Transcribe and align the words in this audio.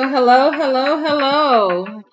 Well, 0.00 0.08
hello, 0.08 0.50
hello, 0.50 0.96
hello, 1.04 2.04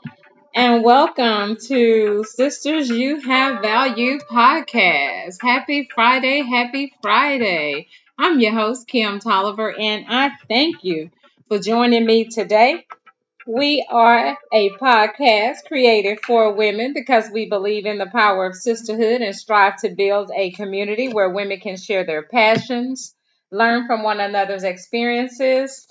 and 0.53 0.83
welcome 0.83 1.55
to 1.67 2.25
Sisters 2.25 2.89
You 2.89 3.21
Have 3.21 3.61
Value 3.61 4.19
podcast. 4.29 5.37
Happy 5.41 5.87
Friday, 5.95 6.41
happy 6.41 6.91
Friday. 7.01 7.87
I'm 8.19 8.41
your 8.41 8.51
host, 8.51 8.89
Kim 8.89 9.19
Tolliver, 9.19 9.73
and 9.73 10.03
I 10.09 10.31
thank 10.49 10.83
you 10.83 11.11
for 11.47 11.59
joining 11.59 12.05
me 12.05 12.25
today. 12.25 12.85
We 13.47 13.87
are 13.89 14.37
a 14.51 14.69
podcast 14.71 15.59
created 15.65 16.19
for 16.25 16.55
women 16.55 16.91
because 16.93 17.29
we 17.31 17.47
believe 17.47 17.85
in 17.85 17.99
the 17.99 18.07
power 18.07 18.47
of 18.47 18.55
sisterhood 18.55 19.21
and 19.21 19.33
strive 19.33 19.77
to 19.83 19.95
build 19.95 20.29
a 20.35 20.51
community 20.51 21.07
where 21.07 21.29
women 21.29 21.61
can 21.61 21.77
share 21.77 22.05
their 22.05 22.23
passions, 22.23 23.15
learn 23.49 23.87
from 23.87 24.03
one 24.03 24.19
another's 24.19 24.65
experiences, 24.65 25.87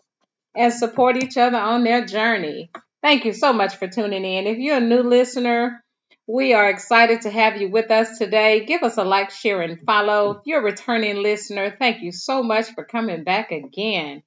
and 0.56 0.72
support 0.72 1.22
each 1.22 1.36
other 1.36 1.58
on 1.58 1.84
their 1.84 2.04
journey. 2.04 2.70
Thank 3.02 3.24
you 3.24 3.32
so 3.32 3.52
much 3.52 3.76
for 3.76 3.86
tuning 3.88 4.24
in. 4.24 4.46
If 4.46 4.58
you're 4.58 4.78
a 4.78 4.80
new 4.80 5.02
listener, 5.02 5.84
we 6.26 6.54
are 6.54 6.68
excited 6.68 7.20
to 7.22 7.30
have 7.30 7.60
you 7.60 7.70
with 7.70 7.90
us 7.90 8.18
today. 8.18 8.64
Give 8.64 8.82
us 8.82 8.96
a 8.96 9.04
like, 9.04 9.30
share, 9.30 9.62
and 9.62 9.80
follow. 9.86 10.32
If 10.32 10.42
you're 10.46 10.60
a 10.60 10.64
returning 10.64 11.22
listener, 11.22 11.76
thank 11.78 12.02
you 12.02 12.10
so 12.10 12.42
much 12.42 12.74
for 12.74 12.84
coming 12.84 13.22
back 13.22 13.52
again. 13.52 14.22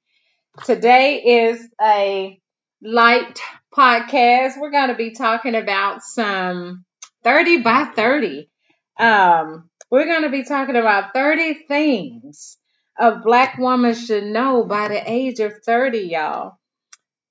Today 0.64 1.50
is 1.50 1.68
a 1.80 2.40
light 2.80 3.40
podcast. 3.74 4.58
We're 4.58 4.70
going 4.70 4.88
to 4.88 4.94
be 4.94 5.10
talking 5.10 5.54
about 5.54 6.02
some 6.02 6.84
30 7.22 7.58
by 7.62 7.84
30. 7.94 8.48
Um, 8.98 9.68
we're 9.90 10.06
going 10.06 10.22
to 10.22 10.30
be 10.30 10.44
talking 10.44 10.76
about 10.76 11.12
30 11.12 11.66
things 11.68 12.56
a 13.00 13.16
black 13.16 13.56
woman 13.56 13.94
should 13.94 14.24
know 14.24 14.62
by 14.62 14.88
the 14.88 15.10
age 15.10 15.40
of 15.40 15.62
30, 15.64 16.00
y'all. 16.00 16.58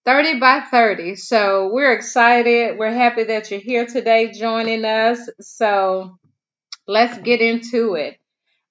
30 0.04 0.40
by 0.40 0.62
30. 0.62 1.16
So 1.16 1.70
we're 1.72 1.94
excited. 1.94 2.80
We're 2.80 2.92
happy 2.92 3.26
that 3.26 3.52
you're 3.52 3.60
here 3.60 3.86
today 3.86 4.32
joining 4.32 4.84
us. 4.84 5.30
So 5.40 6.18
let's 6.88 7.20
get 7.20 7.42
into 7.42 7.94
it. 7.94 8.18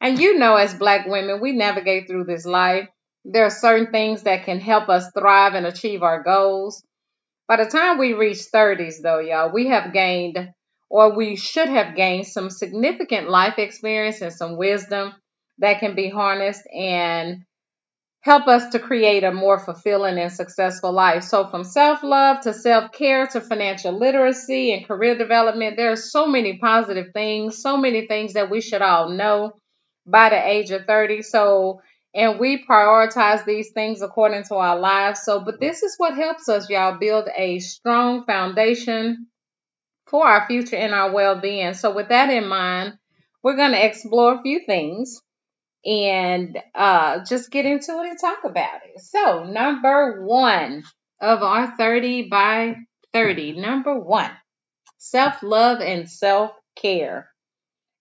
And 0.01 0.19
you 0.19 0.39
know, 0.39 0.57
as 0.57 0.75
black 0.75 1.07
women, 1.07 1.41
we 1.41 1.53
navigate 1.53 2.09
through 2.09 2.25
this 2.25 2.45
life. 2.45 2.89
There 3.25 3.45
are 3.45 3.51
certain 3.51 3.93
things 3.93 4.25
that 4.25 4.45
can 4.45 4.59
help 4.59 4.89
us 4.89 5.13
thrive 5.13 5.55
and 5.55 5.67
achieve 5.67 6.03
our 6.03 6.25
goals. 6.25 6.83
By 7.47 7.63
the 7.63 7.71
time 7.71 7.99
we 7.99 8.15
reach 8.15 8.39
30s, 8.53 9.03
though, 9.03 9.21
y'all, 9.21 9.53
we 9.53 9.69
have 9.69 9.93
gained, 9.93 10.53
or 10.91 11.17
we 11.17 11.37
should 11.37 11.69
have 11.69 11.95
gained, 11.95 12.27
some 12.27 12.51
significant 12.51 13.31
life 13.31 13.59
experience 13.59 14.21
and 14.21 14.33
some 14.33 14.57
wisdom 14.57 15.15
that 15.59 15.81
can 15.81 15.95
be 15.95 16.09
harnessed 16.09 16.63
and 16.75 17.45
help 18.21 18.47
us 18.49 18.71
to 18.71 18.79
create 18.79 19.25
a 19.25 19.33
more 19.33 19.59
fulfilling 19.59 20.19
and 20.19 20.33
successful 20.33 20.93
life. 20.93 21.25
So, 21.25 21.47
from 21.49 21.65
self 21.65 22.03
love 22.03 22.41
to 22.43 22.53
self 22.53 22.93
care 22.93 23.27
to 23.29 23.41
financial 23.41 23.99
literacy 23.99 24.73
and 24.73 24.87
career 24.87 25.17
development, 25.17 25.77
there 25.77 25.93
are 25.93 25.97
so 25.97 26.27
many 26.27 26.59
positive 26.59 27.09
things, 27.13 27.63
so 27.63 27.77
many 27.77 28.07
things 28.07 28.35
that 28.35 28.51
we 28.51 28.61
should 28.61 28.83
all 28.83 29.11
know 29.11 29.53
by 30.07 30.31
the 30.31 30.49
age 30.49 30.71
of 30.71 30.87
30. 30.87 31.23
So, 31.23 31.81
and 32.15 32.39
we 32.39 32.65
prioritize 32.65 33.45
these 33.45 33.71
things 33.73 34.03
according 34.03 34.45
to 34.45 34.57
our 34.57 34.79
lives. 34.79 35.21
So, 35.23 35.41
but 35.41 35.61
this 35.61 35.83
is 35.83 35.95
what 35.99 36.15
helps 36.15 36.49
us, 36.49 36.69
y'all, 36.71 36.99
build 36.99 37.29
a 37.37 37.59
strong 37.61 38.25
foundation 38.25 39.29
for 40.07 40.27
our 40.27 40.47
future 40.47 40.77
and 40.77 40.95
our 40.95 41.13
well 41.13 41.41
being. 41.41 41.75
So, 41.75 41.95
with 41.95 42.09
that 42.09 42.31
in 42.31 42.49
mind, 42.49 42.95
we're 43.43 43.57
going 43.57 43.73
to 43.73 43.87
explore 43.87 44.35
a 44.35 44.43
few 44.43 44.61
things 44.67 45.21
and 45.85 46.59
uh, 46.75 47.25
just 47.25 47.51
get 47.51 47.67
into 47.67 47.93
it 48.01 48.11
and 48.11 48.19
talk 48.21 48.45
about 48.45 48.81
it. 48.85 49.01
So, 49.01 49.45
number 49.45 50.25
one 50.25 50.83
of 51.21 51.43
our 51.43 51.77
30 51.77 52.29
by 52.29 52.77
30, 53.13 53.61
number 53.61 53.99
one, 53.99 54.31
self 54.99 55.43
love 55.43 55.81
and 55.81 56.09
self 56.09 56.53
care. 56.81 57.29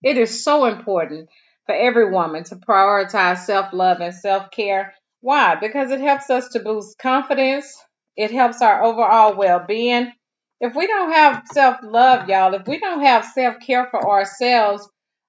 It 0.02 0.16
is 0.16 0.44
so 0.44 0.66
important 0.66 1.28
for 1.66 1.74
every 1.74 2.10
woman 2.10 2.44
to 2.44 2.56
prioritize 2.56 3.38
self 3.38 3.72
love 3.72 4.00
and 4.00 4.14
self 4.14 4.50
care. 4.50 4.94
Why? 5.20 5.56
Because 5.56 5.90
it 5.90 6.00
helps 6.00 6.30
us 6.30 6.48
to 6.50 6.60
boost 6.60 6.98
confidence, 6.98 7.76
it 8.16 8.30
helps 8.30 8.62
our 8.62 8.82
overall 8.84 9.36
well 9.36 9.64
being. 9.66 10.12
If 10.60 10.74
we 10.74 10.86
don't 10.86 11.12
have 11.12 11.44
self 11.52 11.78
love, 11.82 12.28
y'all, 12.28 12.54
if 12.54 12.66
we 12.66 12.80
don't 12.80 13.02
have 13.02 13.24
self 13.24 13.56
care 13.64 13.88
for 13.90 14.08
ourselves, 14.08 14.88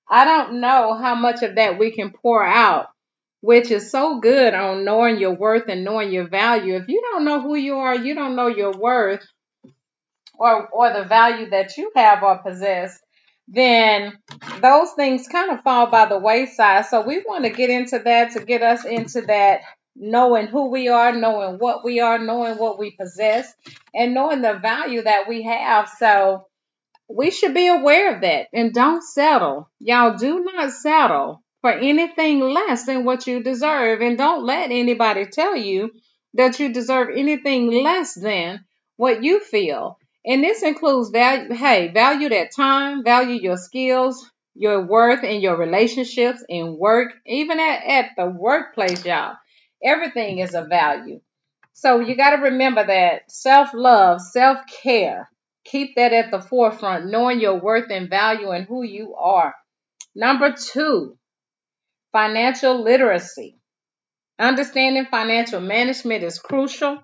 I 0.10 0.26
don't 0.26 0.60
know 0.62 0.96
how 0.96 1.16
much 1.16 1.44
of 1.44 1.56
that 1.56 1.78
we 1.78 1.92
can 1.92 2.12
pour 2.12 2.44
out, 2.44 2.88
which 3.42 3.72
is 3.72 3.92
so 3.92 4.20
good 4.20 4.54
on 4.54 4.86
knowing 4.86 5.20
your 5.20 5.36
worth 5.36 5.68
and 5.70 5.84
knowing 5.84 6.12
your 6.12 6.28
value. 6.28 6.76
If 6.76 6.88
you 6.88 7.02
don't 7.12 7.26
know 7.26 7.42
who 7.42 7.56
you 7.56 7.76
are, 7.76 7.96
you 7.96 8.16
don't 8.16 8.36
know 8.36 8.48
your 8.48 8.72
worth 8.72 9.26
or 10.34 10.68
or 10.70 10.94
the 10.94 11.04
value 11.04 11.50
that 11.52 11.78
you 11.78 11.92
have 11.96 12.24
or 12.24 12.40
possess, 12.40 13.00
then 13.48 14.18
those 14.62 14.92
things 14.94 15.28
kind 15.28 15.52
of 15.52 15.62
fall 15.62 15.88
by 15.88 16.06
the 16.06 16.18
wayside. 16.18 16.86
So 16.86 17.02
we 17.02 17.24
want 17.28 17.46
to 17.46 17.50
get 17.50 17.70
into 17.70 18.00
that 18.00 18.34
to 18.34 18.44
get 18.44 18.62
us 18.62 18.86
into 18.86 19.22
that 19.22 19.62
knowing 19.96 20.48
who 20.48 20.70
we 20.70 20.88
are, 20.88 21.14
knowing 21.14 21.58
what 21.58 21.84
we 21.84 22.00
are, 22.00 22.18
knowing 22.18 22.58
what 22.58 22.80
we 22.80 22.92
possess, 22.92 23.54
and 23.94 24.14
knowing 24.14 24.42
the 24.42 24.54
value 24.54 25.02
that 25.04 25.28
we 25.28 25.44
have. 25.44 25.90
So 25.98 26.48
we 27.10 27.32
should 27.32 27.54
be 27.56 27.68
aware 27.68 28.16
of 28.16 28.22
that 28.22 28.48
and 28.54 28.74
don't 28.74 29.04
settle. 29.04 29.70
Y'all 29.80 30.18
do 30.18 30.44
not 30.44 30.72
settle 30.72 31.44
for 31.62 31.72
anything 31.72 32.40
less 32.40 32.86
than 32.86 33.04
what 33.04 33.26
you 33.26 33.42
deserve. 33.42 34.02
And 34.02 34.18
don't 34.18 34.46
let 34.46 34.72
anybody 34.72 35.26
tell 35.26 35.56
you 35.56 35.92
that 36.36 36.60
you 36.60 36.72
deserve 36.72 37.10
anything 37.16 37.72
less 37.84 38.14
than 38.14 38.64
what 38.96 39.24
you 39.24 39.40
feel. 39.40 39.98
And 40.26 40.44
this 40.44 40.62
includes 40.62 41.10
value, 41.10 41.54
hey, 41.54 41.88
value 41.92 42.30
that 42.30 42.56
time, 42.56 43.04
value 43.04 43.42
your 43.42 43.58
skills, 43.58 44.30
your 44.54 44.86
worth, 44.86 45.24
and 45.24 45.42
your 45.42 45.58
relationships 45.58 46.44
in 46.48 46.78
work, 46.78 47.14
even 47.26 47.60
at, 47.60 47.84
at 47.86 48.10
the 48.18 48.26
workplace, 48.28 49.04
y'all. 49.04 49.36
Everything 49.84 50.40
is 50.40 50.54
a 50.54 50.64
value. 50.66 51.22
So 51.74 52.02
you 52.02 52.16
got 52.16 52.36
to 52.36 52.44
remember 52.44 52.86
that 52.86 53.32
self 53.32 53.70
love, 53.74 54.22
self 54.22 54.60
care, 54.84 55.30
Keep 55.66 55.96
that 55.96 56.14
at 56.14 56.32
the 56.32 56.42
forefront, 56.42 57.12
knowing 57.12 57.40
your 57.40 57.60
worth 57.60 57.92
and 57.92 58.10
value 58.10 58.50
and 58.50 58.66
who 58.66 58.84
you 58.84 59.16
are. 59.16 59.54
Number 60.16 60.54
two, 60.54 61.18
financial 62.12 62.82
literacy. 62.82 63.58
Understanding 64.40 65.06
financial 65.06 65.60
management 65.60 66.24
is 66.24 66.40
crucial 66.40 67.04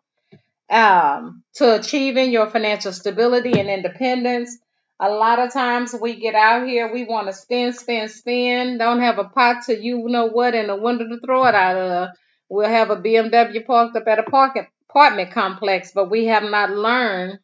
um, 0.69 1.43
to 1.55 1.75
achieving 1.75 2.31
your 2.31 2.49
financial 2.49 2.93
stability 2.93 3.59
and 3.59 3.69
independence. 3.69 4.57
A 4.99 5.09
lot 5.09 5.39
of 5.39 5.51
times 5.51 5.93
we 5.93 6.15
get 6.15 6.35
out 6.35 6.65
here, 6.65 6.91
we 6.91 7.03
want 7.03 7.27
to 7.27 7.33
spend, 7.33 7.75
spend, 7.75 8.09
spend, 8.09 8.79
don't 8.79 9.01
have 9.01 9.19
a 9.19 9.25
pot 9.25 9.65
to 9.65 9.77
you 9.77 10.07
know 10.07 10.27
what 10.27 10.55
and 10.55 10.69
a 10.71 10.75
window 10.75 11.07
to 11.07 11.19
throw 11.19 11.45
it 11.45 11.53
out 11.53 11.75
of. 11.75 12.09
We'll 12.49 12.69
have 12.69 12.89
a 12.89 12.95
BMW 12.95 13.65
parked 13.65 13.97
up 13.97 14.07
at 14.07 14.19
a 14.19 14.23
park, 14.23 14.57
apartment 14.89 15.31
complex, 15.31 15.91
but 15.93 16.09
we 16.09 16.25
have 16.25 16.43
not 16.43 16.69
learned 16.69 17.39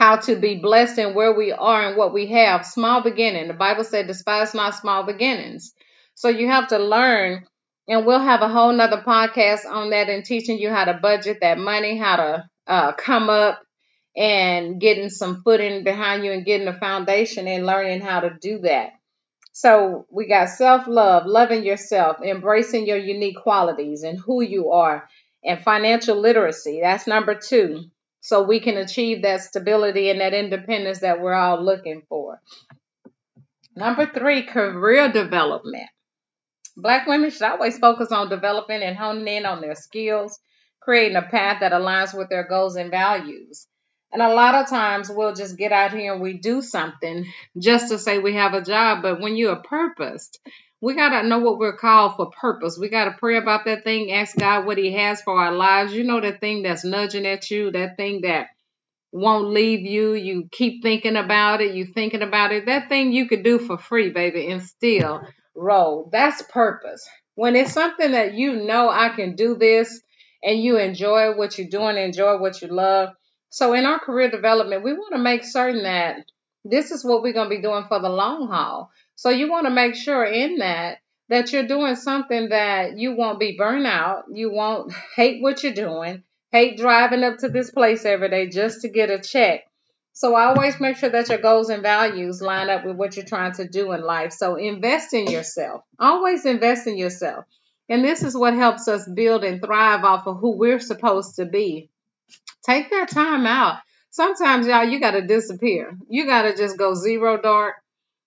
how 0.00 0.16
to 0.16 0.34
be 0.34 0.56
blessed 0.56 0.98
in 0.98 1.12
where 1.12 1.34
we 1.34 1.52
are 1.52 1.88
and 1.88 1.96
what 1.98 2.14
we 2.14 2.28
have. 2.28 2.64
Small 2.64 3.02
beginning. 3.02 3.48
The 3.48 3.54
Bible 3.54 3.84
said, 3.84 4.06
despise 4.06 4.54
not 4.54 4.74
small 4.74 5.04
beginnings. 5.04 5.74
So 6.14 6.30
you 6.30 6.48
have 6.48 6.68
to 6.68 6.78
learn, 6.78 7.44
and 7.86 8.06
we'll 8.06 8.18
have 8.18 8.40
a 8.40 8.48
whole 8.48 8.72
nother 8.72 9.02
podcast 9.06 9.66
on 9.70 9.90
that 9.90 10.08
and 10.08 10.24
teaching 10.24 10.58
you 10.58 10.70
how 10.70 10.86
to 10.86 10.94
budget 10.94 11.40
that 11.42 11.58
money, 11.58 11.98
how 11.98 12.16
to 12.16 12.48
uh, 12.66 12.92
come 12.92 13.28
up 13.28 13.60
and 14.16 14.80
getting 14.80 15.10
some 15.10 15.42
footing 15.42 15.84
behind 15.84 16.24
you 16.24 16.32
and 16.32 16.46
getting 16.46 16.68
a 16.68 16.78
foundation 16.80 17.46
and 17.46 17.66
learning 17.66 18.00
how 18.00 18.20
to 18.20 18.30
do 18.40 18.60
that. 18.60 18.92
So 19.52 20.06
we 20.10 20.28
got 20.28 20.48
self 20.48 20.86
love, 20.86 21.26
loving 21.26 21.62
yourself, 21.62 22.22
embracing 22.24 22.86
your 22.86 22.96
unique 22.96 23.36
qualities 23.36 24.02
and 24.02 24.18
who 24.18 24.40
you 24.40 24.70
are, 24.70 25.06
and 25.44 25.62
financial 25.62 26.18
literacy. 26.18 26.80
That's 26.80 27.06
number 27.06 27.34
two 27.34 27.90
so 28.20 28.42
we 28.42 28.60
can 28.60 28.76
achieve 28.76 29.22
that 29.22 29.42
stability 29.42 30.10
and 30.10 30.20
that 30.20 30.34
independence 30.34 31.00
that 31.00 31.20
we're 31.20 31.34
all 31.34 31.62
looking 31.62 32.02
for. 32.08 32.40
Number 33.76 34.06
three, 34.06 34.42
career 34.42 35.10
development. 35.10 35.88
Black 36.76 37.06
women 37.06 37.30
should 37.30 37.42
always 37.42 37.78
focus 37.78 38.12
on 38.12 38.28
developing 38.28 38.82
and 38.82 38.96
honing 38.96 39.28
in 39.28 39.46
on 39.46 39.60
their 39.60 39.74
skills, 39.74 40.38
creating 40.80 41.16
a 41.16 41.22
path 41.22 41.58
that 41.60 41.72
aligns 41.72 42.16
with 42.16 42.28
their 42.28 42.46
goals 42.46 42.76
and 42.76 42.90
values. 42.90 43.66
And 44.12 44.22
a 44.22 44.34
lot 44.34 44.56
of 44.56 44.68
times 44.68 45.08
we'll 45.08 45.34
just 45.34 45.56
get 45.56 45.72
out 45.72 45.92
here 45.92 46.12
and 46.12 46.22
we 46.22 46.34
do 46.34 46.62
something 46.62 47.26
just 47.58 47.90
to 47.90 47.98
say 47.98 48.18
we 48.18 48.34
have 48.34 48.54
a 48.54 48.62
job. 48.62 49.02
But 49.02 49.20
when 49.20 49.36
you 49.36 49.50
are 49.50 49.62
purposed, 49.62 50.40
we 50.80 50.94
got 50.94 51.20
to 51.20 51.28
know 51.28 51.38
what 51.38 51.58
we're 51.58 51.76
called 51.76 52.16
for 52.16 52.30
purpose. 52.30 52.78
We 52.78 52.88
got 52.88 53.04
to 53.04 53.16
pray 53.18 53.36
about 53.36 53.66
that 53.66 53.84
thing, 53.84 54.12
ask 54.12 54.36
God 54.36 54.66
what 54.66 54.78
He 54.78 54.92
has 54.94 55.22
for 55.22 55.38
our 55.38 55.52
lives. 55.52 55.92
You 55.92 56.04
know, 56.04 56.20
that 56.20 56.40
thing 56.40 56.62
that's 56.62 56.84
nudging 56.84 57.26
at 57.26 57.50
you, 57.50 57.70
that 57.70 57.96
thing 57.96 58.22
that 58.22 58.48
won't 59.12 59.50
leave 59.50 59.80
you. 59.80 60.14
You 60.14 60.48
keep 60.50 60.82
thinking 60.82 61.16
about 61.16 61.60
it, 61.60 61.74
you 61.74 61.86
thinking 61.86 62.22
about 62.22 62.52
it. 62.52 62.66
That 62.66 62.88
thing 62.88 63.12
you 63.12 63.28
could 63.28 63.42
do 63.42 63.58
for 63.58 63.78
free, 63.78 64.10
baby, 64.10 64.50
and 64.50 64.62
still 64.62 65.22
roll. 65.54 66.08
That's 66.12 66.42
purpose. 66.42 67.06
When 67.34 67.56
it's 67.56 67.72
something 67.72 68.12
that 68.12 68.34
you 68.34 68.64
know 68.64 68.88
I 68.88 69.10
can 69.10 69.34
do 69.34 69.56
this 69.56 70.00
and 70.42 70.60
you 70.60 70.78
enjoy 70.78 71.36
what 71.36 71.58
you're 71.58 71.68
doing, 71.68 71.96
enjoy 71.96 72.38
what 72.38 72.60
you 72.62 72.68
love. 72.68 73.10
So 73.50 73.74
in 73.74 73.84
our 73.84 73.98
career 73.98 74.30
development, 74.30 74.84
we 74.84 74.92
want 74.92 75.12
to 75.12 75.18
make 75.18 75.44
certain 75.44 75.82
that 75.82 76.24
this 76.64 76.90
is 76.90 77.04
what 77.04 77.22
we're 77.22 77.32
going 77.32 77.50
to 77.50 77.56
be 77.56 77.62
doing 77.62 77.84
for 77.88 78.00
the 78.00 78.08
long 78.08 78.48
haul. 78.48 78.90
So 79.16 79.30
you 79.30 79.50
want 79.50 79.66
to 79.66 79.72
make 79.72 79.96
sure 79.96 80.24
in 80.24 80.58
that 80.58 80.98
that 81.28 81.52
you're 81.52 81.66
doing 81.66 81.94
something 81.94 82.48
that 82.48 82.98
you 82.98 83.14
won't 83.14 83.38
be 83.38 83.56
burnt 83.56 83.86
out, 83.86 84.24
you 84.32 84.52
won't 84.52 84.92
hate 85.16 85.42
what 85.42 85.62
you're 85.62 85.72
doing, 85.72 86.22
hate 86.52 86.78
driving 86.78 87.22
up 87.22 87.38
to 87.38 87.48
this 87.48 87.70
place 87.70 88.04
every 88.04 88.28
day 88.28 88.48
just 88.48 88.82
to 88.82 88.88
get 88.88 89.10
a 89.10 89.20
check. 89.20 89.62
So 90.12 90.36
always 90.36 90.78
make 90.80 90.96
sure 90.96 91.08
that 91.08 91.28
your 91.28 91.38
goals 91.38 91.70
and 91.70 91.82
values 91.82 92.42
line 92.42 92.68
up 92.68 92.84
with 92.84 92.96
what 92.96 93.16
you're 93.16 93.24
trying 93.24 93.52
to 93.54 93.66
do 93.66 93.92
in 93.92 94.02
life. 94.02 94.32
So 94.32 94.56
invest 94.56 95.14
in 95.14 95.26
yourself. 95.28 95.82
Always 95.98 96.44
invest 96.44 96.86
in 96.86 96.96
yourself. 96.96 97.44
And 97.88 98.04
this 98.04 98.22
is 98.22 98.36
what 98.36 98.54
helps 98.54 98.86
us 98.86 99.08
build 99.08 99.44
and 99.44 99.62
thrive 99.62 100.04
off 100.04 100.26
of 100.26 100.38
who 100.38 100.56
we're 100.56 100.80
supposed 100.80 101.36
to 101.36 101.46
be. 101.46 101.90
Take 102.64 102.90
that 102.90 103.08
time 103.10 103.46
out. 103.46 103.78
Sometimes, 104.10 104.66
y'all, 104.66 104.84
you 104.84 105.00
got 105.00 105.12
to 105.12 105.22
disappear. 105.22 105.96
You 106.08 106.26
got 106.26 106.42
to 106.42 106.56
just 106.56 106.76
go 106.76 106.94
zero 106.94 107.40
dark 107.40 107.74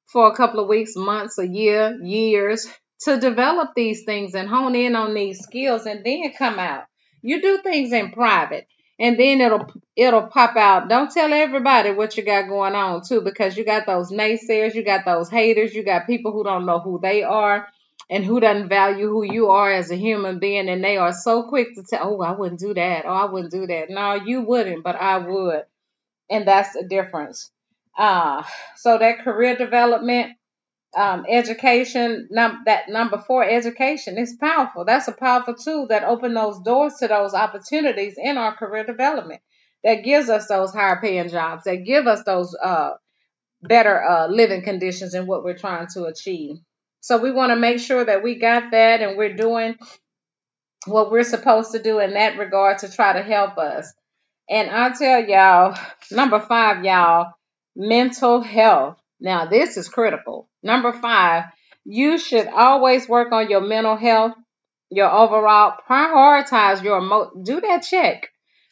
for 0.07 0.27
a 0.27 0.35
couple 0.35 0.59
of 0.59 0.67
weeks, 0.67 0.95
months, 0.95 1.37
a 1.39 1.47
year, 1.47 1.97
years 2.01 2.67
to 3.01 3.19
develop 3.19 3.71
these 3.75 4.03
things 4.03 4.33
and 4.33 4.47
hone 4.47 4.75
in 4.75 4.95
on 4.95 5.13
these 5.13 5.39
skills 5.39 5.85
and 5.85 6.05
then 6.05 6.31
come 6.37 6.59
out. 6.59 6.85
You 7.21 7.41
do 7.41 7.59
things 7.61 7.91
in 7.91 8.11
private 8.11 8.67
and 8.99 9.19
then 9.19 9.41
it'll 9.41 9.67
it'll 9.95 10.27
pop 10.27 10.55
out. 10.55 10.87
Don't 10.87 11.11
tell 11.11 11.33
everybody 11.33 11.91
what 11.91 12.15
you 12.15 12.23
got 12.23 12.47
going 12.47 12.75
on 12.75 13.01
too 13.05 13.21
because 13.21 13.57
you 13.57 13.65
got 13.65 13.85
those 13.85 14.11
naysayers, 14.11 14.75
you 14.75 14.83
got 14.83 15.05
those 15.05 15.29
haters, 15.29 15.73
you 15.73 15.83
got 15.83 16.07
people 16.07 16.31
who 16.31 16.43
don't 16.43 16.65
know 16.65 16.79
who 16.79 16.99
they 17.01 17.23
are 17.23 17.67
and 18.09 18.23
who 18.25 18.39
doesn't 18.39 18.69
value 18.69 19.09
who 19.09 19.23
you 19.23 19.49
are 19.49 19.71
as 19.71 19.91
a 19.91 19.95
human 19.95 20.39
being 20.39 20.69
and 20.69 20.83
they 20.83 20.97
are 20.97 21.13
so 21.13 21.43
quick 21.49 21.75
to 21.75 21.83
tell, 21.83 22.15
"Oh, 22.15 22.21
I 22.21 22.31
wouldn't 22.31 22.59
do 22.59 22.73
that. 22.73 23.05
Oh, 23.05 23.09
I 23.09 23.25
wouldn't 23.31 23.51
do 23.51 23.67
that." 23.67 23.89
No, 23.89 24.15
you 24.15 24.41
wouldn't, 24.41 24.83
but 24.83 24.95
I 24.95 25.17
would. 25.19 25.63
And 26.29 26.47
that's 26.47 26.73
the 26.73 26.83
difference. 26.87 27.51
Uh, 27.97 28.43
so 28.77 28.97
that 28.99 29.19
career 29.23 29.55
development 29.55 30.33
um, 30.95 31.25
education, 31.29 32.27
num- 32.31 32.63
that 32.65 32.89
number 32.89 33.17
four, 33.19 33.43
education 33.43 34.17
is 34.17 34.35
powerful. 34.39 34.85
That's 34.85 35.07
a 35.07 35.13
powerful 35.13 35.55
tool 35.55 35.87
that 35.87 36.03
opens 36.03 36.35
those 36.35 36.61
doors 36.61 36.95
to 36.95 37.07
those 37.07 37.33
opportunities 37.33 38.15
in 38.17 38.37
our 38.37 38.55
career 38.55 38.83
development. 38.85 39.41
That 39.83 40.03
gives 40.03 40.29
us 40.29 40.47
those 40.47 40.73
higher 40.73 40.99
paying 41.01 41.29
jobs. 41.29 41.63
That 41.65 41.85
give 41.85 42.07
us 42.07 42.23
those 42.25 42.55
uh, 42.63 42.91
better 43.63 44.03
uh, 44.03 44.27
living 44.27 44.63
conditions 44.63 45.15
in 45.15 45.27
what 45.27 45.43
we're 45.43 45.57
trying 45.57 45.87
to 45.95 46.05
achieve. 46.05 46.57
So 47.03 47.17
we 47.17 47.33
want 47.33 47.49
to 47.49 47.57
make 47.57 47.79
sure 47.79 48.05
that 48.05 48.23
we 48.23 48.35
got 48.35 48.71
that 48.71 49.01
and 49.01 49.17
we're 49.17 49.35
doing 49.35 49.75
what 50.85 51.11
we're 51.11 51.25
supposed 51.25 51.73
to 51.73 51.83
do 51.83 51.99
in 51.99 52.13
that 52.13 52.37
regard 52.37 52.77
to 52.77 52.89
try 52.89 53.11
to 53.11 53.21
help 53.21 53.57
us. 53.57 53.91
And 54.49 54.69
I 54.69 54.93
tell 54.93 55.21
y'all, 55.21 55.77
number 56.11 56.39
five, 56.39 56.85
y'all, 56.85 57.33
mental 57.75 58.39
health. 58.41 58.97
Now, 59.19 59.47
this 59.47 59.75
is 59.75 59.89
critical. 59.89 60.47
Number 60.63 60.93
five, 60.93 61.43
you 61.83 62.17
should 62.17 62.47
always 62.47 63.09
work 63.09 63.33
on 63.33 63.49
your 63.49 63.59
mental 63.59 63.97
health, 63.97 64.35
your 64.89 65.11
overall, 65.11 65.73
prioritize 65.89 66.81
your, 66.83 66.99
emo- 66.99 67.33
do 67.43 67.59
that 67.59 67.79
check. 67.79 68.29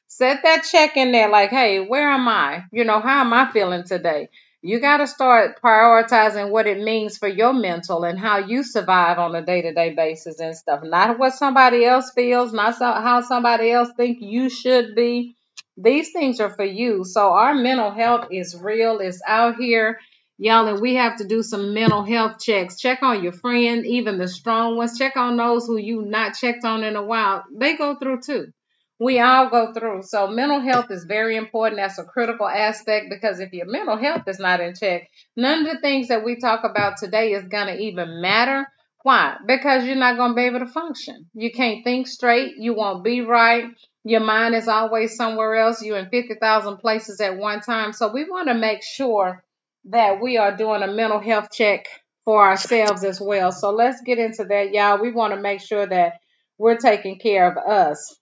Set 0.07 0.43
that 0.43 0.63
check 0.63 0.95
in 0.95 1.11
there 1.11 1.27
like, 1.27 1.49
hey, 1.49 1.85
where 1.85 2.09
am 2.09 2.29
I? 2.29 2.63
You 2.71 2.85
know, 2.85 3.01
how 3.01 3.19
am 3.19 3.33
I 3.33 3.51
feeling 3.51 3.83
today? 3.83 4.29
You 4.63 4.79
got 4.79 4.97
to 4.97 5.07
start 5.07 5.59
prioritizing 5.61 6.51
what 6.51 6.67
it 6.67 6.83
means 6.83 7.17
for 7.17 7.27
your 7.27 7.53
mental 7.53 8.03
and 8.03 8.19
how 8.19 8.39
you 8.39 8.63
survive 8.63 9.17
on 9.17 9.33
a 9.35 9.43
day 9.43 9.63
to 9.63 9.73
day 9.73 9.93
basis 9.95 10.39
and 10.39 10.55
stuff. 10.55 10.81
Not 10.83 11.17
what 11.17 11.33
somebody 11.33 11.83
else 11.85 12.11
feels, 12.13 12.53
not 12.53 12.75
so, 12.75 12.85
how 12.85 13.21
somebody 13.21 13.71
else 13.71 13.89
think 13.97 14.19
you 14.21 14.49
should 14.49 14.93
be. 14.95 15.35
These 15.77 16.11
things 16.11 16.39
are 16.39 16.51
for 16.51 16.65
you. 16.65 17.03
So 17.05 17.33
our 17.33 17.55
mental 17.55 17.89
health 17.91 18.27
is 18.31 18.55
real. 18.55 18.99
It's 18.99 19.21
out 19.27 19.55
here. 19.55 19.99
Y'all, 20.37 20.67
and 20.67 20.81
we 20.81 20.95
have 20.95 21.17
to 21.17 21.27
do 21.27 21.41
some 21.41 21.73
mental 21.73 22.03
health 22.03 22.39
checks. 22.39 22.79
Check 22.79 23.01
on 23.01 23.23
your 23.23 23.33
friend, 23.33 23.85
even 23.85 24.19
the 24.19 24.27
strong 24.27 24.77
ones. 24.77 24.97
Check 24.97 25.17
on 25.17 25.37
those 25.37 25.65
who 25.65 25.77
you 25.77 26.03
not 26.03 26.35
checked 26.35 26.65
on 26.65 26.83
in 26.83 26.95
a 26.95 27.03
while. 27.03 27.43
They 27.55 27.77
go 27.77 27.95
through 27.95 28.21
too. 28.21 28.53
We 29.01 29.19
all 29.19 29.49
go 29.49 29.73
through. 29.73 30.03
So 30.03 30.27
mental 30.27 30.59
health 30.59 30.91
is 30.91 31.05
very 31.05 31.35
important. 31.35 31.81
That's 31.81 31.97
a 31.97 32.03
critical 32.03 32.47
aspect 32.47 33.07
because 33.09 33.39
if 33.39 33.51
your 33.51 33.65
mental 33.65 33.97
health 33.97 34.27
is 34.27 34.37
not 34.37 34.59
in 34.59 34.75
check, 34.75 35.09
none 35.35 35.65
of 35.65 35.73
the 35.73 35.81
things 35.81 36.09
that 36.09 36.23
we 36.23 36.35
talk 36.35 36.63
about 36.63 36.97
today 36.97 37.31
is 37.31 37.47
going 37.47 37.65
to 37.65 37.81
even 37.81 38.21
matter. 38.21 38.67
Why? 39.01 39.37
Because 39.47 39.85
you're 39.85 39.95
not 39.95 40.17
going 40.17 40.33
to 40.33 40.35
be 40.35 40.43
able 40.43 40.59
to 40.59 40.67
function. 40.67 41.25
You 41.33 41.51
can't 41.51 41.83
think 41.83 42.07
straight. 42.07 42.57
You 42.59 42.75
won't 42.75 43.03
be 43.03 43.21
right. 43.21 43.65
Your 44.03 44.19
mind 44.19 44.53
is 44.53 44.67
always 44.67 45.15
somewhere 45.15 45.55
else. 45.55 45.81
You're 45.81 45.97
in 45.97 46.09
50,000 46.11 46.77
places 46.77 47.19
at 47.21 47.37
one 47.37 47.61
time. 47.61 47.93
So 47.93 48.13
we 48.13 48.25
want 48.25 48.49
to 48.49 48.53
make 48.53 48.83
sure 48.83 49.43
that 49.85 50.21
we 50.21 50.37
are 50.37 50.55
doing 50.55 50.83
a 50.83 50.87
mental 50.87 51.19
health 51.19 51.49
check 51.51 51.87
for 52.23 52.47
ourselves 52.47 53.03
as 53.03 53.19
well. 53.19 53.51
So 53.51 53.71
let's 53.71 53.99
get 54.01 54.19
into 54.19 54.43
that, 54.43 54.71
y'all. 54.73 55.01
We 55.01 55.11
want 55.11 55.33
to 55.33 55.41
make 55.41 55.61
sure 55.61 55.87
that 55.87 56.19
we're 56.59 56.77
taking 56.77 57.17
care 57.17 57.49
of 57.49 57.57
us 57.57 58.15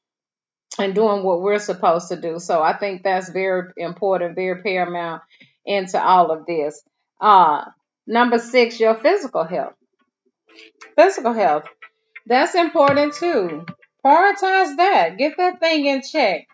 and 0.77 0.95
doing 0.95 1.23
what 1.23 1.41
we're 1.41 1.59
supposed 1.59 2.09
to 2.09 2.19
do. 2.19 2.39
So 2.39 2.61
I 2.61 2.77
think 2.77 3.03
that's 3.03 3.29
very 3.29 3.71
important, 3.77 4.35
very 4.35 4.61
paramount 4.61 5.23
into 5.65 6.01
all 6.01 6.31
of 6.31 6.45
this. 6.45 6.81
Uh, 7.19 7.65
number 8.07 8.37
six, 8.37 8.79
your 8.79 8.95
physical 8.95 9.43
health. 9.43 9.73
Physical 10.95 11.33
health. 11.33 11.65
That's 12.25 12.55
important 12.55 13.13
too. 13.13 13.65
Prioritize 14.05 14.77
that. 14.77 15.17
Get 15.17 15.37
that 15.37 15.59
thing 15.59 15.85
in 15.85 16.01
check 16.01 16.47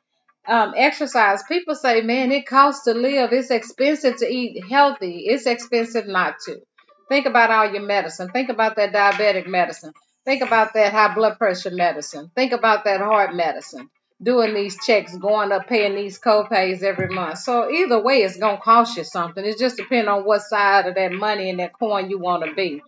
um, 0.47 0.73
exercise. 0.75 1.44
People 1.44 1.75
say, 1.75 2.01
man, 2.01 2.31
it 2.31 2.45
costs 2.45 2.85
to 2.85 2.94
live. 2.94 3.31
It's 3.33 3.51
expensive 3.51 4.18
to 4.18 4.27
eat 4.27 4.63
healthy. 4.65 5.25
It's 5.25 5.45
expensive 5.45 6.07
not 6.07 6.35
to. 6.45 6.57
Think 7.09 7.25
about 7.25 7.51
all 7.51 7.71
your 7.71 7.83
medicine. 7.83 8.29
Think 8.29 8.50
about 8.50 8.75
that 8.77 8.94
diabetic 8.94 9.47
medicine. 9.47 9.94
Think 10.25 10.41
about 10.41 10.73
that 10.73 10.91
high 10.91 11.13
blood 11.13 11.38
pressure 11.38 11.71
medicine. 11.71 12.31
Think 12.35 12.51
about 12.51 12.85
that 12.85 13.00
heart 13.00 13.35
medicine. 13.35 13.89
Doing 14.23 14.53
these 14.53 14.77
checks, 14.85 15.15
going 15.17 15.51
up, 15.51 15.67
paying 15.67 15.95
these 15.95 16.17
co-pays 16.17 16.83
every 16.83 17.09
month. 17.09 17.38
So 17.39 17.69
either 17.69 18.01
way, 18.01 18.23
it's 18.23 18.38
gonna 18.38 18.59
cost 18.62 18.97
you 18.97 19.03
something. 19.03 19.45
It 19.45 19.59
just 19.59 19.77
depends 19.77 20.09
on 20.09 20.25
what 20.25 20.41
side 20.41 20.88
of 20.88 20.95
that 20.95 21.12
money 21.12 21.50
and 21.50 21.59
that 21.59 21.73
coin 21.77 22.09
you 22.09 22.19
want 22.19 22.44
to 22.45 22.53
be. 22.53 22.81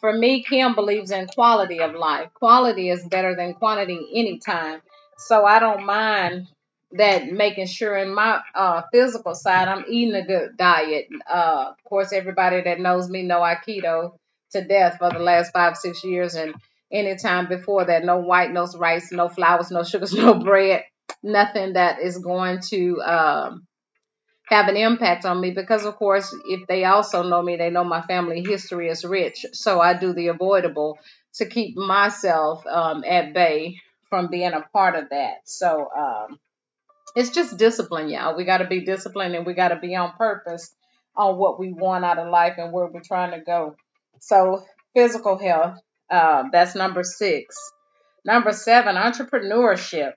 For 0.00 0.12
me, 0.12 0.42
Kim 0.42 0.74
believes 0.74 1.10
in 1.12 1.26
quality 1.28 1.80
of 1.80 1.94
life. 1.94 2.30
Quality 2.34 2.90
is 2.90 3.06
better 3.06 3.34
than 3.36 3.54
quantity 3.54 4.00
anytime. 4.14 4.82
So 5.18 5.44
I 5.44 5.60
don't 5.60 5.86
mind 5.86 6.48
that 6.92 7.26
making 7.26 7.66
sure 7.66 7.96
in 7.96 8.14
my 8.14 8.40
uh, 8.54 8.82
physical 8.92 9.34
side 9.34 9.68
I'm 9.68 9.84
eating 9.88 10.14
a 10.14 10.26
good 10.26 10.56
diet. 10.56 11.06
Uh, 11.28 11.66
of 11.70 11.84
course, 11.84 12.12
everybody 12.12 12.62
that 12.62 12.80
knows 12.80 13.08
me 13.08 13.22
know 13.22 13.42
I 13.42 13.54
keto 13.56 14.14
to 14.52 14.64
death 14.64 14.98
for 14.98 15.10
the 15.10 15.20
last 15.20 15.52
five 15.52 15.76
six 15.76 16.04
years, 16.04 16.34
and 16.34 16.54
anytime 16.92 17.48
before 17.48 17.86
that, 17.86 18.04
no 18.04 18.18
white, 18.18 18.52
no 18.52 18.66
rice, 18.78 19.10
no 19.12 19.28
flours, 19.28 19.70
no 19.70 19.82
sugars, 19.82 20.12
no 20.14 20.34
bread, 20.34 20.84
nothing 21.22 21.74
that 21.74 22.00
is 22.00 22.18
going 22.18 22.60
to 22.68 23.00
um, 23.02 23.66
have 24.46 24.68
an 24.68 24.76
impact 24.76 25.24
on 25.24 25.40
me. 25.40 25.52
Because 25.52 25.84
of 25.84 25.96
course, 25.96 26.34
if 26.46 26.66
they 26.66 26.84
also 26.84 27.22
know 27.22 27.42
me, 27.42 27.56
they 27.56 27.70
know 27.70 27.84
my 27.84 28.02
family 28.02 28.44
history 28.46 28.88
is 28.88 29.04
rich, 29.04 29.46
so 29.52 29.80
I 29.80 29.94
do 29.94 30.12
the 30.12 30.28
avoidable 30.28 30.98
to 31.34 31.46
keep 31.46 31.76
myself 31.76 32.66
um, 32.66 33.04
at 33.04 33.32
bay 33.32 33.76
from 34.10 34.28
being 34.28 34.52
a 34.52 34.64
part 34.72 34.96
of 34.96 35.10
that. 35.10 35.36
So. 35.44 35.88
Um, 35.96 36.38
it's 37.14 37.30
just 37.30 37.58
discipline, 37.58 38.08
y'all. 38.08 38.36
We 38.36 38.44
got 38.44 38.58
to 38.58 38.66
be 38.66 38.84
disciplined 38.84 39.34
and 39.34 39.44
we 39.44 39.54
got 39.54 39.68
to 39.68 39.76
be 39.76 39.94
on 39.96 40.12
purpose 40.12 40.74
on 41.16 41.36
what 41.36 41.58
we 41.58 41.72
want 41.72 42.04
out 42.04 42.18
of 42.18 42.28
life 42.30 42.54
and 42.58 42.72
where 42.72 42.86
we're 42.86 43.00
trying 43.00 43.32
to 43.32 43.44
go. 43.44 43.76
So, 44.20 44.64
physical 44.94 45.36
health, 45.38 45.78
uh, 46.12 46.44
that's 46.52 46.76
number 46.76 47.02
six. 47.02 47.56
Number 48.24 48.52
seven, 48.52 48.96
entrepreneurship. 48.96 50.12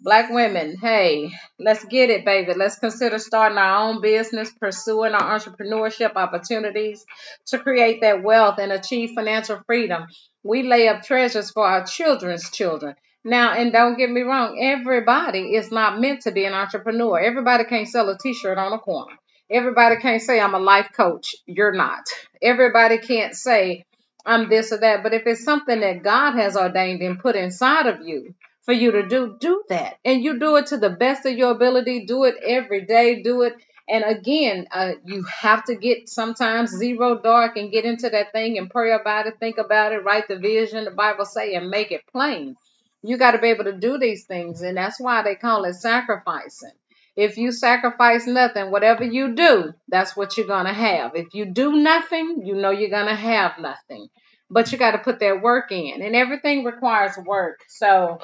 Black 0.00 0.30
women, 0.30 0.76
hey, 0.80 1.30
let's 1.60 1.84
get 1.84 2.10
it, 2.10 2.24
baby. 2.24 2.54
Let's 2.54 2.78
consider 2.78 3.18
starting 3.20 3.58
our 3.58 3.88
own 3.88 4.00
business, 4.00 4.50
pursuing 4.50 5.12
our 5.14 5.38
entrepreneurship 5.38 6.16
opportunities 6.16 7.04
to 7.46 7.58
create 7.60 8.00
that 8.00 8.22
wealth 8.22 8.58
and 8.58 8.72
achieve 8.72 9.12
financial 9.14 9.60
freedom. 9.66 10.06
We 10.42 10.64
lay 10.64 10.88
up 10.88 11.02
treasures 11.02 11.52
for 11.52 11.66
our 11.66 11.84
children's 11.84 12.50
children. 12.50 12.96
Now, 13.24 13.52
and 13.52 13.72
don't 13.72 13.96
get 13.96 14.10
me 14.10 14.22
wrong, 14.22 14.58
everybody 14.60 15.54
is 15.54 15.70
not 15.70 16.00
meant 16.00 16.22
to 16.22 16.32
be 16.32 16.46
an 16.46 16.54
entrepreneur. 16.54 17.20
Everybody 17.20 17.64
can't 17.64 17.88
sell 17.88 18.08
a 18.08 18.18
t 18.18 18.34
shirt 18.34 18.58
on 18.58 18.72
a 18.72 18.78
corner. 18.78 19.16
Everybody 19.50 19.96
can't 19.96 20.22
say, 20.22 20.40
I'm 20.40 20.54
a 20.54 20.58
life 20.58 20.90
coach. 20.96 21.36
You're 21.46 21.74
not. 21.74 22.04
Everybody 22.42 22.98
can't 22.98 23.34
say, 23.36 23.84
I'm 24.26 24.48
this 24.48 24.72
or 24.72 24.78
that. 24.78 25.02
But 25.02 25.14
if 25.14 25.26
it's 25.26 25.44
something 25.44 25.80
that 25.80 26.02
God 26.02 26.34
has 26.34 26.56
ordained 26.56 27.02
and 27.02 27.18
put 27.20 27.36
inside 27.36 27.86
of 27.86 28.02
you 28.06 28.34
for 28.62 28.72
you 28.72 28.92
to 28.92 29.08
do, 29.08 29.36
do 29.40 29.64
that. 29.70 29.98
And 30.04 30.22
you 30.24 30.38
do 30.38 30.56
it 30.56 30.66
to 30.68 30.78
the 30.78 30.90
best 30.90 31.26
of 31.26 31.36
your 31.36 31.52
ability. 31.52 32.06
Do 32.06 32.24
it 32.24 32.36
every 32.46 32.86
day. 32.86 33.22
Do 33.22 33.42
it. 33.42 33.54
And 33.88 34.04
again, 34.04 34.66
uh, 34.72 34.92
you 35.04 35.24
have 35.24 35.64
to 35.66 35.76
get 35.76 36.08
sometimes 36.08 36.70
zero 36.70 37.20
dark 37.20 37.56
and 37.56 37.72
get 37.72 37.84
into 37.84 38.10
that 38.10 38.32
thing 38.32 38.58
and 38.58 38.70
pray 38.70 38.92
about 38.92 39.26
it, 39.26 39.40
think 39.40 39.58
about 39.58 39.92
it, 39.92 40.04
write 40.04 40.28
the 40.28 40.38
vision, 40.38 40.84
the 40.86 40.92
Bible 40.92 41.26
say, 41.26 41.54
and 41.54 41.70
make 41.70 41.92
it 41.92 42.02
plain 42.12 42.56
You 43.02 43.18
got 43.18 43.32
to 43.32 43.38
be 43.38 43.48
able 43.48 43.64
to 43.64 43.78
do 43.78 43.98
these 43.98 44.24
things. 44.26 44.62
And 44.62 44.76
that's 44.76 45.00
why 45.00 45.22
they 45.22 45.36
call 45.36 45.64
it 45.64 45.74
sacrificing. 45.74 46.72
If 47.16 47.36
you 47.36 47.52
sacrifice 47.52 48.26
nothing, 48.26 48.70
whatever 48.70 49.04
you 49.04 49.34
do, 49.34 49.72
that's 49.88 50.16
what 50.16 50.36
you're 50.36 50.46
going 50.46 50.66
to 50.66 50.72
have. 50.72 51.12
If 51.14 51.34
you 51.34 51.46
do 51.46 51.76
nothing, 51.76 52.42
you 52.44 52.54
know 52.54 52.70
you're 52.70 52.90
going 52.90 53.06
to 53.06 53.14
have 53.14 53.58
nothing. 53.58 54.08
But 54.50 54.72
you 54.72 54.78
got 54.78 54.92
to 54.92 54.98
put 54.98 55.20
that 55.20 55.42
work 55.42 55.72
in. 55.72 56.02
And 56.02 56.16
everything 56.16 56.64
requires 56.64 57.16
work. 57.16 57.60
So 57.68 58.20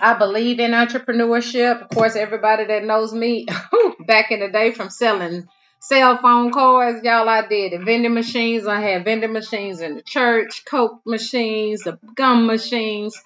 I 0.00 0.14
believe 0.14 0.60
in 0.60 0.72
entrepreneurship. 0.72 1.82
Of 1.82 1.88
course, 1.90 2.16
everybody 2.16 2.64
that 2.66 2.84
knows 2.84 3.12
me 3.12 3.46
back 4.06 4.30
in 4.30 4.40
the 4.40 4.48
day 4.48 4.72
from 4.72 4.90
selling 4.90 5.46
cell 5.80 6.18
phone 6.18 6.50
cards, 6.52 7.04
y'all, 7.04 7.28
I 7.28 7.46
did 7.46 7.74
it. 7.74 7.84
Vending 7.84 8.14
machines, 8.14 8.66
I 8.66 8.80
had 8.80 9.04
vending 9.04 9.32
machines 9.32 9.80
in 9.80 9.96
the 9.96 10.02
church, 10.02 10.64
Coke 10.64 11.02
machines, 11.04 11.82
the 11.82 11.98
gum 12.16 12.46
machines 12.46 13.20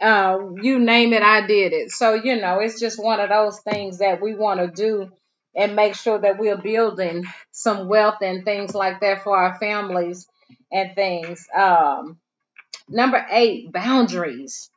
uh, 0.00 0.38
you 0.60 0.78
name 0.78 1.12
it, 1.12 1.22
I 1.22 1.46
did 1.46 1.72
it. 1.72 1.90
So, 1.90 2.14
you 2.14 2.40
know, 2.40 2.60
it's 2.60 2.80
just 2.80 3.02
one 3.02 3.20
of 3.20 3.28
those 3.30 3.60
things 3.60 3.98
that 3.98 4.20
we 4.20 4.34
want 4.34 4.60
to 4.60 4.68
do 4.68 5.10
and 5.56 5.76
make 5.76 5.94
sure 5.94 6.18
that 6.18 6.38
we're 6.38 6.58
building 6.58 7.24
some 7.52 7.88
wealth 7.88 8.18
and 8.20 8.44
things 8.44 8.74
like 8.74 9.00
that 9.00 9.22
for 9.22 9.36
our 9.36 9.58
families 9.58 10.26
and 10.72 10.94
things. 10.94 11.46
Um, 11.56 12.18
number 12.88 13.24
eight, 13.30 13.72
boundaries 13.72 14.70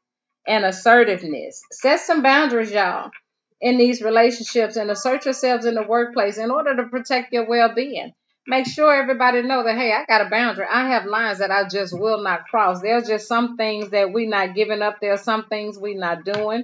and 0.48 0.66
assertiveness. 0.66 1.62
Set 1.72 2.00
some 2.00 2.22
boundaries, 2.22 2.72
y'all, 2.72 3.12
in 3.60 3.78
these 3.78 4.02
relationships 4.02 4.76
and 4.76 4.92
assert 4.92 5.26
yourselves 5.26 5.66
in 5.66 5.76
the 5.76 5.84
workplace 5.84 6.38
in 6.38 6.52
order 6.52 6.76
to 6.78 6.84
protect 6.90 7.34
your 7.34 7.48
well 7.48 7.74
being 7.74 8.14
make 8.48 8.66
sure 8.66 8.96
everybody 8.96 9.42
know 9.44 9.63
that 9.63 9.77
hey, 9.77 9.92
I 9.92 10.06
got 10.06 10.25
a 10.25 10.30
boundary. 10.30 10.66
I 10.70 10.89
have 10.89 11.06
lines 11.06 11.39
that 11.39 11.51
I 11.51 11.68
just 11.68 11.98
will 11.98 12.24
not 12.24 12.48
cross. 12.48 12.82
There's 12.82 13.08
just 13.08 13.27
some 13.27 13.58
things 13.58 13.89
that 13.92 14.13
we 14.13 14.25
not 14.25 14.56
giving 14.56 14.82
up. 14.82 14.98
There's 15.01 15.22
some 15.22 15.46
things 15.46 15.77
we 15.77 15.94
not 15.96 16.24
doing. 16.24 16.63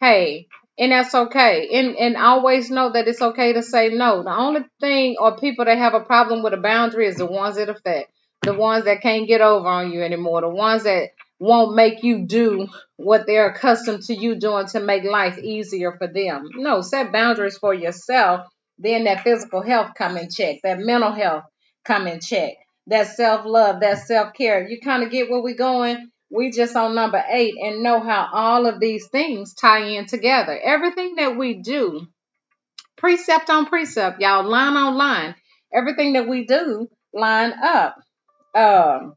Hey, 0.00 0.48
and 0.78 0.92
that's 0.92 1.14
okay. 1.14 1.68
And 1.72 1.96
and 1.96 2.16
always 2.16 2.70
know 2.70 2.90
that 2.92 3.06
it's 3.06 3.22
okay 3.22 3.52
to 3.52 3.62
say 3.62 3.90
no. 3.90 4.22
The 4.22 4.34
only 4.34 4.62
thing 4.80 5.16
or 5.20 5.36
people 5.36 5.66
that 5.66 5.78
have 5.78 5.94
a 5.94 6.00
problem 6.00 6.42
with 6.42 6.54
a 6.54 6.58
boundary 6.58 7.06
is 7.06 7.16
the 7.16 7.26
ones 7.26 7.56
that 7.56 7.68
affect. 7.68 8.10
The 8.42 8.54
ones 8.54 8.84
that 8.84 9.02
can't 9.02 9.28
get 9.28 9.40
over 9.40 9.68
on 9.68 9.92
you 9.92 10.02
anymore. 10.02 10.40
The 10.40 10.48
ones 10.48 10.84
that 10.84 11.10
won't 11.40 11.74
make 11.74 12.02
you 12.02 12.26
do 12.26 12.68
what 12.96 13.26
they're 13.26 13.50
accustomed 13.50 14.02
to 14.04 14.14
you 14.14 14.36
doing 14.36 14.66
to 14.68 14.80
make 14.80 15.04
life 15.04 15.38
easier 15.38 15.92
for 15.92 16.06
them. 16.06 16.48
No, 16.54 16.80
set 16.80 17.12
boundaries 17.12 17.58
for 17.58 17.74
yourself 17.74 18.46
then 18.78 19.04
that 19.04 19.22
physical 19.22 19.62
health 19.62 19.92
come 19.96 20.16
in 20.16 20.30
check, 20.30 20.58
that 20.62 20.78
mental 20.78 21.12
health 21.12 21.44
come 21.84 22.06
in 22.06 22.20
check, 22.20 22.54
that 22.86 23.08
self 23.08 23.44
love, 23.44 23.80
that 23.80 24.06
self 24.06 24.34
care. 24.34 24.68
You 24.68 24.80
kind 24.80 25.02
of 25.02 25.10
get 25.10 25.30
where 25.30 25.42
we're 25.42 25.56
going. 25.56 26.10
We 26.30 26.50
just 26.50 26.76
on 26.76 26.94
number 26.94 27.22
eight 27.30 27.54
and 27.60 27.82
know 27.82 28.00
how 28.00 28.28
all 28.32 28.66
of 28.66 28.80
these 28.80 29.08
things 29.08 29.54
tie 29.54 29.84
in 29.96 30.06
together. 30.06 30.58
Everything 30.62 31.14
that 31.16 31.36
we 31.36 31.54
do, 31.54 32.06
precept 32.96 33.48
on 33.48 33.66
precept, 33.66 34.20
y'all, 34.20 34.44
line 34.44 34.76
on 34.76 34.96
line, 34.96 35.34
everything 35.72 36.12
that 36.14 36.28
we 36.28 36.44
do 36.44 36.88
line 37.14 37.52
up. 37.52 37.96
Um, 38.54 39.14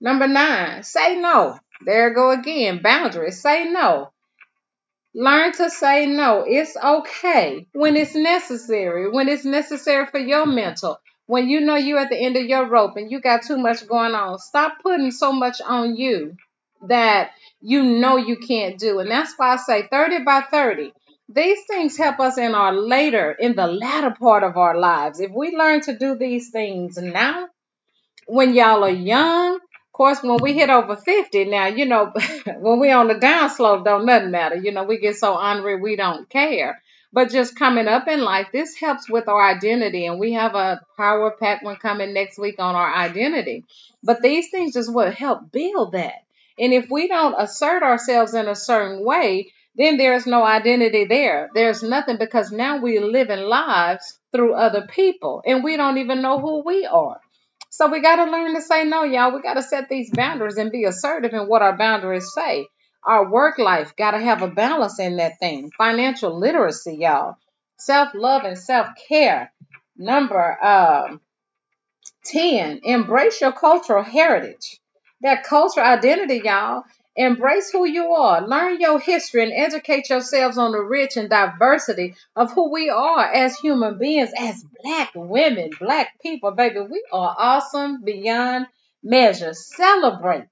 number 0.00 0.26
nine, 0.26 0.82
say 0.82 1.20
no. 1.20 1.58
There 1.84 2.14
go 2.14 2.30
again. 2.30 2.80
Boundaries. 2.82 3.42
Say 3.42 3.70
no. 3.70 4.10
Learn 5.18 5.52
to 5.52 5.70
say 5.70 6.04
no. 6.04 6.44
It's 6.46 6.76
okay 6.76 7.66
when 7.72 7.96
it's 7.96 8.14
necessary, 8.14 9.10
when 9.10 9.30
it's 9.30 9.46
necessary 9.46 10.04
for 10.08 10.18
your 10.18 10.44
mental. 10.44 11.00
When 11.24 11.48
you 11.48 11.62
know 11.62 11.76
you're 11.76 12.00
at 12.00 12.10
the 12.10 12.22
end 12.22 12.36
of 12.36 12.44
your 12.44 12.68
rope 12.68 12.98
and 12.98 13.10
you 13.10 13.22
got 13.22 13.42
too 13.42 13.56
much 13.56 13.86
going 13.88 14.14
on, 14.14 14.38
stop 14.38 14.74
putting 14.82 15.10
so 15.10 15.32
much 15.32 15.62
on 15.62 15.96
you 15.96 16.36
that 16.88 17.30
you 17.62 17.82
know 17.82 18.18
you 18.18 18.36
can't 18.36 18.78
do. 18.78 18.98
And 18.98 19.10
that's 19.10 19.32
why 19.38 19.54
I 19.54 19.56
say 19.56 19.88
30 19.90 20.22
by 20.24 20.42
30. 20.42 20.92
These 21.30 21.60
things 21.66 21.96
help 21.96 22.20
us 22.20 22.36
in 22.36 22.54
our 22.54 22.74
later, 22.74 23.32
in 23.32 23.56
the 23.56 23.66
latter 23.66 24.10
part 24.10 24.42
of 24.44 24.58
our 24.58 24.78
lives. 24.78 25.18
If 25.18 25.32
we 25.32 25.56
learn 25.56 25.80
to 25.82 25.96
do 25.96 26.16
these 26.16 26.50
things 26.50 26.98
now, 26.98 27.48
when 28.26 28.52
y'all 28.52 28.84
are 28.84 28.90
young, 28.90 29.60
course, 29.96 30.22
when 30.22 30.38
we 30.42 30.52
hit 30.52 30.68
over 30.68 30.94
50, 30.94 31.46
now, 31.46 31.66
you 31.66 31.86
know, 31.86 32.12
when 32.58 32.78
we're 32.78 32.96
on 32.96 33.08
the 33.08 33.14
down 33.14 33.48
slope, 33.50 33.84
don't 33.84 34.04
nothing 34.06 34.30
matter. 34.30 34.56
You 34.56 34.72
know, 34.72 34.84
we 34.84 34.98
get 34.98 35.16
so 35.16 35.34
honorary, 35.34 35.80
we 35.80 35.96
don't 35.96 36.28
care. 36.28 36.82
But 37.12 37.30
just 37.30 37.56
coming 37.56 37.88
up 37.88 38.06
in 38.08 38.20
life, 38.20 38.48
this 38.52 38.76
helps 38.76 39.08
with 39.08 39.26
our 39.26 39.42
identity. 39.42 40.04
And 40.06 40.20
we 40.20 40.34
have 40.34 40.54
a 40.54 40.82
power 40.98 41.34
pack 41.40 41.62
one 41.62 41.76
coming 41.76 42.12
next 42.12 42.38
week 42.38 42.56
on 42.58 42.74
our 42.74 42.94
identity. 42.94 43.64
But 44.02 44.20
these 44.20 44.50
things 44.50 44.74
just 44.74 44.92
will 44.92 45.10
help 45.10 45.50
build 45.50 45.92
that. 45.92 46.24
And 46.58 46.74
if 46.74 46.90
we 46.90 47.08
don't 47.08 47.34
assert 47.38 47.82
ourselves 47.82 48.34
in 48.34 48.48
a 48.48 48.54
certain 48.54 49.04
way, 49.04 49.52
then 49.76 49.96
there's 49.96 50.26
no 50.26 50.42
identity 50.42 51.04
there. 51.04 51.50
There's 51.54 51.82
nothing 51.82 52.18
because 52.18 52.50
now 52.50 52.80
we're 52.80 53.04
living 53.04 53.40
lives 53.40 54.18
through 54.32 54.54
other 54.54 54.86
people 54.86 55.42
and 55.46 55.64
we 55.64 55.76
don't 55.76 55.98
even 55.98 56.22
know 56.22 56.38
who 56.38 56.62
we 56.64 56.86
are. 56.86 57.20
So 57.76 57.88
we 57.88 58.00
got 58.00 58.24
to 58.24 58.30
learn 58.30 58.54
to 58.54 58.62
say 58.62 58.84
no, 58.84 59.02
y'all. 59.02 59.34
We 59.34 59.42
got 59.42 59.54
to 59.54 59.62
set 59.62 59.90
these 59.90 60.10
boundaries 60.10 60.56
and 60.56 60.72
be 60.72 60.84
assertive 60.84 61.34
in 61.34 61.46
what 61.46 61.60
our 61.60 61.76
boundaries 61.76 62.32
say. 62.32 62.68
Our 63.04 63.30
work 63.30 63.58
life 63.58 63.94
got 63.96 64.12
to 64.12 64.18
have 64.18 64.40
a 64.40 64.48
balance 64.48 64.98
in 64.98 65.18
that 65.18 65.38
thing. 65.40 65.70
Financial 65.76 66.40
literacy, 66.40 66.96
y'all. 66.98 67.36
Self 67.76 68.14
love 68.14 68.44
and 68.44 68.56
self 68.56 68.88
care. 69.06 69.52
Number 69.94 70.64
um, 70.64 71.20
10, 72.24 72.80
embrace 72.82 73.42
your 73.42 73.52
cultural 73.52 74.02
heritage. 74.02 74.80
That 75.20 75.44
cultural 75.44 75.84
identity, 75.84 76.40
y'all, 76.44 76.84
Embrace 77.16 77.70
who 77.70 77.86
you 77.86 78.12
are. 78.12 78.46
Learn 78.46 78.80
your 78.80 79.00
history 79.00 79.42
and 79.44 79.52
educate 79.54 80.10
yourselves 80.10 80.58
on 80.58 80.72
the 80.72 80.80
rich 80.80 81.16
and 81.16 81.30
diversity 81.30 82.14
of 82.34 82.52
who 82.52 82.70
we 82.70 82.90
are 82.90 83.24
as 83.24 83.56
human 83.56 83.98
beings, 83.98 84.30
as 84.38 84.62
black 84.82 85.12
women, 85.14 85.70
black 85.80 86.20
people, 86.20 86.50
baby. 86.50 86.80
We 86.80 87.02
are 87.12 87.34
awesome 87.38 88.02
beyond 88.04 88.66
measure. 89.02 89.54
Celebrate 89.54 90.44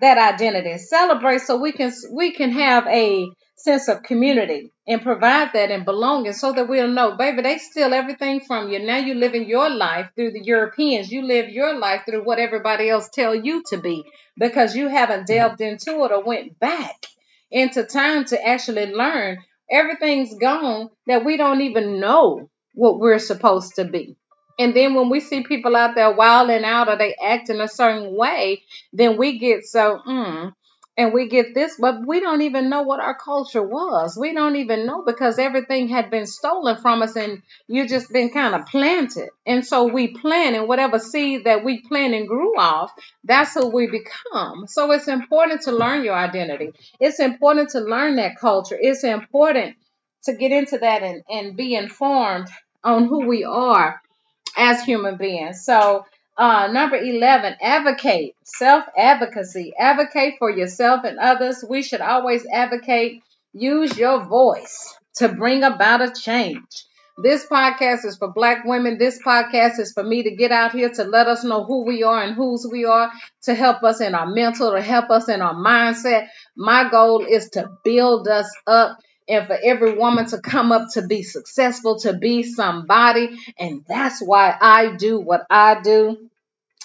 that 0.00 0.18
identity. 0.34 0.78
Celebrate 0.78 1.40
so 1.40 1.56
we 1.56 1.72
can 1.72 1.92
we 2.12 2.32
can 2.32 2.52
have 2.52 2.86
a 2.86 3.28
sense 3.58 3.88
of 3.88 4.02
community 4.02 4.70
and 4.86 5.02
provide 5.02 5.52
that 5.52 5.70
and 5.70 5.84
belonging 5.84 6.32
so 6.32 6.52
that 6.52 6.68
we'll 6.68 6.88
know, 6.88 7.16
baby, 7.16 7.42
they 7.42 7.58
steal 7.58 7.92
everything 7.92 8.40
from 8.40 8.70
you. 8.70 8.78
Now 8.78 8.98
you 8.98 9.14
living 9.14 9.48
your 9.48 9.68
life 9.70 10.10
through 10.14 10.32
the 10.32 10.42
Europeans. 10.44 11.10
You 11.10 11.22
live 11.22 11.48
your 11.48 11.78
life 11.78 12.02
through 12.06 12.24
what 12.24 12.38
everybody 12.38 12.88
else 12.88 13.08
tell 13.12 13.34
you 13.34 13.62
to 13.68 13.78
be 13.78 14.04
because 14.38 14.76
you 14.76 14.88
haven't 14.88 15.26
delved 15.26 15.60
into 15.60 16.04
it 16.04 16.12
or 16.12 16.24
went 16.24 16.58
back 16.58 17.06
into 17.50 17.84
time 17.84 18.24
to 18.26 18.46
actually 18.46 18.86
learn. 18.86 19.38
Everything's 19.70 20.34
gone 20.38 20.90
that 21.06 21.24
we 21.24 21.36
don't 21.36 21.60
even 21.60 22.00
know 22.00 22.48
what 22.74 22.98
we're 23.00 23.18
supposed 23.18 23.76
to 23.76 23.84
be. 23.84 24.16
And 24.58 24.74
then 24.74 24.94
when 24.94 25.08
we 25.08 25.20
see 25.20 25.44
people 25.44 25.76
out 25.76 25.94
there 25.94 26.12
wilding 26.12 26.64
out 26.64 26.88
or 26.88 26.96
they 26.96 27.14
act 27.14 27.48
in 27.48 27.60
a 27.60 27.68
certain 27.68 28.16
way, 28.16 28.62
then 28.92 29.16
we 29.16 29.38
get 29.38 29.64
so, 29.64 30.00
mm, 30.06 30.52
and 30.98 31.12
we 31.12 31.28
get 31.28 31.54
this, 31.54 31.76
but 31.78 32.04
we 32.04 32.18
don't 32.18 32.42
even 32.42 32.68
know 32.68 32.82
what 32.82 32.98
our 32.98 33.14
culture 33.14 33.62
was. 33.62 34.18
We 34.18 34.34
don't 34.34 34.56
even 34.56 34.84
know 34.84 35.04
because 35.06 35.38
everything 35.38 35.86
had 35.86 36.10
been 36.10 36.26
stolen 36.26 36.76
from 36.76 37.02
us 37.02 37.14
and 37.14 37.40
you 37.68 37.86
just 37.86 38.12
been 38.12 38.30
kind 38.30 38.56
of 38.56 38.66
planted. 38.66 39.28
And 39.46 39.64
so 39.64 39.86
we 39.86 40.08
plant 40.08 40.56
and 40.56 40.66
whatever 40.66 40.98
seed 40.98 41.44
that 41.44 41.64
we 41.64 41.82
plant 41.82 42.14
and 42.14 42.26
grew 42.26 42.58
off, 42.58 42.92
that's 43.22 43.54
who 43.54 43.68
we 43.68 43.86
become. 43.86 44.66
So 44.66 44.90
it's 44.90 45.06
important 45.06 45.62
to 45.62 45.72
learn 45.72 46.02
your 46.02 46.16
identity. 46.16 46.72
It's 46.98 47.20
important 47.20 47.70
to 47.70 47.80
learn 47.80 48.16
that 48.16 48.36
culture. 48.36 48.76
It's 48.78 49.04
important 49.04 49.76
to 50.24 50.34
get 50.34 50.50
into 50.50 50.78
that 50.78 51.04
and, 51.04 51.22
and 51.30 51.56
be 51.56 51.76
informed 51.76 52.48
on 52.82 53.06
who 53.06 53.24
we 53.24 53.44
are 53.44 54.02
as 54.56 54.82
human 54.82 55.16
beings. 55.16 55.64
So 55.64 56.06
uh, 56.38 56.68
number 56.68 56.96
11, 56.96 57.56
advocate, 57.60 58.36
self 58.44 58.84
advocacy. 58.96 59.72
Advocate 59.78 60.34
for 60.38 60.50
yourself 60.50 61.02
and 61.04 61.18
others. 61.18 61.64
We 61.68 61.82
should 61.82 62.00
always 62.00 62.46
advocate. 62.46 63.22
Use 63.52 63.98
your 63.98 64.24
voice 64.24 64.94
to 65.16 65.28
bring 65.28 65.64
about 65.64 66.00
a 66.00 66.12
change. 66.12 66.84
This 67.20 67.44
podcast 67.44 68.04
is 68.04 68.16
for 68.16 68.28
black 68.32 68.64
women. 68.64 68.98
This 68.98 69.20
podcast 69.20 69.80
is 69.80 69.92
for 69.92 70.04
me 70.04 70.22
to 70.22 70.36
get 70.36 70.52
out 70.52 70.70
here 70.70 70.88
to 70.90 71.04
let 71.04 71.26
us 71.26 71.42
know 71.42 71.64
who 71.64 71.84
we 71.84 72.04
are 72.04 72.22
and 72.22 72.36
whose 72.36 72.64
we 72.70 72.84
are, 72.84 73.10
to 73.42 73.54
help 73.54 73.82
us 73.82 74.00
in 74.00 74.14
our 74.14 74.26
mental, 74.26 74.70
to 74.70 74.80
help 74.80 75.10
us 75.10 75.28
in 75.28 75.42
our 75.42 75.54
mindset. 75.54 76.28
My 76.56 76.88
goal 76.88 77.24
is 77.24 77.50
to 77.50 77.68
build 77.82 78.28
us 78.28 78.48
up 78.68 78.98
and 79.28 79.48
for 79.48 79.58
every 79.62 79.98
woman 79.98 80.26
to 80.26 80.40
come 80.40 80.70
up 80.70 80.88
to 80.92 81.02
be 81.02 81.24
successful, 81.24 81.98
to 82.00 82.12
be 82.12 82.44
somebody. 82.44 83.36
And 83.58 83.84
that's 83.88 84.22
why 84.22 84.56
I 84.60 84.94
do 84.94 85.18
what 85.18 85.44
I 85.50 85.80
do 85.82 86.27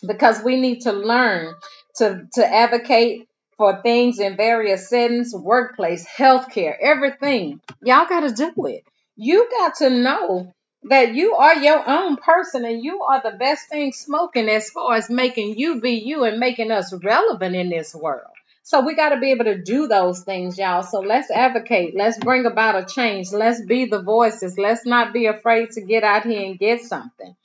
because 0.05 0.43
we 0.43 0.59
need 0.59 0.81
to 0.81 0.91
learn 0.91 1.55
to, 1.97 2.27
to 2.33 2.45
advocate 2.45 3.27
for 3.57 3.81
things 3.81 4.19
in 4.19 4.35
various 4.35 4.89
settings, 4.89 5.33
workplace, 5.33 6.05
healthcare, 6.07 6.75
everything. 6.81 7.61
Y'all 7.81 8.07
got 8.07 8.21
to 8.21 8.33
do 8.33 8.65
it. 8.65 8.83
You 9.15 9.47
got 9.59 9.75
to 9.75 9.89
know 9.89 10.53
that 10.83 11.13
you 11.13 11.35
are 11.35 11.55
your 11.55 11.87
own 11.87 12.17
person 12.17 12.65
and 12.65 12.83
you 12.83 13.03
are 13.03 13.21
the 13.21 13.37
best 13.37 13.69
thing 13.69 13.93
smoking 13.93 14.49
as 14.49 14.69
far 14.69 14.95
as 14.95 15.09
making 15.09 15.57
you 15.57 15.79
be 15.79 15.91
you 15.91 16.23
and 16.23 16.39
making 16.39 16.71
us 16.71 16.93
relevant 16.93 17.55
in 17.55 17.69
this 17.69 17.95
world. 17.95 18.31
So 18.65 18.79
we 18.79 18.95
got 18.95 19.09
to 19.09 19.19
be 19.19 19.31
able 19.31 19.45
to 19.45 19.61
do 19.61 19.87
those 19.87 20.21
things, 20.21 20.57
y'all. 20.57 20.83
So 20.83 21.01
let's 21.01 21.29
advocate. 21.29 21.95
Let's 21.97 22.17
bring 22.17 22.45
about 22.45 22.81
a 22.81 22.85
change. 22.85 23.31
Let's 23.33 23.61
be 23.61 23.85
the 23.85 24.01
voices. 24.01 24.57
Let's 24.57 24.85
not 24.85 25.11
be 25.11 25.25
afraid 25.25 25.71
to 25.71 25.81
get 25.81 26.03
out 26.03 26.25
here 26.25 26.45
and 26.45 26.57
get 26.57 26.81
something. 26.81 27.35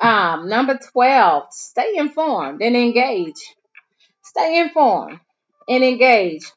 Um, 0.00 0.48
number 0.48 0.78
12, 0.92 1.44
stay 1.50 1.96
informed 1.96 2.62
and 2.62 2.74
engage. 2.74 3.54
Stay 4.22 4.60
informed 4.60 5.20
and 5.68 5.84
engage 5.84 6.50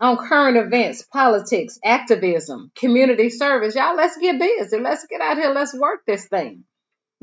on 0.00 0.16
current 0.16 0.56
events, 0.56 1.02
politics, 1.02 1.78
activism, 1.84 2.70
community 2.74 3.30
service. 3.30 3.74
Y'all, 3.74 3.96
let's 3.96 4.16
get 4.18 4.38
busy. 4.38 4.78
Let's 4.78 5.06
get 5.06 5.20
out 5.20 5.38
here. 5.38 5.50
Let's 5.50 5.74
work 5.74 6.00
this 6.06 6.26
thing. 6.26 6.64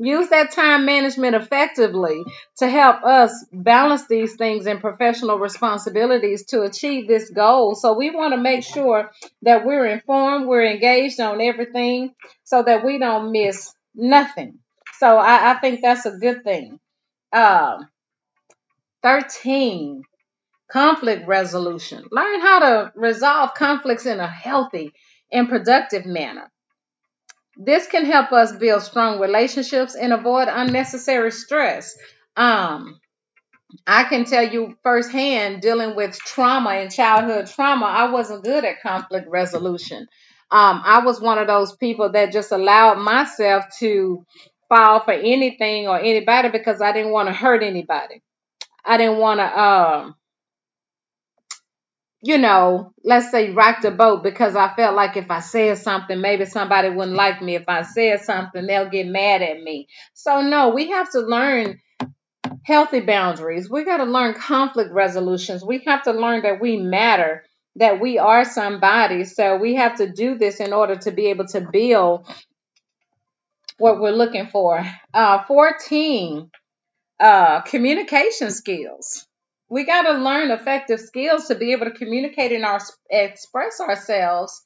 Use 0.00 0.28
that 0.28 0.52
time 0.52 0.86
management 0.86 1.34
effectively 1.34 2.22
to 2.58 2.68
help 2.68 3.02
us 3.02 3.44
balance 3.52 4.06
these 4.06 4.36
things 4.36 4.66
and 4.66 4.80
professional 4.80 5.38
responsibilities 5.40 6.46
to 6.46 6.62
achieve 6.62 7.08
this 7.08 7.30
goal. 7.30 7.74
So, 7.74 7.94
we 7.94 8.10
want 8.10 8.32
to 8.32 8.40
make 8.40 8.62
sure 8.62 9.10
that 9.42 9.66
we're 9.66 9.86
informed, 9.86 10.46
we're 10.46 10.66
engaged 10.66 11.18
on 11.18 11.40
everything 11.40 12.14
so 12.44 12.62
that 12.62 12.84
we 12.84 12.98
don't 12.98 13.32
miss 13.32 13.74
nothing. 13.92 14.60
So, 14.98 15.16
I, 15.16 15.52
I 15.52 15.58
think 15.60 15.80
that's 15.82 16.06
a 16.06 16.18
good 16.18 16.44
thing. 16.44 16.78
Um, 17.32 17.88
13, 19.02 20.02
conflict 20.70 21.26
resolution. 21.26 22.04
Learn 22.10 22.40
how 22.40 22.58
to 22.60 22.92
resolve 22.94 23.54
conflicts 23.54 24.06
in 24.06 24.20
a 24.20 24.28
healthy 24.28 24.92
and 25.32 25.48
productive 25.48 26.06
manner. 26.06 26.50
This 27.56 27.86
can 27.88 28.04
help 28.04 28.32
us 28.32 28.56
build 28.56 28.82
strong 28.82 29.20
relationships 29.20 29.94
and 29.96 30.12
avoid 30.12 30.48
unnecessary 30.48 31.32
stress. 31.32 31.96
Um, 32.36 33.00
I 33.86 34.04
can 34.04 34.24
tell 34.24 34.48
you 34.48 34.76
firsthand, 34.82 35.60
dealing 35.60 35.96
with 35.96 36.18
trauma 36.18 36.70
and 36.70 36.92
childhood 36.92 37.48
trauma, 37.48 37.86
I 37.86 38.10
wasn't 38.10 38.44
good 38.44 38.64
at 38.64 38.80
conflict 38.82 39.28
resolution. 39.28 40.06
Um, 40.50 40.82
I 40.84 41.00
was 41.04 41.20
one 41.20 41.38
of 41.38 41.46
those 41.46 41.76
people 41.76 42.12
that 42.12 42.32
just 42.32 42.52
allowed 42.52 42.98
myself 42.98 43.64
to 43.80 44.24
fall 44.68 45.04
for 45.04 45.12
anything 45.12 45.88
or 45.88 45.98
anybody 45.98 46.50
because 46.50 46.80
I 46.80 46.92
didn't 46.92 47.12
want 47.12 47.28
to 47.28 47.34
hurt 47.34 47.62
anybody. 47.62 48.22
I 48.84 48.96
didn't 48.96 49.18
want 49.18 49.40
to 49.40 49.60
um, 49.60 50.14
you 52.22 52.38
know, 52.38 52.92
let's 53.04 53.30
say 53.30 53.52
rock 53.52 53.80
the 53.80 53.92
boat 53.92 54.22
because 54.24 54.56
I 54.56 54.74
felt 54.74 54.96
like 54.96 55.16
if 55.16 55.30
I 55.30 55.40
said 55.40 55.78
something, 55.78 56.20
maybe 56.20 56.46
somebody 56.46 56.88
wouldn't 56.90 57.16
like 57.16 57.40
me. 57.40 57.54
If 57.54 57.64
I 57.68 57.82
said 57.82 58.22
something, 58.22 58.66
they'll 58.66 58.90
get 58.90 59.06
mad 59.06 59.42
at 59.42 59.62
me. 59.62 59.88
So, 60.14 60.40
no, 60.40 60.70
we 60.70 60.90
have 60.90 61.10
to 61.12 61.20
learn 61.20 61.78
healthy 62.64 63.00
boundaries. 63.00 63.70
We 63.70 63.84
got 63.84 63.98
to 63.98 64.04
learn 64.04 64.34
conflict 64.34 64.92
resolutions. 64.92 65.64
We 65.64 65.82
have 65.86 66.04
to 66.04 66.12
learn 66.12 66.42
that 66.42 66.60
we 66.60 66.78
matter, 66.78 67.44
that 67.76 68.00
we 68.00 68.18
are 68.18 68.44
somebody. 68.44 69.24
So, 69.24 69.56
we 69.56 69.76
have 69.76 69.96
to 69.98 70.10
do 70.12 70.36
this 70.38 70.58
in 70.58 70.72
order 70.72 70.96
to 70.96 71.12
be 71.12 71.26
able 71.26 71.46
to 71.48 71.60
build 71.60 72.26
what 73.78 74.00
we're 74.00 74.10
looking 74.10 74.48
for. 74.48 74.84
Uh, 75.14 75.44
14, 75.44 76.50
uh, 77.20 77.60
communication 77.62 78.50
skills 78.50 79.26
we 79.68 79.84
got 79.84 80.02
to 80.02 80.12
learn 80.12 80.50
effective 80.50 81.00
skills 81.00 81.48
to 81.48 81.54
be 81.54 81.72
able 81.72 81.86
to 81.86 81.92
communicate 81.92 82.52
and 82.52 82.64
our, 82.64 82.80
express 83.10 83.80
ourselves 83.80 84.62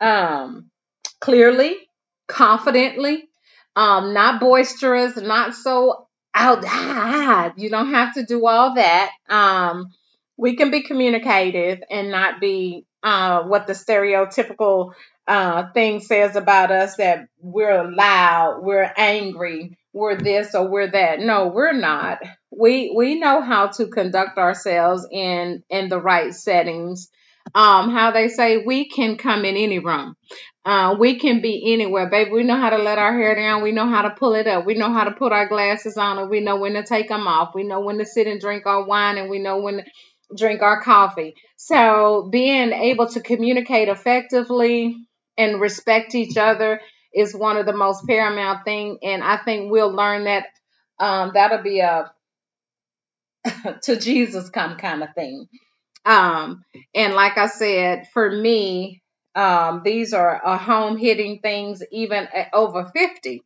um, 0.00 0.70
clearly, 1.20 1.76
confidently, 2.28 3.28
um, 3.76 4.12
not 4.12 4.40
boisterous, 4.40 5.16
not 5.16 5.54
so 5.54 6.06
out. 6.34 6.64
Ah, 6.66 7.52
you 7.56 7.70
don't 7.70 7.94
have 7.94 8.14
to 8.14 8.24
do 8.24 8.46
all 8.46 8.74
that. 8.74 9.10
Um, 9.28 9.90
we 10.36 10.56
can 10.56 10.70
be 10.70 10.82
communicative 10.82 11.80
and 11.90 12.10
not 12.10 12.40
be 12.40 12.84
uh, 13.02 13.42
what 13.44 13.66
the 13.66 13.72
stereotypical 13.72 14.92
uh, 15.32 15.72
thing 15.72 16.00
says 16.00 16.36
about 16.36 16.70
us 16.70 16.96
that 16.96 17.26
we're 17.40 17.90
loud, 17.90 18.60
we're 18.62 18.92
angry, 18.98 19.78
we're 19.94 20.18
this 20.18 20.54
or 20.54 20.68
we're 20.68 20.90
that. 20.90 21.20
No, 21.20 21.46
we're 21.46 21.72
not. 21.72 22.18
We 22.50 22.92
we 22.94 23.18
know 23.18 23.40
how 23.40 23.68
to 23.68 23.86
conduct 23.86 24.36
ourselves 24.36 25.06
in 25.10 25.62
in 25.70 25.88
the 25.88 25.98
right 25.98 26.34
settings. 26.34 27.08
Um, 27.54 27.90
how 27.90 28.10
they 28.10 28.28
say 28.28 28.58
we 28.58 28.90
can 28.90 29.16
come 29.16 29.46
in 29.46 29.56
any 29.56 29.78
room. 29.78 30.16
Uh, 30.66 30.96
we 30.98 31.18
can 31.18 31.40
be 31.40 31.72
anywhere, 31.72 32.10
baby. 32.10 32.30
We 32.30 32.44
know 32.44 32.56
how 32.58 32.70
to 32.70 32.78
let 32.78 32.98
our 32.98 33.12
hair 33.18 33.34
down. 33.34 33.62
We 33.62 33.72
know 33.72 33.88
how 33.88 34.02
to 34.02 34.10
pull 34.10 34.34
it 34.34 34.46
up. 34.46 34.66
We 34.66 34.74
know 34.74 34.92
how 34.92 35.04
to 35.04 35.12
put 35.12 35.32
our 35.32 35.48
glasses 35.48 35.96
on, 35.96 36.18
and 36.18 36.28
we 36.28 36.40
know 36.40 36.56
when 36.56 36.74
to 36.74 36.84
take 36.84 37.08
them 37.08 37.26
off. 37.26 37.54
We 37.54 37.64
know 37.64 37.80
when 37.80 37.96
to 37.98 38.04
sit 38.04 38.26
and 38.26 38.38
drink 38.38 38.66
our 38.66 38.84
wine, 38.84 39.16
and 39.16 39.30
we 39.30 39.38
know 39.38 39.62
when 39.62 39.78
to 39.78 39.84
drink 40.36 40.60
our 40.60 40.82
coffee. 40.82 41.36
So, 41.56 42.28
being 42.30 42.72
able 42.72 43.08
to 43.08 43.20
communicate 43.20 43.88
effectively 43.88 44.96
and 45.36 45.60
respect 45.60 46.14
each 46.14 46.36
other 46.36 46.80
is 47.14 47.34
one 47.34 47.56
of 47.56 47.66
the 47.66 47.76
most 47.76 48.06
paramount 48.06 48.64
thing 48.64 48.98
and 49.02 49.22
i 49.22 49.36
think 49.36 49.70
we'll 49.70 49.92
learn 49.92 50.24
that 50.24 50.46
um, 50.98 51.32
that'll 51.34 51.62
be 51.62 51.80
a 51.80 52.12
to 53.82 53.96
jesus 53.96 54.50
come 54.50 54.76
kind 54.76 55.02
of 55.02 55.14
thing 55.14 55.46
um, 56.04 56.64
and 56.94 57.14
like 57.14 57.38
i 57.38 57.46
said 57.46 58.08
for 58.12 58.30
me 58.30 59.02
um, 59.34 59.82
these 59.84 60.12
are 60.12 60.40
a 60.44 60.58
home 60.58 60.98
hitting 60.98 61.40
things 61.40 61.82
even 61.90 62.28
at 62.34 62.48
over 62.52 62.90
50 62.94 63.42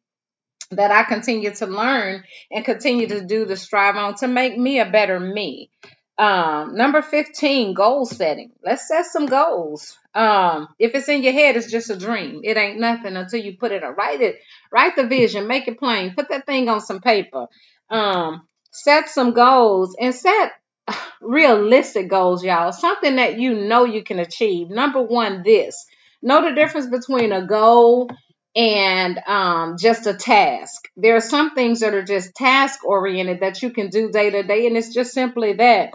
that 0.72 0.90
I 0.90 1.04
continue 1.04 1.54
to 1.54 1.66
learn 1.66 2.24
and 2.50 2.64
continue 2.64 3.06
to 3.08 3.24
do 3.24 3.44
the 3.44 3.56
strive 3.56 3.96
on 3.96 4.16
to 4.16 4.28
make 4.28 4.58
me 4.58 4.80
a 4.80 4.90
better 4.90 5.18
me. 5.20 5.70
Um, 6.18 6.74
number 6.76 7.02
15, 7.02 7.74
goal 7.74 8.06
setting. 8.06 8.52
Let's 8.64 8.88
set 8.88 9.04
some 9.06 9.26
goals. 9.26 9.98
Um, 10.14 10.68
if 10.78 10.94
it's 10.94 11.08
in 11.08 11.22
your 11.22 11.34
head, 11.34 11.56
it's 11.56 11.70
just 11.70 11.90
a 11.90 11.96
dream. 11.96 12.40
It 12.42 12.56
ain't 12.56 12.80
nothing 12.80 13.16
until 13.16 13.40
you 13.40 13.58
put 13.58 13.72
it, 13.72 13.82
write 13.82 14.22
it, 14.22 14.36
write 14.72 14.96
the 14.96 15.06
vision, 15.06 15.46
make 15.46 15.68
it 15.68 15.78
plain, 15.78 16.14
put 16.14 16.30
that 16.30 16.46
thing 16.46 16.70
on 16.70 16.80
some 16.80 17.00
paper. 17.00 17.48
Um, 17.90 18.48
set 18.70 19.10
some 19.10 19.32
goals 19.32 19.94
and 20.00 20.14
set 20.14 20.52
realistic 21.20 22.08
goals, 22.08 22.42
y'all. 22.42 22.72
Something 22.72 23.16
that 23.16 23.38
you 23.38 23.54
know 23.54 23.84
you 23.84 24.02
can 24.02 24.18
achieve. 24.18 24.70
Number 24.70 25.02
one, 25.02 25.42
this. 25.42 25.84
Know 26.22 26.48
the 26.48 26.54
difference 26.54 26.86
between 26.86 27.32
a 27.32 27.46
goal 27.46 28.08
and 28.56 29.20
um, 29.26 29.76
just 29.78 30.06
a 30.06 30.14
task. 30.14 30.88
There 30.96 31.16
are 31.16 31.20
some 31.20 31.54
things 31.54 31.80
that 31.80 31.92
are 31.92 32.02
just 32.02 32.34
task 32.34 32.84
oriented 32.86 33.40
that 33.40 33.60
you 33.62 33.70
can 33.70 33.90
do 33.90 34.10
day 34.10 34.30
to 34.30 34.42
day, 34.42 34.66
and 34.66 34.78
it's 34.78 34.94
just 34.94 35.12
simply 35.12 35.52
that. 35.54 35.90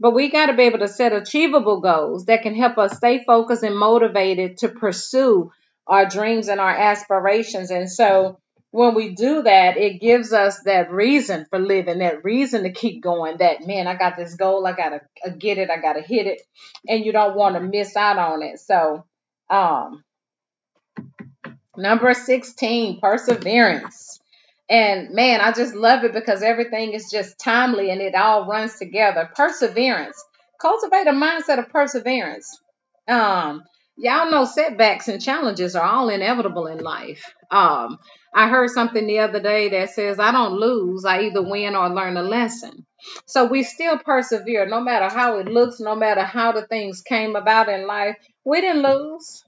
But 0.00 0.14
we 0.14 0.30
got 0.30 0.46
to 0.46 0.54
be 0.54 0.64
able 0.64 0.80
to 0.80 0.88
set 0.88 1.12
achievable 1.12 1.80
goals 1.80 2.26
that 2.26 2.42
can 2.42 2.54
help 2.54 2.78
us 2.78 2.96
stay 2.96 3.24
focused 3.24 3.62
and 3.62 3.78
motivated 3.78 4.58
to 4.58 4.68
pursue 4.68 5.52
our 5.86 6.08
dreams 6.08 6.48
and 6.48 6.60
our 6.60 6.70
aspirations. 6.74 7.70
And 7.70 7.90
so 7.90 8.38
when 8.74 8.96
we 8.96 9.14
do 9.14 9.42
that, 9.42 9.76
it 9.76 10.00
gives 10.00 10.32
us 10.32 10.60
that 10.64 10.90
reason 10.90 11.46
for 11.48 11.60
living, 11.60 11.98
that 11.98 12.24
reason 12.24 12.64
to 12.64 12.72
keep 12.72 13.02
going. 13.02 13.36
That, 13.38 13.64
man, 13.64 13.86
I 13.86 13.94
got 13.94 14.16
this 14.16 14.34
goal, 14.34 14.66
I 14.66 14.72
got 14.72 14.88
to 14.88 15.00
uh, 15.24 15.30
get 15.38 15.58
it, 15.58 15.70
I 15.70 15.80
got 15.80 15.92
to 15.92 16.00
hit 16.00 16.26
it, 16.26 16.42
and 16.88 17.04
you 17.04 17.12
don't 17.12 17.36
want 17.36 17.54
to 17.54 17.60
miss 17.60 17.94
out 17.94 18.18
on 18.18 18.42
it. 18.42 18.58
So, 18.58 19.04
um, 19.48 20.02
number 21.76 22.14
16, 22.14 22.98
perseverance. 23.00 24.18
And 24.68 25.10
man, 25.10 25.40
I 25.40 25.52
just 25.52 25.74
love 25.74 26.04
it 26.04 26.14
because 26.14 26.42
everything 26.42 26.92
is 26.92 27.10
just 27.10 27.38
timely 27.38 27.90
and 27.90 28.00
it 28.00 28.14
all 28.14 28.46
runs 28.46 28.78
together. 28.78 29.30
Perseverance. 29.34 30.22
Cultivate 30.60 31.06
a 31.06 31.12
mindset 31.12 31.58
of 31.58 31.68
perseverance. 31.68 32.58
Um, 33.06 33.64
y'all 33.96 34.30
know 34.30 34.46
setbacks 34.46 35.08
and 35.08 35.20
challenges 35.22 35.76
are 35.76 35.84
all 35.84 36.08
inevitable 36.08 36.66
in 36.66 36.78
life. 36.78 37.34
Um, 37.50 37.98
I 38.34 38.48
heard 38.48 38.70
something 38.70 39.06
the 39.06 39.20
other 39.20 39.40
day 39.40 39.68
that 39.68 39.90
says, 39.90 40.18
I 40.18 40.32
don't 40.32 40.58
lose, 40.58 41.04
I 41.04 41.22
either 41.22 41.42
win 41.42 41.76
or 41.76 41.90
learn 41.90 42.16
a 42.16 42.22
lesson. 42.22 42.86
So 43.26 43.44
we 43.44 43.62
still 43.62 43.98
persevere 43.98 44.66
no 44.66 44.80
matter 44.80 45.14
how 45.14 45.38
it 45.38 45.46
looks, 45.46 45.78
no 45.78 45.94
matter 45.94 46.22
how 46.22 46.52
the 46.52 46.66
things 46.66 47.02
came 47.02 47.36
about 47.36 47.68
in 47.68 47.86
life. 47.86 48.16
We 48.44 48.62
didn't 48.62 48.82
lose 48.82 49.44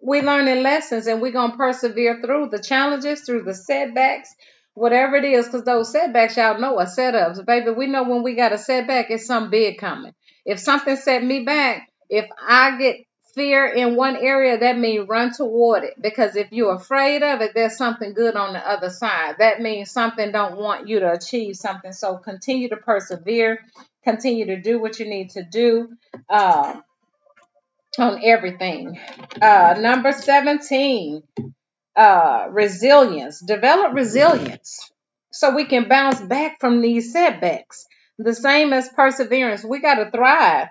we're 0.00 0.22
learning 0.22 0.62
lessons 0.62 1.06
and 1.06 1.20
we're 1.20 1.32
going 1.32 1.52
to 1.52 1.56
persevere 1.56 2.20
through 2.20 2.48
the 2.50 2.62
challenges, 2.62 3.22
through 3.22 3.42
the 3.42 3.54
setbacks, 3.54 4.34
whatever 4.74 5.16
it 5.16 5.24
is, 5.24 5.46
because 5.46 5.64
those 5.64 5.90
setbacks, 5.90 6.36
y'all 6.36 6.60
know, 6.60 6.78
are 6.78 6.86
setups. 6.86 7.44
Baby, 7.44 7.70
we 7.70 7.86
know 7.86 8.04
when 8.04 8.22
we 8.22 8.34
got 8.34 8.52
a 8.52 8.58
setback, 8.58 9.10
it's 9.10 9.26
something 9.26 9.50
big 9.50 9.78
coming. 9.78 10.12
If 10.44 10.60
something 10.60 10.96
set 10.96 11.24
me 11.24 11.44
back, 11.44 11.88
if 12.08 12.26
I 12.40 12.78
get 12.78 12.96
fear 13.34 13.66
in 13.66 13.96
one 13.96 14.16
area, 14.16 14.58
that 14.58 14.78
means 14.78 15.08
run 15.08 15.32
toward 15.32 15.84
it. 15.84 15.94
Because 16.00 16.36
if 16.36 16.52
you're 16.52 16.74
afraid 16.74 17.22
of 17.22 17.40
it, 17.42 17.52
there's 17.54 17.76
something 17.76 18.14
good 18.14 18.34
on 18.34 18.54
the 18.54 18.68
other 18.68 18.90
side. 18.90 19.36
That 19.38 19.60
means 19.60 19.90
something 19.90 20.32
don't 20.32 20.56
want 20.56 20.88
you 20.88 21.00
to 21.00 21.12
achieve 21.12 21.56
something. 21.56 21.92
So 21.92 22.16
continue 22.16 22.70
to 22.70 22.76
persevere, 22.76 23.60
continue 24.04 24.46
to 24.46 24.60
do 24.60 24.80
what 24.80 24.98
you 24.98 25.06
need 25.06 25.30
to 25.30 25.42
do. 25.42 25.90
Uh, 26.28 26.80
on 27.98 28.20
everything. 28.24 28.98
Uh, 29.40 29.76
number 29.78 30.12
17, 30.12 31.22
uh, 31.96 32.46
resilience. 32.50 33.40
Develop 33.40 33.94
resilience 33.94 34.90
so 35.32 35.54
we 35.54 35.66
can 35.66 35.88
bounce 35.88 36.20
back 36.20 36.58
from 36.60 36.80
these 36.80 37.12
setbacks. 37.12 37.86
The 38.18 38.34
same 38.34 38.72
as 38.72 38.88
perseverance. 38.88 39.62
We 39.64 39.80
got 39.80 39.96
to 39.96 40.10
thrive 40.10 40.68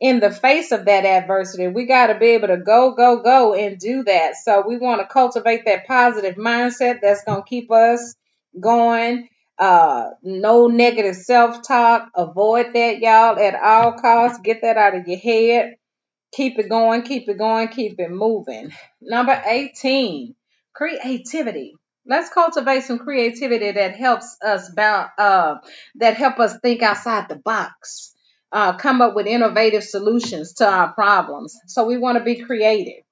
in 0.00 0.20
the 0.20 0.30
face 0.30 0.72
of 0.72 0.84
that 0.86 1.04
adversity. 1.04 1.68
We 1.68 1.86
got 1.86 2.08
to 2.08 2.18
be 2.18 2.30
able 2.30 2.48
to 2.48 2.58
go, 2.58 2.94
go, 2.94 3.22
go 3.22 3.54
and 3.54 3.78
do 3.78 4.02
that. 4.04 4.34
So 4.36 4.64
we 4.66 4.76
want 4.76 5.00
to 5.00 5.06
cultivate 5.06 5.64
that 5.64 5.86
positive 5.86 6.34
mindset 6.36 7.00
that's 7.00 7.24
going 7.24 7.42
to 7.42 7.48
keep 7.48 7.70
us 7.70 8.14
going. 8.60 9.28
Uh, 9.58 10.10
no 10.22 10.66
negative 10.66 11.14
self 11.16 11.62
talk. 11.62 12.10
Avoid 12.16 12.74
that, 12.74 12.98
y'all, 12.98 13.38
at 13.38 13.54
all 13.54 13.92
costs. 13.92 14.40
Get 14.42 14.62
that 14.62 14.76
out 14.76 14.96
of 14.96 15.06
your 15.06 15.18
head. 15.18 15.76
Keep 16.32 16.58
it 16.58 16.68
going, 16.68 17.02
keep 17.02 17.28
it 17.28 17.38
going, 17.38 17.68
keep 17.68 17.98
it 17.98 18.10
moving. 18.10 18.72
Number 19.00 19.40
18, 19.44 20.34
creativity. 20.74 21.74
Let's 22.06 22.30
cultivate 22.30 22.82
some 22.82 22.98
creativity 22.98 23.72
that 23.72 23.94
helps 23.94 24.36
us 24.42 24.70
about, 24.72 25.10
uh, 25.18 25.56
that 25.96 26.16
help 26.16 26.40
us 26.40 26.58
think 26.60 26.82
outside 26.82 27.28
the 27.28 27.36
box 27.36 28.12
uh, 28.52 28.74
come 28.74 29.00
up 29.00 29.14
with 29.14 29.26
innovative 29.26 29.82
solutions 29.82 30.54
to 30.54 30.68
our 30.68 30.92
problems. 30.92 31.58
So 31.66 31.86
we 31.86 31.96
want 31.96 32.18
to 32.18 32.24
be 32.24 32.36
creative. 32.36 33.02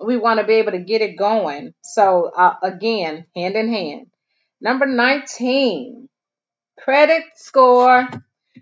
We 0.00 0.16
want 0.16 0.38
to 0.38 0.46
be 0.46 0.54
able 0.54 0.72
to 0.72 0.78
get 0.78 1.02
it 1.02 1.18
going. 1.18 1.74
So 1.82 2.30
uh, 2.34 2.54
again, 2.62 3.26
hand 3.34 3.56
in 3.56 3.68
hand. 3.68 4.06
Number 4.60 4.86
19, 4.86 6.08
credit 6.78 7.24
score. 7.34 8.08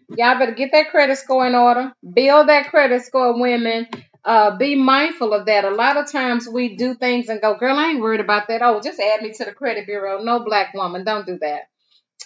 Y'all 0.09 0.39
better 0.39 0.53
get 0.53 0.73
that 0.73 0.91
credit 0.91 1.17
score 1.19 1.47
in 1.47 1.55
order. 1.55 1.93
Build 2.15 2.49
that 2.49 2.71
credit 2.71 3.03
score, 3.03 3.39
women. 3.41 3.89
Uh, 4.25 4.57
be 4.57 4.75
mindful 4.77 5.33
of 5.33 5.47
that. 5.47 5.65
A 5.65 5.71
lot 5.71 5.97
of 5.97 6.11
times 6.11 6.49
we 6.49 6.77
do 6.77 6.95
things 6.95 7.29
and 7.29 7.41
go, 7.41 7.57
girl, 7.57 7.77
I 7.79 7.91
ain't 7.91 8.01
worried 8.01 8.21
about 8.21 8.49
that. 8.49 8.63
Oh, 8.63 8.81
just 8.81 9.01
add 9.01 9.23
me 9.23 9.33
to 9.35 9.45
the 9.45 9.53
credit 9.53 9.87
bureau. 9.87 10.23
No 10.23 10.41
black 10.41 10.75
woman, 10.75 11.05
don't 11.05 11.27
do 11.27 11.39
that. 11.41 11.63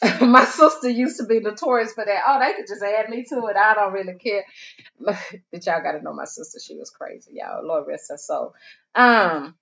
my 0.20 0.44
sister 0.44 0.88
used 0.88 1.18
to 1.18 1.26
be 1.26 1.40
notorious 1.40 1.92
for 1.92 2.04
that. 2.04 2.22
Oh, 2.26 2.38
they 2.40 2.54
could 2.54 2.66
just 2.68 2.82
add 2.82 3.10
me 3.10 3.24
to 3.24 3.46
it. 3.46 3.56
I 3.56 3.74
don't 3.74 3.92
really 3.92 4.14
care. 4.14 4.44
But 5.52 5.66
y'all 5.66 5.82
got 5.82 5.92
to 5.92 6.02
know 6.02 6.12
my 6.12 6.24
sister. 6.24 6.58
She 6.60 6.76
was 6.76 6.90
crazy, 6.90 7.32
y'all. 7.34 7.66
Lord 7.66 7.86
rest 7.88 8.10
her 8.10 8.16
soul. 8.18 8.54
Um, 8.94 9.54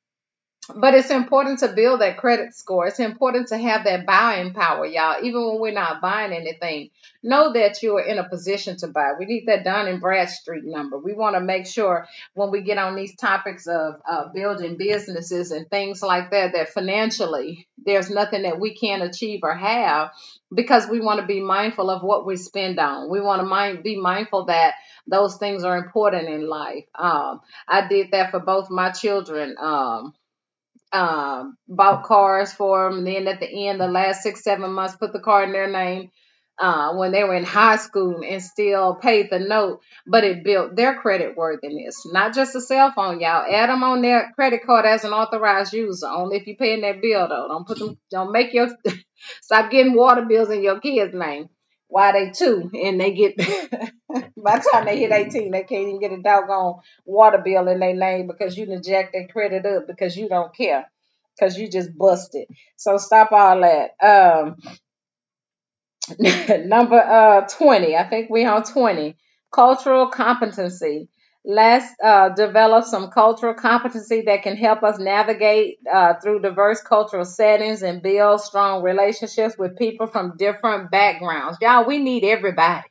but 0.75 0.95
it's 0.95 1.11
important 1.11 1.61
to 1.61 1.69
build 1.69 2.01
that 2.01 2.19
credit 2.19 2.55
score. 2.55 2.87
It's 2.87 3.01
important 3.01 3.49
to 3.49 3.59
have 3.59 3.85
that 3.85 4.07
buying 4.07 4.53
power, 4.53 4.87
y'all. 4.87 5.23
Even 5.23 5.47
when 5.47 5.61
we're 5.61 5.73
not 5.73 6.01
buying 6.01 6.33
anything, 6.33 6.91
know 7.23 7.53
that 7.53 7.83
you 7.83 7.97
are 7.97 8.03
in 8.03 8.19
a 8.19 8.29
position 8.29 8.77
to 8.79 8.89
buy. 8.89 9.13
We 9.19 9.27
need 9.27 9.47
that 9.47 9.65
Dun 9.65 9.89
and 9.89 10.01
Bradstreet 10.01 10.65
number. 10.65 10.99
We 10.99 11.15
want 11.15 11.37
to 11.37 11.41
make 11.41 11.67
sure 11.67 12.07
when 12.35 12.51
we 12.51 12.63
get 12.63 12.79
on 12.79 12.97
these 12.97 13.17
topics 13.17 13.67
of 13.67 13.95
uh, 14.09 14.29
building 14.35 14.77
businesses 14.77 15.51
and 15.51 15.69
things 15.69 16.03
like 16.03 16.31
that, 16.31 16.53
that 16.53 16.71
financially 16.71 17.69
there's 17.85 18.11
nothing 18.11 18.43
that 18.43 18.61
we 18.61 18.75
can't 18.75 19.03
achieve 19.03 19.41
or 19.43 19.55
have 19.55 20.11
because 20.55 20.89
we 20.89 21.01
want 21.01 21.21
to 21.21 21.27
be 21.27 21.41
mindful 21.41 21.91
of 21.91 22.03
what 22.03 22.27
we 22.27 22.37
spend 22.37 22.79
on. 22.79 23.11
We 23.11 23.21
want 23.21 23.41
to 23.41 23.47
mind, 23.47 23.83
be 23.83 23.99
mindful 23.99 24.47
that 24.47 24.75
those 25.07 25.37
things 25.37 25.65
are 25.65 25.77
important 25.77 26.29
in 26.29 26.47
life. 26.49 26.85
Um, 26.95 27.41
I 27.67 27.89
did 27.89 28.09
that 28.13 28.31
for 28.31 28.41
both 28.41 28.71
my 28.71 28.91
children. 28.91 29.57
Um, 29.59 30.15
um, 30.93 31.57
bought 31.69 32.05
cars 32.05 32.53
for 32.53 32.89
them. 32.91 32.99
And 32.99 33.07
then 33.07 33.29
at 33.29 33.41
the 33.41 33.69
end, 33.69 33.81
the 33.81 33.89
last 33.89 34.23
six, 34.23 34.43
seven 34.43 34.73
months, 34.73 34.97
put 34.97 35.13
the 35.13 35.21
car 35.21 35.45
in 35.45 35.53
their 35.53 35.71
name 35.71 36.11
uh, 36.59 36.95
when 36.95 37.13
they 37.13 37.25
were 37.25 37.35
in 37.35 37.45
high 37.45 37.77
school 37.77 38.23
and 38.29 38.43
still 38.43 38.97
paid 38.97 39.29
the 39.31 39.39
note, 39.39 39.81
but 40.07 40.25
it 40.25 40.45
built 40.45 40.75
their 40.77 40.95
credit 41.01 41.37
worthiness. 41.37 42.05
Not 42.07 42.35
just 42.35 42.57
a 42.57 42.61
cell 42.61 42.93
phone, 42.95 43.21
y'all. 43.21 43.45
Add 43.51 43.71
them 43.71 43.85
on 43.85 44.03
their 44.03 44.33
credit 44.35 44.65
card 44.67 44.87
as 44.87 45.05
an 45.05 45.13
authorized 45.13 45.73
user. 45.73 46.07
Only 46.09 46.39
if 46.39 46.47
you're 46.47 46.57
paying 46.57 46.81
that 46.83 47.01
bill, 47.03 47.29
though. 47.29 47.49
Don't 47.49 47.67
put 47.67 47.79
them. 47.79 47.99
Don't 48.11 48.33
make 48.33 48.53
your 48.55 48.69
stop 49.43 49.71
getting 49.71 49.95
water 49.95 50.25
bills 50.29 50.51
in 50.51 50.63
your 50.63 50.81
kid's 50.81 51.15
name. 51.15 51.49
Why 51.89 52.13
they 52.13 52.31
two 52.31 52.71
and 52.75 53.01
they 53.01 53.13
get 53.13 53.37
by 54.37 54.59
the 54.59 54.69
time 54.73 54.85
they 54.87 54.99
hit 54.99 55.13
18, 55.13 55.51
they 55.53 55.65
can't 55.65 55.89
even 55.89 56.01
get 56.01 56.13
a 56.13 56.23
doggone 56.23 56.81
water 57.07 57.39
bill 57.39 57.69
in 57.69 57.81
their 57.81 57.95
name 57.95 58.27
because 58.27 58.57
you 58.57 58.67
inject 58.67 59.13
their 59.13 59.29
credit 59.29 59.67
up 59.67 59.87
because 59.87 60.17
you 60.17 60.29
don't 60.29 60.55
care 60.55 60.91
because 61.37 61.59
you 61.59 61.69
just 61.69 61.97
busted. 61.97 62.49
So 62.77 62.99
stop 62.99 63.33
all 63.33 63.61
that. 63.63 63.93
Um, 64.05 64.57
number 66.67 66.99
uh 66.99 67.43
20, 67.49 67.97
I 67.97 68.09
think 68.09 68.31
we 68.31 68.45
on 68.45 68.65
20. 68.65 69.17
Cultural 69.51 70.09
competency. 70.09 71.09
Let's 71.51 71.87
uh, 72.05 72.29
develop 72.29 72.85
some 72.85 73.11
cultural 73.11 73.55
competency 73.55 74.25
that 74.27 74.43
can 74.43 74.55
help 74.55 74.83
us 74.83 74.99
navigate 74.99 75.79
uh, 75.91 76.17
through 76.23 76.43
diverse 76.43 76.83
cultural 76.83 77.25
settings 77.25 77.83
and 77.83 78.03
build 78.03 78.43
strong 78.43 78.83
relationships 78.83 79.57
with 79.59 79.79
people 79.79 80.09
from 80.09 80.37
different 80.37 80.91
backgrounds. 80.91 81.57
Y'all, 81.63 81.87
we 81.87 82.01
need 82.01 82.23
everybody. 82.23 82.87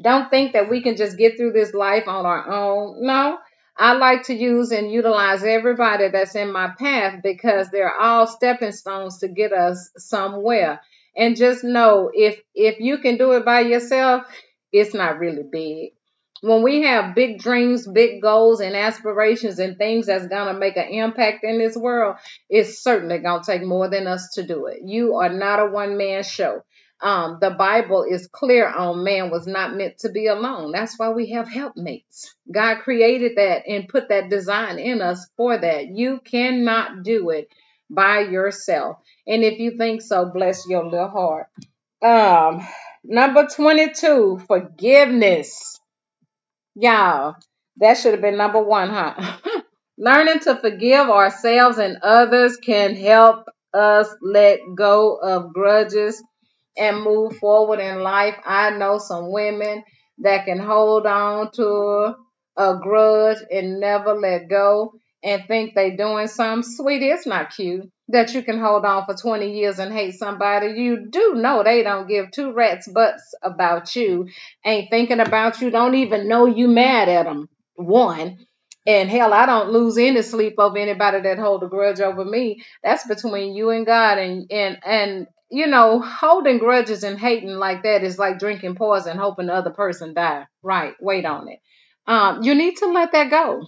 Don't 0.00 0.30
think 0.30 0.52
that 0.52 0.70
we 0.70 0.82
can 0.82 0.96
just 0.96 1.18
get 1.18 1.36
through 1.36 1.52
this 1.52 1.74
life 1.74 2.06
on 2.06 2.26
our 2.26 2.48
own. 2.48 3.04
No, 3.04 3.38
I 3.76 3.94
like 3.94 4.24
to 4.24 4.34
use 4.34 4.70
and 4.70 4.92
utilize 4.92 5.42
everybody 5.42 6.10
that's 6.10 6.36
in 6.36 6.52
my 6.52 6.72
path 6.78 7.22
because 7.24 7.70
they're 7.70 7.96
all 7.96 8.28
stepping 8.28 8.72
stones 8.72 9.18
to 9.18 9.28
get 9.28 9.52
us 9.52 9.90
somewhere. 9.96 10.80
And 11.16 11.36
just 11.36 11.64
know 11.64 12.12
if 12.14 12.40
if 12.54 12.78
you 12.78 12.98
can 12.98 13.18
do 13.18 13.32
it 13.32 13.44
by 13.44 13.62
yourself, 13.62 14.24
it's 14.72 14.94
not 14.94 15.18
really 15.18 15.44
big 15.50 15.93
when 16.44 16.62
we 16.62 16.82
have 16.82 17.14
big 17.14 17.38
dreams, 17.38 17.86
big 17.86 18.20
goals, 18.20 18.60
and 18.60 18.76
aspirations 18.76 19.58
and 19.58 19.78
things 19.78 20.06
that's 20.06 20.26
going 20.26 20.52
to 20.52 20.60
make 20.60 20.76
an 20.76 20.88
impact 20.88 21.42
in 21.42 21.58
this 21.58 21.74
world, 21.74 22.16
it's 22.50 22.82
certainly 22.82 23.18
going 23.18 23.42
to 23.42 23.50
take 23.50 23.62
more 23.62 23.88
than 23.88 24.06
us 24.06 24.34
to 24.34 24.46
do 24.46 24.66
it. 24.66 24.80
You 24.84 25.14
are 25.16 25.30
not 25.30 25.60
a 25.60 25.66
one 25.66 25.96
man 25.96 26.22
show. 26.22 26.62
Um, 27.00 27.38
the 27.40 27.50
Bible 27.50 28.04
is 28.08 28.28
clear 28.30 28.68
on 28.68 29.04
man 29.04 29.30
was 29.30 29.46
not 29.46 29.74
meant 29.74 29.98
to 30.00 30.10
be 30.10 30.26
alone. 30.26 30.72
That's 30.72 30.98
why 30.98 31.10
we 31.10 31.30
have 31.30 31.48
helpmates. 31.48 32.34
God 32.52 32.80
created 32.82 33.32
that 33.36 33.62
and 33.66 33.88
put 33.88 34.10
that 34.10 34.28
design 34.28 34.78
in 34.78 35.00
us 35.00 35.26
for 35.38 35.56
that. 35.56 35.88
You 35.88 36.20
cannot 36.22 37.02
do 37.02 37.30
it 37.30 37.48
by 37.88 38.20
yourself. 38.20 38.98
And 39.26 39.42
if 39.42 39.58
you 39.58 39.78
think 39.78 40.02
so, 40.02 40.26
bless 40.26 40.66
your 40.68 40.84
little 40.84 41.08
heart. 41.08 41.46
Um, 42.02 42.66
number 43.02 43.46
22, 43.46 44.42
forgiveness. 44.46 45.80
Y'all, 46.74 47.36
that 47.78 47.94
should 47.98 48.12
have 48.12 48.22
been 48.22 48.38
number 48.38 48.62
one, 48.62 48.90
huh? 48.90 49.38
Learning 49.98 50.40
to 50.40 50.56
forgive 50.56 51.08
ourselves 51.10 51.78
and 51.78 51.98
others 52.02 52.56
can 52.56 52.96
help 52.96 53.46
us 53.74 54.08
let 54.22 54.60
go 54.76 55.16
of 55.16 55.52
grudges 55.52 56.22
and 56.78 57.02
move 57.02 57.36
forward 57.38 57.80
in 57.80 58.00
life. 58.02 58.36
I 58.44 58.70
know 58.70 58.98
some 58.98 59.32
women 59.32 59.84
that 60.18 60.46
can 60.46 60.58
hold 60.58 61.06
on 61.06 61.52
to 61.52 62.14
a 62.56 62.78
grudge 62.82 63.38
and 63.52 63.80
never 63.80 64.14
let 64.14 64.48
go 64.48 64.94
and 65.22 65.44
think 65.46 65.74
they're 65.74 65.96
doing 65.96 66.28
something. 66.28 66.70
Sweetie, 66.70 67.10
it's 67.10 67.26
not 67.26 67.54
cute 67.54 67.90
that 68.08 68.34
you 68.34 68.42
can 68.42 68.60
hold 68.60 68.84
on 68.84 69.06
for 69.06 69.14
20 69.14 69.52
years 69.58 69.78
and 69.78 69.92
hate 69.92 70.14
somebody, 70.14 70.78
you 70.80 71.06
do 71.08 71.34
know 71.36 71.62
they 71.62 71.82
don't 71.82 72.08
give 72.08 72.30
two 72.30 72.52
rats 72.52 72.88
butts 72.88 73.34
about 73.42 73.96
you, 73.96 74.28
ain't 74.64 74.90
thinking 74.90 75.20
about 75.20 75.60
you, 75.60 75.70
don't 75.70 75.94
even 75.94 76.28
know 76.28 76.46
you 76.46 76.68
mad 76.68 77.08
at 77.08 77.24
them. 77.24 77.48
One. 77.76 78.46
And 78.86 79.08
hell, 79.08 79.32
I 79.32 79.46
don't 79.46 79.70
lose 79.70 79.96
any 79.96 80.20
sleep 80.20 80.56
over 80.58 80.76
anybody 80.76 81.22
that 81.22 81.38
hold 81.38 81.62
a 81.62 81.68
grudge 81.68 82.00
over 82.00 82.22
me. 82.22 82.62
That's 82.82 83.06
between 83.06 83.54
you 83.54 83.70
and 83.70 83.86
God. 83.86 84.18
And 84.18 84.46
and 84.52 84.78
and 84.84 85.26
you 85.50 85.66
know, 85.66 86.00
holding 86.00 86.58
grudges 86.58 87.02
and 87.02 87.18
hating 87.18 87.48
like 87.56 87.84
that 87.84 88.04
is 88.04 88.18
like 88.18 88.38
drinking 88.38 88.74
poison, 88.74 89.16
hoping 89.16 89.46
the 89.46 89.54
other 89.54 89.70
person 89.70 90.12
die. 90.12 90.46
Right? 90.62 90.94
Wait 91.00 91.24
on 91.24 91.48
it. 91.48 91.60
Um, 92.06 92.42
you 92.42 92.54
need 92.54 92.76
to 92.78 92.86
let 92.86 93.12
that 93.12 93.30
go. 93.30 93.62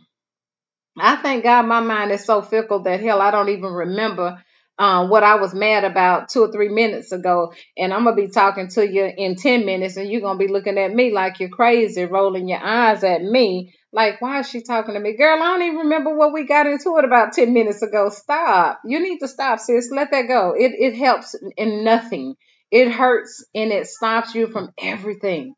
I 0.98 1.16
thank 1.16 1.44
God 1.44 1.66
my 1.66 1.80
mind 1.80 2.10
is 2.12 2.24
so 2.24 2.42
fickle 2.42 2.80
that 2.80 3.00
hell, 3.00 3.20
I 3.20 3.30
don't 3.30 3.50
even 3.50 3.70
remember 3.72 4.42
um, 4.78 5.08
what 5.08 5.22
I 5.22 5.36
was 5.36 5.54
mad 5.54 5.84
about 5.84 6.28
two 6.28 6.42
or 6.42 6.52
three 6.52 6.68
minutes 6.68 7.12
ago. 7.12 7.52
And 7.76 7.92
I'm 7.92 8.04
going 8.04 8.16
to 8.16 8.22
be 8.22 8.30
talking 8.30 8.68
to 8.68 8.86
you 8.86 9.04
in 9.04 9.36
10 9.36 9.64
minutes 9.64 9.96
and 9.96 10.10
you're 10.10 10.20
going 10.20 10.38
to 10.38 10.44
be 10.46 10.52
looking 10.52 10.78
at 10.78 10.92
me 10.92 11.12
like 11.12 11.40
you're 11.40 11.48
crazy, 11.48 12.04
rolling 12.04 12.48
your 12.48 12.62
eyes 12.62 13.04
at 13.04 13.22
me. 13.22 13.74
Like, 13.92 14.20
why 14.20 14.40
is 14.40 14.48
she 14.48 14.62
talking 14.62 14.94
to 14.94 15.00
me? 15.00 15.16
Girl, 15.16 15.42
I 15.42 15.46
don't 15.46 15.62
even 15.62 15.78
remember 15.78 16.14
what 16.14 16.32
we 16.32 16.46
got 16.46 16.66
into 16.66 16.96
it 16.98 17.04
about 17.04 17.32
10 17.32 17.52
minutes 17.52 17.82
ago. 17.82 18.10
Stop. 18.10 18.80
You 18.84 19.00
need 19.00 19.18
to 19.18 19.28
stop, 19.28 19.60
sis. 19.60 19.90
Let 19.90 20.10
that 20.10 20.28
go. 20.28 20.54
It, 20.58 20.72
it 20.78 20.94
helps 20.96 21.34
in 21.56 21.84
nothing. 21.84 22.34
It 22.70 22.90
hurts 22.90 23.46
and 23.54 23.72
it 23.72 23.86
stops 23.86 24.34
you 24.34 24.48
from 24.48 24.72
everything 24.78 25.54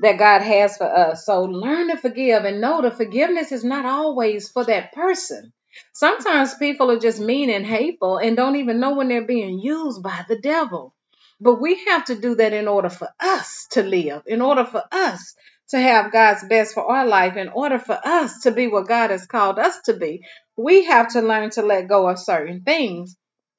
that 0.00 0.18
God 0.18 0.42
has 0.42 0.76
for 0.76 0.86
us. 0.86 1.26
So 1.26 1.44
learn 1.44 1.88
to 1.88 1.96
forgive 1.96 2.44
and 2.44 2.60
know 2.60 2.82
the 2.82 2.90
forgiveness 2.90 3.52
is 3.52 3.64
not 3.64 3.84
always 3.86 4.50
for 4.50 4.64
that 4.64 4.92
person. 4.92 5.52
Sometimes 5.92 6.54
people 6.54 6.90
are 6.90 6.98
just 6.98 7.20
mean 7.20 7.50
and 7.50 7.66
hateful 7.66 8.18
and 8.18 8.36
don't 8.36 8.56
even 8.56 8.80
know 8.80 8.94
when 8.94 9.08
they're 9.08 9.26
being 9.26 9.58
used 9.58 10.02
by 10.02 10.24
the 10.28 10.38
devil. 10.38 10.94
But 11.40 11.60
we 11.60 11.84
have 11.86 12.06
to 12.06 12.20
do 12.20 12.34
that 12.36 12.52
in 12.52 12.68
order 12.68 12.90
for 12.90 13.08
us 13.20 13.66
to 13.72 13.82
live, 13.82 14.22
in 14.26 14.42
order 14.42 14.64
for 14.64 14.84
us 14.92 15.34
to 15.70 15.80
have 15.80 16.12
God's 16.12 16.44
best 16.48 16.74
for 16.74 16.90
our 16.90 17.06
life, 17.06 17.36
in 17.36 17.48
order 17.48 17.78
for 17.78 17.98
us 18.04 18.42
to 18.42 18.50
be 18.50 18.68
what 18.68 18.88
God 18.88 19.10
has 19.10 19.26
called 19.26 19.58
us 19.58 19.80
to 19.86 19.94
be. 19.94 20.22
We 20.56 20.84
have 20.84 21.12
to 21.12 21.22
learn 21.22 21.50
to 21.50 21.62
let 21.62 21.88
go 21.88 22.08
of 22.08 22.18
certain 22.18 22.62
things 22.62 23.16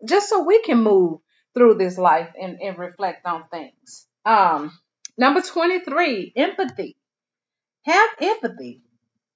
just 0.08 0.30
so 0.30 0.43
we 0.43 0.62
can 0.62 0.84
move 0.84 1.19
through 1.54 1.75
this 1.75 1.97
life 1.97 2.30
and, 2.39 2.60
and 2.62 2.77
reflect 2.77 3.25
on 3.25 3.45
things. 3.49 4.08
Um, 4.25 4.71
Number 5.21 5.43
23, 5.43 6.34
empathy. 6.36 6.97
Have 7.86 8.10
empathy. 8.21 8.81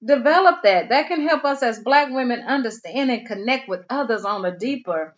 Develop 0.04 0.64
that. 0.64 0.90
That 0.90 1.08
can 1.10 1.22
help 1.22 1.46
us 1.46 1.62
as 1.62 1.78
black 1.78 2.10
women 2.10 2.40
understand 2.40 3.12
and 3.12 3.28
connect 3.28 3.70
with 3.70 3.86
others 3.88 4.26
on 4.26 4.44
a 4.46 4.58
deeper 4.58 5.14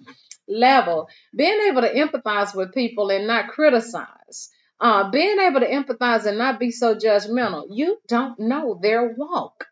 level. 0.45 1.07
Being 1.33 1.69
able 1.69 1.83
to 1.83 1.93
empathize 1.93 2.53
with 2.53 2.73
people 2.73 3.09
and 3.11 3.27
not 3.27 3.47
criticize. 3.47 4.49
Uh, 4.77 5.09
being 5.09 5.39
able 5.39 5.61
to 5.61 5.71
empathize 5.71 6.25
and 6.25 6.37
not 6.37 6.59
be 6.59 6.71
so 6.71 6.95
judgmental. 6.95 7.67
You 7.71 7.99
don't 8.09 8.37
know 8.37 8.77
their 8.81 9.15
walk. 9.15 9.67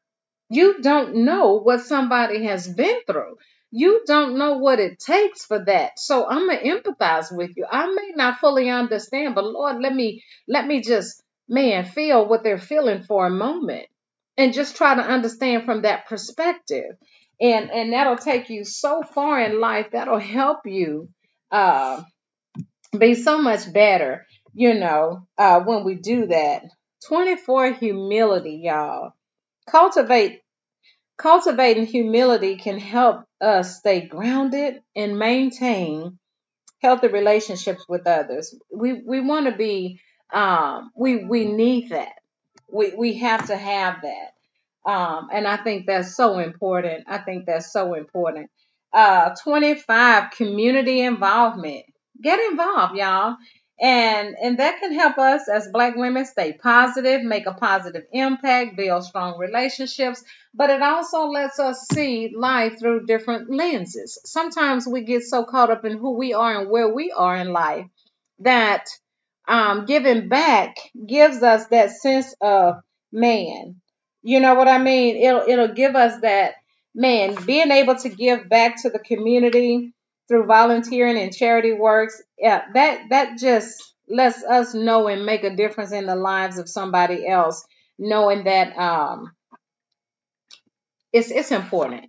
You 0.49 0.81
don't 0.81 1.25
know 1.25 1.59
what 1.59 1.81
somebody 1.81 2.45
has 2.45 2.69
been 2.69 3.01
through. 3.05 3.35
You 3.71 4.03
don't 4.05 4.37
know 4.37 4.57
what 4.57 4.79
it 4.79 4.99
takes 4.99 5.45
for 5.45 5.63
that. 5.65 5.99
So 5.99 6.27
I'm 6.27 6.47
gonna 6.47 6.59
empathize 6.59 7.35
with 7.35 7.51
you. 7.57 7.65
I 7.69 7.87
may 7.87 8.13
not 8.15 8.39
fully 8.39 8.69
understand, 8.69 9.35
but 9.35 9.45
Lord, 9.45 9.81
let 9.81 9.93
me 9.93 10.23
let 10.47 10.65
me 10.65 10.81
just 10.81 11.21
man 11.47 11.85
feel 11.85 12.27
what 12.27 12.43
they're 12.43 12.57
feeling 12.57 13.03
for 13.03 13.27
a 13.27 13.31
moment 13.31 13.87
and 14.37 14.53
just 14.53 14.75
try 14.75 14.95
to 14.95 15.01
understand 15.01 15.65
from 15.65 15.83
that 15.83 16.07
perspective 16.07 16.95
and 17.39 17.69
and 17.71 17.93
that'll 17.93 18.17
take 18.17 18.49
you 18.49 18.63
so 18.63 19.03
far 19.03 19.41
in 19.41 19.59
life 19.59 19.87
that'll 19.91 20.19
help 20.19 20.59
you 20.65 21.09
uh, 21.51 22.01
be 22.97 23.13
so 23.13 23.41
much 23.41 23.71
better 23.71 24.25
you 24.53 24.73
know 24.73 25.27
uh, 25.37 25.59
when 25.61 25.83
we 25.83 25.95
do 25.95 26.27
that 26.27 26.63
24 27.07 27.73
humility 27.73 28.61
y'all 28.63 29.11
cultivate 29.69 30.41
cultivating 31.17 31.85
humility 31.85 32.57
can 32.57 32.79
help 32.79 33.25
us 33.41 33.77
stay 33.77 34.01
grounded 34.01 34.81
and 34.95 35.19
maintain 35.19 36.19
healthy 36.81 37.07
relationships 37.07 37.85
with 37.89 38.07
others 38.07 38.55
we 38.73 39.01
we 39.05 39.21
want 39.21 39.47
to 39.47 39.53
be 39.55 39.99
um, 40.33 40.91
we 40.95 41.25
we 41.25 41.45
need 41.45 41.89
that 41.91 42.13
we 42.71 42.93
we 42.95 43.17
have 43.19 43.47
to 43.47 43.57
have 43.57 43.97
that. 44.03 44.91
Um, 44.91 45.29
and 45.33 45.47
I 45.47 45.57
think 45.57 45.87
that's 45.87 46.15
so 46.15 46.39
important. 46.39 47.05
I 47.07 47.17
think 47.19 47.45
that's 47.45 47.71
so 47.71 47.95
important. 47.95 48.49
Uh, 48.93 49.35
25 49.43 50.31
community 50.31 51.01
involvement. 51.01 51.85
Get 52.21 52.39
involved, 52.51 52.95
y'all. 52.95 53.35
And 53.79 54.35
and 54.41 54.59
that 54.59 54.79
can 54.79 54.93
help 54.93 55.17
us 55.17 55.49
as 55.49 55.67
black 55.67 55.95
women 55.95 56.25
stay 56.25 56.53
positive, 56.53 57.23
make 57.23 57.45
a 57.45 57.53
positive 57.53 58.05
impact, 58.13 58.77
build 58.77 59.03
strong 59.03 59.37
relationships, 59.37 60.23
but 60.53 60.69
it 60.69 60.81
also 60.81 61.27
lets 61.27 61.59
us 61.59 61.85
see 61.91 62.33
life 62.35 62.79
through 62.79 63.05
different 63.05 63.51
lenses. 63.51 64.17
Sometimes 64.23 64.87
we 64.87 65.03
get 65.03 65.23
so 65.23 65.43
caught 65.43 65.71
up 65.71 65.83
in 65.83 65.97
who 65.97 66.11
we 66.17 66.33
are 66.33 66.61
and 66.61 66.69
where 66.69 66.93
we 66.93 67.11
are 67.11 67.35
in 67.35 67.51
life 67.51 67.85
that 68.39 68.85
um, 69.47 69.85
giving 69.85 70.29
back 70.29 70.77
gives 71.05 71.43
us 71.43 71.67
that 71.67 71.91
sense 71.91 72.33
of 72.41 72.75
man. 73.11 73.81
You 74.23 74.39
know 74.39 74.55
what 74.55 74.69
I 74.69 74.77
mean? 74.77 75.17
It'll 75.17 75.43
it'll 75.47 75.75
give 75.75 75.95
us 75.95 76.21
that 76.21 76.55
man 76.95 77.35
being 77.45 77.71
able 77.71 77.95
to 77.95 78.09
give 78.09 78.47
back 78.49 78.81
to 78.81 78.89
the 78.89 78.99
community 78.99 79.93
through 80.27 80.45
volunteering 80.45 81.17
and 81.17 81.35
charity 81.35 81.73
works. 81.73 82.21
Yeah, 82.37 82.63
that 82.73 83.03
that 83.11 83.37
just 83.39 83.81
lets 84.09 84.43
us 84.43 84.73
know 84.73 85.07
and 85.07 85.25
make 85.25 85.43
a 85.43 85.55
difference 85.55 85.91
in 85.91 86.05
the 86.05 86.15
lives 86.15 86.57
of 86.57 86.69
somebody 86.69 87.27
else, 87.27 87.65
knowing 87.99 88.45
that 88.45 88.77
um, 88.77 89.31
it's 91.13 91.31
it's 91.31 91.51
important. 91.51 92.05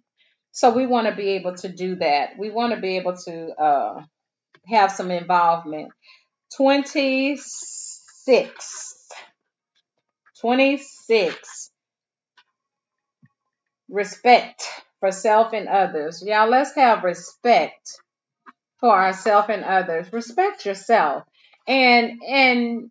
So 0.52 0.70
we 0.74 0.86
want 0.86 1.08
to 1.08 1.14
be 1.16 1.30
able 1.30 1.54
to 1.56 1.68
do 1.68 1.96
that. 1.96 2.38
We 2.38 2.50
want 2.50 2.74
to 2.74 2.80
be 2.80 2.96
able 2.98 3.16
to 3.16 3.48
uh, 3.54 4.02
have 4.68 4.92
some 4.92 5.10
involvement. 5.10 5.90
26. 6.56 9.08
26. 10.40 11.70
Respect 13.90 14.62
for 15.00 15.12
self 15.12 15.52
and 15.52 15.68
others. 15.68 16.22
Y'all, 16.26 16.48
let's 16.48 16.74
have 16.76 17.04
respect 17.04 18.00
for 18.80 18.90
ourselves 18.92 19.48
and 19.50 19.64
others. 19.64 20.12
Respect 20.12 20.66
yourself. 20.66 21.24
And 21.66 22.22
and 22.26 22.90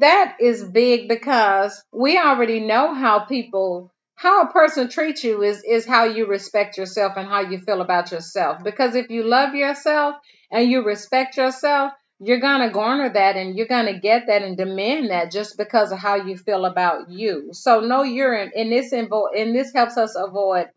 that 0.00 0.36
is 0.40 0.64
big 0.64 1.08
because 1.08 1.82
we 1.92 2.18
already 2.18 2.60
know 2.60 2.94
how 2.94 3.20
people 3.20 3.92
how 4.14 4.42
a 4.42 4.52
person 4.52 4.88
treats 4.88 5.24
you 5.24 5.42
is 5.42 5.64
is 5.64 5.86
how 5.86 6.04
you 6.04 6.26
respect 6.26 6.76
yourself 6.76 7.14
and 7.16 7.28
how 7.28 7.40
you 7.40 7.58
feel 7.58 7.80
about 7.80 8.12
yourself. 8.12 8.62
Because 8.62 8.94
if 8.94 9.10
you 9.10 9.22
love 9.24 9.54
yourself 9.54 10.16
and 10.50 10.70
you 10.70 10.84
respect 10.84 11.36
yourself, 11.38 11.92
you're 12.20 12.40
going 12.40 12.60
to 12.60 12.72
garner 12.72 13.10
that 13.10 13.36
and 13.36 13.56
you're 13.56 13.66
going 13.66 13.86
to 13.86 13.98
get 13.98 14.26
that 14.26 14.42
and 14.42 14.56
demand 14.58 15.10
that 15.10 15.32
just 15.32 15.56
because 15.56 15.90
of 15.90 15.98
how 15.98 16.16
you 16.16 16.36
feel 16.36 16.66
about 16.66 17.08
you. 17.10 17.48
So 17.52 17.80
no 17.80 18.02
urine 18.02 18.52
in 18.54 18.68
this 18.68 18.92
invo- 18.92 19.30
and 19.34 19.54
this 19.54 19.72
helps 19.72 19.96
us 19.96 20.14
avoid 20.14 20.68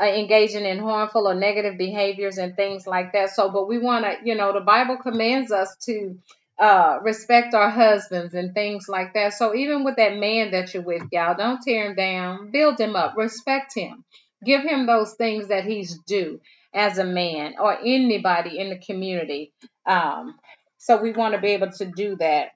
uh, 0.00 0.04
engaging 0.04 0.64
in 0.64 0.78
harmful 0.78 1.26
or 1.26 1.34
negative 1.34 1.78
behaviors 1.78 2.38
and 2.38 2.56
things 2.56 2.86
like 2.86 3.12
that. 3.12 3.30
So, 3.30 3.50
but 3.50 3.68
we 3.68 3.78
want 3.78 4.04
to, 4.04 4.16
you 4.24 4.34
know, 4.34 4.52
the 4.52 4.60
Bible 4.60 4.98
commands 4.98 5.52
us 5.52 5.74
to 5.86 6.18
uh, 6.58 6.98
respect 7.02 7.54
our 7.54 7.70
husbands 7.70 8.34
and 8.34 8.54
things 8.54 8.88
like 8.88 9.14
that. 9.14 9.32
So 9.34 9.54
even 9.54 9.84
with 9.84 9.96
that 9.96 10.16
man 10.16 10.50
that 10.52 10.74
you're 10.74 10.82
with, 10.82 11.02
y'all, 11.10 11.36
don't 11.36 11.60
tear 11.62 11.86
him 11.90 11.96
down. 11.96 12.50
Build 12.50 12.78
him 12.78 12.96
up. 12.96 13.14
Respect 13.16 13.74
him. 13.74 14.04
Give 14.44 14.62
him 14.62 14.86
those 14.86 15.14
things 15.14 15.48
that 15.48 15.64
he's 15.64 15.98
due 16.06 16.40
as 16.74 16.98
a 16.98 17.04
man 17.04 17.54
or 17.58 17.78
anybody 17.78 18.58
in 18.58 18.70
the 18.70 18.78
community. 18.78 19.52
Um, 19.86 20.34
so 20.78 21.00
we 21.02 21.12
want 21.12 21.34
to 21.34 21.40
be 21.40 21.48
able 21.48 21.72
to 21.72 21.86
do 21.86 22.16
that. 22.16 22.50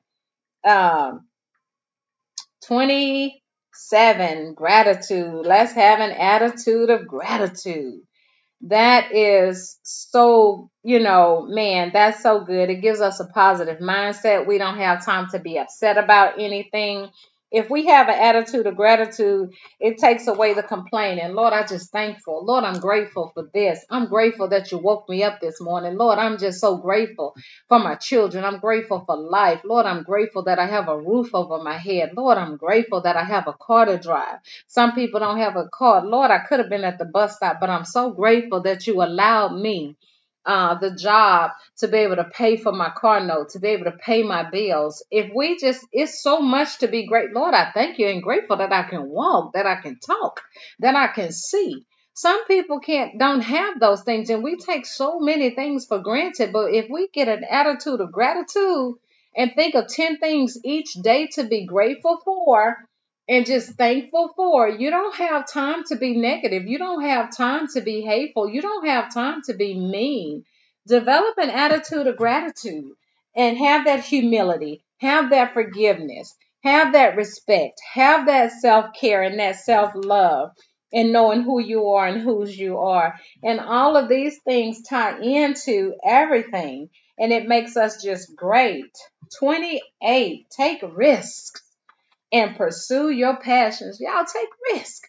Um, 0.64 1.26
27, 3.74 4.54
gratitude. 4.54 5.46
Let's 5.46 5.72
have 5.72 6.00
an 6.00 6.12
attitude 6.12 6.90
of 6.90 7.06
gratitude. 7.08 8.00
That 8.62 9.12
is 9.14 9.78
so, 9.82 10.70
you 10.82 11.00
know, 11.00 11.46
man, 11.48 11.90
that's 11.92 12.22
so 12.22 12.40
good. 12.44 12.70
It 12.70 12.82
gives 12.82 13.00
us 13.00 13.20
a 13.20 13.26
positive 13.26 13.78
mindset. 13.78 14.46
We 14.46 14.58
don't 14.58 14.78
have 14.78 15.04
time 15.04 15.28
to 15.32 15.38
be 15.38 15.58
upset 15.58 15.98
about 15.98 16.40
anything 16.40 17.10
if 17.54 17.70
we 17.70 17.86
have 17.88 18.08
an 18.10 18.20
attitude 18.20 18.66
of 18.66 18.76
gratitude, 18.76 19.54
it 19.80 19.98
takes 19.98 20.28
away 20.28 20.54
the 20.54 20.64
complaining. 20.64 21.34
Lord, 21.34 21.54
I 21.54 21.66
just 21.66 21.92
thankful. 21.92 22.44
Lord, 22.46 22.64
I'm 22.64 22.80
grateful 22.80 23.32
for 23.34 23.50
this. 23.54 23.84
I'm 23.90 24.08
grateful 24.08 24.48
that 24.50 24.72
you 24.72 24.78
woke 24.78 25.08
me 25.08 25.24
up 25.24 25.40
this 25.40 25.60
morning. 25.60 25.96
Lord, 25.98 26.18
I'm 26.18 26.38
just 26.38 26.60
so 26.60 26.78
grateful 26.78 27.36
for 27.68 27.80
my 27.80 27.96
children. 27.96 28.44
I'm 28.44 28.60
grateful 28.60 29.04
for 29.06 29.16
life. 29.16 29.62
Lord, 29.64 29.86
I'm 29.86 30.04
grateful 30.04 30.44
that 30.44 30.58
I 30.60 30.66
have 30.66 30.88
a 30.88 30.98
roof 31.00 31.34
over 31.34 31.62
my 31.62 31.78
head. 31.78 32.12
Lord, 32.16 32.38
I'm 32.38 32.58
grateful 32.58 33.02
that 33.02 33.16
I 33.16 33.24
have 33.24 33.48
a 33.48 33.54
car 33.54 33.86
to 33.86 33.98
drive. 33.98 34.38
Some 34.68 34.94
people 34.94 35.20
don't 35.20 35.38
have 35.38 35.56
a 35.56 35.68
car. 35.68 36.04
Lord, 36.06 36.30
I 36.32 36.40
could 36.40 36.60
have 36.60 36.70
been 36.70 36.84
at 36.84 36.98
the 36.98 37.06
bus 37.06 37.36
stop, 37.36 37.58
but 37.60 37.70
I'm 37.70 37.86
so 37.86 38.12
grateful 38.12 38.62
that 38.62 38.86
you 38.86 39.02
allowed 39.02 39.56
me 39.56 39.96
uh, 40.46 40.78
the 40.78 40.94
job 40.94 41.50
to 41.78 41.88
be 41.88 41.98
able 41.98 42.16
to 42.16 42.24
pay 42.24 42.56
for 42.56 42.72
my 42.72 42.90
car 42.90 43.24
note, 43.24 43.50
to 43.50 43.58
be 43.58 43.68
able 43.68 43.84
to 43.84 43.96
pay 43.98 44.22
my 44.22 44.48
bills. 44.48 45.04
If 45.10 45.32
we 45.34 45.58
just, 45.58 45.86
it's 45.92 46.22
so 46.22 46.40
much 46.40 46.78
to 46.78 46.88
be 46.88 47.06
great. 47.06 47.32
Lord, 47.32 47.54
I 47.54 47.70
thank 47.72 47.98
you 47.98 48.08
and 48.08 48.22
grateful 48.22 48.56
that 48.58 48.72
I 48.72 48.82
can 48.88 49.08
walk, 49.08 49.54
that 49.54 49.66
I 49.66 49.76
can 49.76 49.98
talk, 49.98 50.42
that 50.80 50.94
I 50.94 51.08
can 51.08 51.32
see. 51.32 51.86
Some 52.14 52.46
people 52.46 52.78
can't, 52.78 53.18
don't 53.18 53.40
have 53.40 53.80
those 53.80 54.02
things, 54.02 54.30
and 54.30 54.44
we 54.44 54.56
take 54.56 54.86
so 54.86 55.18
many 55.18 55.50
things 55.50 55.86
for 55.86 55.98
granted. 55.98 56.52
But 56.52 56.72
if 56.72 56.86
we 56.88 57.08
get 57.08 57.26
an 57.26 57.44
attitude 57.48 58.00
of 58.00 58.12
gratitude 58.12 58.94
and 59.36 59.52
think 59.56 59.74
of 59.74 59.88
10 59.88 60.18
things 60.18 60.56
each 60.64 60.92
day 60.92 61.26
to 61.34 61.44
be 61.44 61.66
grateful 61.66 62.20
for, 62.24 62.76
and 63.28 63.46
just 63.46 63.70
thankful 63.70 64.32
for. 64.36 64.68
You 64.68 64.90
don't 64.90 65.14
have 65.16 65.50
time 65.50 65.84
to 65.88 65.96
be 65.96 66.16
negative. 66.16 66.66
You 66.66 66.78
don't 66.78 67.02
have 67.02 67.36
time 67.36 67.68
to 67.74 67.80
be 67.80 68.02
hateful. 68.02 68.48
You 68.48 68.60
don't 68.62 68.86
have 68.86 69.12
time 69.12 69.42
to 69.46 69.54
be 69.54 69.78
mean. 69.78 70.44
Develop 70.86 71.38
an 71.38 71.50
attitude 71.50 72.06
of 72.06 72.16
gratitude 72.16 72.92
and 73.34 73.56
have 73.56 73.86
that 73.86 74.04
humility, 74.04 74.84
have 74.98 75.30
that 75.30 75.54
forgiveness, 75.54 76.34
have 76.62 76.92
that 76.92 77.16
respect, 77.16 77.80
have 77.94 78.26
that 78.26 78.52
self 78.52 78.94
care 78.98 79.22
and 79.22 79.38
that 79.38 79.56
self 79.56 79.92
love, 79.94 80.50
and 80.92 81.12
knowing 81.12 81.42
who 81.42 81.58
you 81.60 81.88
are 81.88 82.06
and 82.06 82.20
whose 82.20 82.56
you 82.56 82.78
are. 82.78 83.18
And 83.42 83.58
all 83.60 83.96
of 83.96 84.08
these 84.08 84.38
things 84.44 84.82
tie 84.82 85.18
into 85.20 85.94
everything, 86.04 86.90
and 87.18 87.32
it 87.32 87.48
makes 87.48 87.76
us 87.76 88.02
just 88.02 88.36
great. 88.36 88.94
28, 89.38 90.46
take 90.50 90.82
risks 90.94 91.63
and 92.34 92.56
pursue 92.56 93.10
your 93.10 93.36
passions. 93.36 94.00
Y'all 94.00 94.24
take 94.24 94.48
risk. 94.72 95.04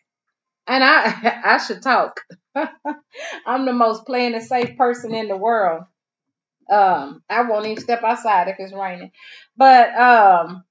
And 0.68 0.84
I 0.84 1.42
I 1.56 1.58
should 1.58 1.82
talk. 1.82 2.22
I'm 3.46 3.66
the 3.66 3.74
most 3.74 4.06
playing 4.06 4.36
it 4.36 4.44
safe 4.44 4.78
person 4.78 5.14
in 5.14 5.28
the 5.28 5.36
world. 5.36 5.84
Um, 6.72 7.22
I 7.30 7.44
won't 7.44 7.66
even 7.66 7.84
step 7.84 8.04
outside 8.04 8.48
if 8.48 8.56
it's 8.60 8.74
raining. 8.74 9.12
But 9.58 9.96
um 9.96 10.64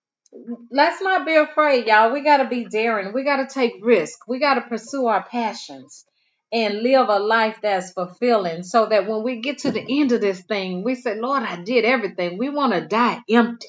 let's 0.71 1.03
not 1.03 1.27
be 1.27 1.35
afraid, 1.35 1.87
y'all. 1.87 2.12
We 2.12 2.23
gotta 2.23 2.49
be 2.49 2.67
daring. 2.67 3.12
We 3.12 3.25
gotta 3.25 3.47
take 3.47 3.75
risk. 3.83 4.21
We 4.29 4.38
gotta 4.38 4.62
pursue 4.62 5.07
our 5.07 5.25
passions 5.25 6.05
and 6.53 6.83
live 6.83 7.09
a 7.09 7.19
life 7.19 7.59
that's 7.62 7.93
fulfilling 7.93 8.62
so 8.62 8.87
that 8.87 9.09
when 9.09 9.25
we 9.25 9.40
get 9.40 9.59
to 9.59 9.73
the 9.73 10.01
end 10.01 10.12
of 10.12 10.21
this 10.21 10.40
thing, 10.43 10.85
we 10.85 10.95
say, 10.95 11.19
Lord, 11.19 11.43
I 11.43 11.57
did 11.62 11.85
everything. 11.85 12.38
We 12.38 12.49
want 12.49 12.75
to 12.75 12.87
die 12.87 13.21
empty, 13.29 13.69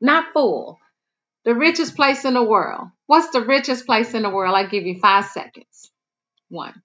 not 0.00 0.32
full 0.32 0.78
The 1.44 1.54
richest 1.54 1.96
place 1.96 2.24
in 2.24 2.34
the 2.34 2.42
world. 2.42 2.88
What's 3.06 3.30
the 3.30 3.44
richest 3.44 3.86
place 3.86 4.14
in 4.14 4.22
the 4.22 4.30
world? 4.30 4.54
I 4.54 4.66
give 4.66 4.84
you 4.84 5.00
five 5.00 5.26
seconds. 5.26 5.90
One. 6.48 6.82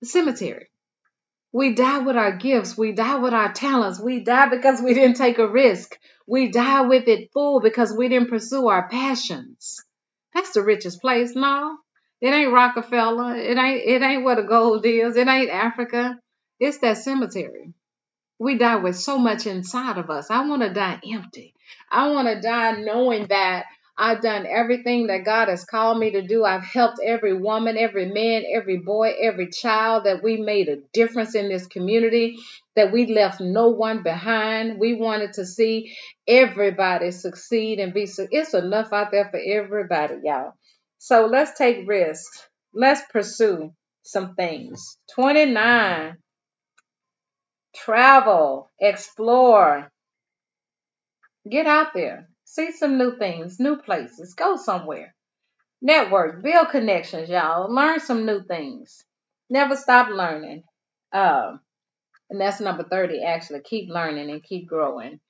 The 0.00 0.06
cemetery. 0.06 0.68
We 1.52 1.74
die 1.74 1.98
with 1.98 2.16
our 2.16 2.36
gifts. 2.36 2.76
We 2.76 2.92
die 2.92 3.16
with 3.16 3.32
our 3.32 3.52
talents. 3.52 4.00
We 4.00 4.20
die 4.20 4.48
because 4.48 4.82
we 4.82 4.92
didn't 4.92 5.16
take 5.16 5.38
a 5.38 5.48
risk. 5.48 5.96
We 6.26 6.50
die 6.50 6.82
with 6.82 7.08
it 7.08 7.32
full 7.32 7.60
because 7.60 7.96
we 7.96 8.08
didn't 8.08 8.28
pursue 8.28 8.68
our 8.68 8.88
passions. 8.88 9.84
That's 10.34 10.50
the 10.50 10.62
richest 10.62 11.00
place. 11.00 11.34
No, 11.36 11.78
it 12.20 12.30
ain't 12.30 12.52
Rockefeller. 12.52 13.36
It 13.36 13.56
ain't 13.56 13.82
it 13.86 14.02
ain't 14.02 14.24
where 14.24 14.36
the 14.36 14.42
gold 14.42 14.84
is. 14.84 15.16
It 15.16 15.28
ain't 15.28 15.50
Africa. 15.50 16.18
It's 16.58 16.78
that 16.78 16.98
cemetery. 16.98 17.72
We 18.38 18.58
die 18.58 18.76
with 18.76 18.96
so 18.96 19.18
much 19.18 19.46
inside 19.46 19.98
of 19.98 20.10
us. 20.10 20.30
I 20.30 20.46
want 20.48 20.62
to 20.62 20.72
die 20.72 21.00
empty. 21.12 21.54
I 21.90 22.10
want 22.10 22.28
to 22.28 22.40
die 22.40 22.72
knowing 22.80 23.28
that 23.28 23.66
I've 23.96 24.22
done 24.22 24.44
everything 24.46 25.06
that 25.06 25.24
God 25.24 25.48
has 25.48 25.64
called 25.64 25.98
me 25.98 26.10
to 26.12 26.22
do. 26.22 26.44
I've 26.44 26.64
helped 26.64 26.98
every 27.04 27.38
woman, 27.38 27.78
every 27.78 28.06
man, 28.06 28.42
every 28.52 28.78
boy, 28.78 29.12
every 29.20 29.50
child 29.50 30.04
that 30.04 30.22
we 30.22 30.36
made 30.38 30.68
a 30.68 30.78
difference 30.92 31.36
in 31.36 31.48
this 31.48 31.66
community, 31.68 32.36
that 32.74 32.92
we 32.92 33.06
left 33.06 33.40
no 33.40 33.68
one 33.68 34.02
behind. 34.02 34.80
We 34.80 34.94
wanted 34.94 35.34
to 35.34 35.46
see 35.46 35.96
everybody 36.26 37.12
succeed 37.12 37.78
and 37.78 37.94
be 37.94 38.06
so 38.06 38.26
it's 38.30 38.54
enough 38.54 38.92
out 38.92 39.12
there 39.12 39.28
for 39.30 39.38
everybody, 39.38 40.16
y'all. 40.24 40.54
So 40.98 41.26
let's 41.26 41.56
take 41.56 41.86
risks. 41.86 42.48
Let's 42.74 43.02
pursue 43.12 43.72
some 44.02 44.34
things. 44.34 44.98
29. 45.14 46.16
Travel, 47.74 48.70
explore, 48.80 49.90
get 51.48 51.66
out 51.66 51.92
there. 51.94 52.28
See 52.44 52.72
some 52.72 52.98
new 52.98 53.16
things, 53.16 53.58
new 53.58 53.76
places. 53.76 54.34
Go 54.34 54.56
somewhere. 54.56 55.14
Network, 55.82 56.42
build 56.42 56.68
connections, 56.70 57.28
y'all. 57.28 57.72
Learn 57.72 58.00
some 58.00 58.26
new 58.26 58.42
things. 58.44 59.04
Never 59.50 59.76
stop 59.76 60.08
learning. 60.08 60.62
Um, 61.12 61.60
and 62.30 62.40
that's 62.40 62.60
number 62.60 62.84
30 62.84 63.22
actually. 63.22 63.60
Keep 63.60 63.90
learning 63.90 64.30
and 64.30 64.42
keep 64.42 64.66
growing. 64.68 65.20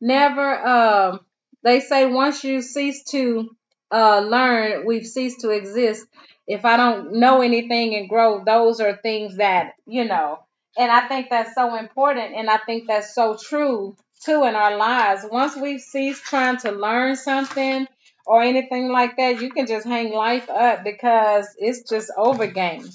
Never 0.00 0.66
um 0.66 1.20
they 1.62 1.80
say 1.80 2.06
once 2.06 2.44
you 2.44 2.60
cease 2.62 3.04
to 3.10 3.50
uh 3.90 4.20
learn, 4.20 4.86
we've 4.86 5.06
ceased 5.06 5.40
to 5.40 5.50
exist. 5.50 6.06
If 6.46 6.64
I 6.64 6.76
don't 6.76 7.14
know 7.14 7.40
anything 7.40 7.94
and 7.94 8.08
grow, 8.08 8.44
those 8.44 8.80
are 8.80 8.96
things 8.96 9.36
that, 9.36 9.74
you 9.86 10.04
know, 10.04 10.40
and 10.78 10.90
I 10.90 11.08
think 11.08 11.28
that's 11.30 11.54
so 11.54 11.76
important 11.76 12.34
and 12.34 12.48
I 12.48 12.58
think 12.58 12.86
that's 12.88 13.14
so 13.14 13.36
true 13.36 13.96
too 14.24 14.44
in 14.44 14.54
our 14.54 14.76
lives. 14.76 15.24
Once 15.30 15.56
we 15.56 15.78
cease 15.78 16.20
trying 16.20 16.58
to 16.58 16.70
learn 16.72 17.16
something 17.16 17.86
or 18.24 18.42
anything 18.42 18.88
like 18.88 19.16
that, 19.16 19.40
you 19.40 19.50
can 19.50 19.66
just 19.66 19.86
hang 19.86 20.12
life 20.12 20.48
up 20.48 20.84
because 20.84 21.46
it's 21.58 21.88
just 21.88 22.10
over 22.16 22.46
game 22.46 22.88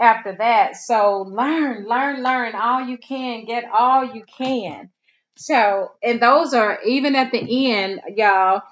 after 0.00 0.36
that. 0.36 0.76
So 0.76 1.22
learn, 1.22 1.86
learn, 1.88 2.22
learn 2.22 2.54
all 2.54 2.86
you 2.86 2.98
can, 2.98 3.44
get 3.44 3.64
all 3.72 4.14
you 4.14 4.24
can. 4.38 4.90
So, 5.36 5.90
and 6.02 6.20
those 6.20 6.54
are 6.54 6.80
even 6.86 7.16
at 7.16 7.32
the 7.32 7.72
end, 7.72 8.00
y'all. 8.16 8.62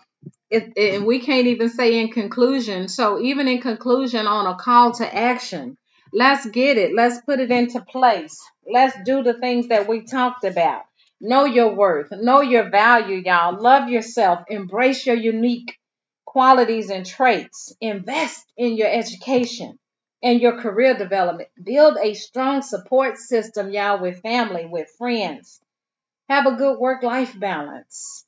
It, 0.50 0.76
and 0.76 1.06
we 1.06 1.20
can't 1.20 1.46
even 1.46 1.70
say 1.70 1.98
in 1.98 2.10
conclusion. 2.12 2.88
So, 2.88 3.20
even 3.20 3.48
in 3.48 3.60
conclusion, 3.62 4.26
on 4.26 4.46
a 4.46 4.56
call 4.56 4.92
to 4.92 5.14
action, 5.14 5.78
let's 6.12 6.46
get 6.46 6.76
it. 6.76 6.94
Let's 6.94 7.20
put 7.22 7.40
it 7.40 7.50
into 7.50 7.80
place. 7.80 8.38
Let's 8.66 8.96
do 9.04 9.22
the 9.22 9.34
things 9.34 9.68
that 9.68 9.88
we 9.88 10.02
talked 10.02 10.44
about. 10.44 10.82
Know 11.20 11.44
your 11.44 11.74
worth. 11.74 12.10
Know 12.12 12.40
your 12.40 12.70
value, 12.70 13.22
y'all. 13.24 13.60
Love 13.60 13.88
yourself. 13.88 14.44
Embrace 14.48 15.06
your 15.06 15.16
unique 15.16 15.78
qualities 16.26 16.90
and 16.90 17.06
traits. 17.06 17.74
Invest 17.80 18.44
in 18.56 18.76
your 18.76 18.88
education 18.88 19.78
and 20.22 20.40
your 20.40 20.60
career 20.60 20.96
development. 20.96 21.48
Build 21.62 21.96
a 22.02 22.14
strong 22.14 22.62
support 22.62 23.18
system, 23.18 23.70
y'all, 23.70 24.00
with 24.00 24.20
family, 24.22 24.66
with 24.66 24.88
friends. 24.98 25.60
Have 26.28 26.46
a 26.46 26.56
good 26.56 26.78
work 26.78 27.02
life 27.02 27.38
balance. 27.38 28.24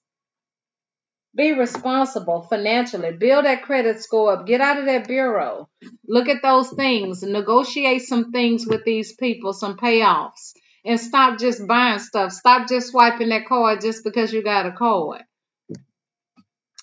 Be 1.36 1.52
responsible 1.52 2.42
financially. 2.42 3.12
Build 3.12 3.44
that 3.44 3.62
credit 3.62 4.02
score 4.02 4.32
up. 4.32 4.46
Get 4.46 4.60
out 4.60 4.78
of 4.78 4.86
that 4.86 5.08
bureau. 5.08 5.68
Look 6.06 6.28
at 6.28 6.42
those 6.42 6.70
things. 6.70 7.22
Negotiate 7.22 8.02
some 8.02 8.32
things 8.32 8.66
with 8.66 8.84
these 8.84 9.12
people, 9.14 9.52
some 9.52 9.76
payoffs 9.76 10.52
and 10.84 11.00
stop 11.00 11.38
just 11.38 11.66
buying 11.66 11.98
stuff. 11.98 12.32
Stop 12.32 12.68
just 12.68 12.88
swiping 12.88 13.30
that 13.30 13.46
card 13.46 13.80
just 13.80 14.04
because 14.04 14.32
you 14.32 14.42
got 14.42 14.66
a 14.66 14.72
card. 14.72 15.22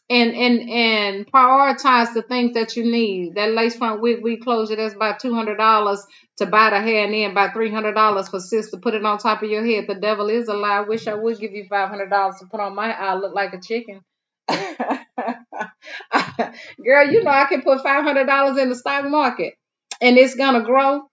And 0.10 0.36
and 0.36 0.70
and 0.70 1.32
prioritize 1.32 2.14
the 2.14 2.22
things 2.22 2.56
that 2.56 2.76
you 2.76 2.84
need. 2.84 3.36
That 3.36 3.52
lace 3.52 3.78
front 3.78 4.02
wig 4.02 4.22
we 4.22 4.38
closure 4.38 4.76
that's 4.76 4.94
about 4.94 5.20
two 5.20 5.34
hundred 5.34 5.58
dollars 5.58 6.06
to 6.38 6.46
buy 6.48 6.72
the 6.72 6.82
hair 6.82 7.06
and 7.06 7.14
then 7.14 7.32
about 7.32 7.54
three 7.54 7.72
hundred 7.72 7.94
dollars 7.94 8.28
for 8.28 8.42
sis 8.42 8.72
to 8.72 8.78
put 8.78 8.94
it 8.94 9.06
on 9.06 9.20
top 9.20 9.42
of 9.42 9.50
your 9.50 9.66
head. 9.66 9.86
The 9.88 9.96
devil 9.96 10.30
is 10.30 10.50
a 10.50 10.54
lie. 10.54 10.80
I 10.80 10.82
wish 10.82 11.08
I 11.08 11.14
would 11.14 11.40
give 11.40 11.54
you 11.54 11.66
five 11.70 11.90
hundred 11.90 12.10
dollars 12.10 12.38
to 12.40 12.48
put 12.48 12.60
on 12.60 12.76
my 12.76 12.92
eye. 12.92 13.12
I 13.12 13.16
look 13.16 13.34
like 13.34 13.54
a 13.54 13.62
chicken. 13.62 14.02
Girl, 16.84 17.12
you 17.12 17.24
know 17.24 17.32
I 17.32 17.46
can 17.46 17.62
put 17.62 17.84
five 17.84 18.04
hundred 18.04 18.26
dollars 18.26 18.58
in 18.58 18.70
the 18.70 18.76
stock 18.76 19.06
market 19.10 19.54
and 20.02 20.18
it's 20.18 20.36
gonna 20.36 20.64
grow 20.64 21.04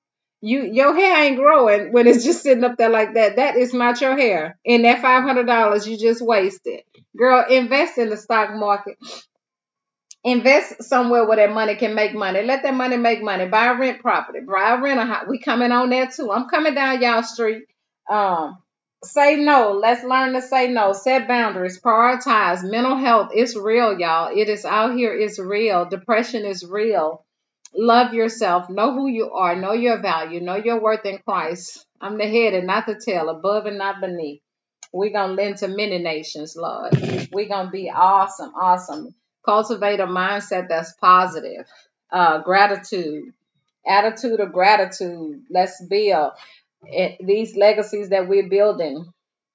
you 0.40 0.62
your 0.62 0.94
hair 0.94 1.24
ain't 1.24 1.36
growing 1.36 1.92
when 1.92 2.06
it's 2.06 2.24
just 2.24 2.42
sitting 2.42 2.64
up 2.64 2.76
there 2.76 2.90
like 2.90 3.14
that. 3.14 3.36
That 3.36 3.56
is 3.56 3.74
not 3.74 4.00
your 4.00 4.16
hair. 4.16 4.58
And 4.64 4.84
that 4.84 5.02
five 5.02 5.24
hundred 5.24 5.46
dollars 5.46 5.86
you 5.86 5.98
just 5.98 6.22
wasted. 6.22 6.80
Girl, 7.16 7.44
invest 7.48 7.98
in 7.98 8.08
the 8.08 8.16
stock 8.16 8.54
market. 8.54 8.96
Invest 10.24 10.82
somewhere 10.84 11.26
where 11.26 11.36
that 11.36 11.54
money 11.54 11.76
can 11.76 11.94
make 11.94 12.14
money. 12.14 12.42
Let 12.42 12.62
that 12.62 12.74
money 12.74 12.96
make 12.96 13.22
money. 13.22 13.46
Buy 13.46 13.66
a 13.66 13.78
rent 13.78 14.00
property. 14.00 14.40
Buy 14.40 14.74
a 14.74 14.80
rent 14.80 15.00
a 15.00 15.04
house. 15.04 15.26
We 15.28 15.38
coming 15.38 15.72
on 15.72 15.90
there 15.90 16.08
too. 16.08 16.30
I'm 16.30 16.48
coming 16.48 16.74
down 16.74 17.00
y'all 17.00 17.22
street. 17.22 17.64
Um, 18.10 18.58
say 19.04 19.36
no. 19.36 19.72
Let's 19.72 20.04
learn 20.04 20.34
to 20.34 20.42
say 20.42 20.68
no. 20.68 20.92
Set 20.92 21.28
boundaries. 21.28 21.80
Prioritize. 21.80 22.62
Mental 22.62 22.96
health. 22.96 23.30
It's 23.34 23.56
real, 23.56 23.98
y'all. 23.98 24.36
It 24.36 24.48
is 24.48 24.64
out 24.64 24.96
here. 24.96 25.14
It's 25.14 25.38
real. 25.38 25.86
Depression 25.86 26.44
is 26.44 26.64
real 26.64 27.24
love 27.74 28.14
yourself, 28.14 28.68
know 28.68 28.92
who 28.92 29.08
you 29.08 29.30
are, 29.32 29.56
know 29.56 29.72
your 29.72 30.00
value, 30.00 30.40
know 30.40 30.56
your 30.56 30.80
worth 30.80 31.04
in 31.04 31.18
Christ. 31.18 31.84
I'm 32.00 32.18
the 32.18 32.26
head 32.26 32.54
and 32.54 32.66
not 32.66 32.86
the 32.86 33.00
tail, 33.02 33.28
above 33.28 33.66
and 33.66 33.78
not 33.78 34.00
beneath. 34.00 34.40
We're 34.92 35.12
going 35.12 35.36
to 35.36 35.42
lend 35.42 35.58
to 35.58 35.68
many 35.68 35.98
nations, 35.98 36.56
Lord. 36.56 36.94
We're 37.30 37.48
going 37.48 37.66
to 37.66 37.72
be 37.72 37.90
awesome, 37.90 38.52
awesome. 38.54 39.14
Cultivate 39.44 40.00
a 40.00 40.06
mindset 40.06 40.68
that's 40.68 40.94
positive. 40.94 41.66
Uh, 42.10 42.38
gratitude, 42.38 43.32
attitude 43.86 44.40
of 44.40 44.52
gratitude. 44.52 45.44
Let's 45.50 45.84
build 45.84 46.32
these 46.82 47.56
legacies 47.56 48.10
that 48.10 48.28
we're 48.28 48.48
building. 48.48 49.06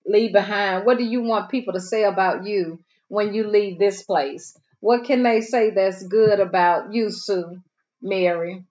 Leave 0.06 0.34
behind. 0.34 0.86
What 0.86 0.98
do 0.98 1.04
you 1.04 1.22
want 1.22 1.50
people 1.50 1.74
to 1.74 1.82
say 1.82 2.04
about 2.04 2.46
you 2.46 2.80
when 3.08 3.34
you 3.34 3.48
leave 3.48 3.80
this 3.80 4.04
place? 4.04 4.58
What 4.82 5.06
can 5.06 5.24
they 5.24 5.42
say 5.42 5.70
that's 5.70 6.04
good 6.04 6.40
about 6.40 6.94
you, 6.94 7.10
Sue? 7.10 7.62
Mary, 8.02 8.66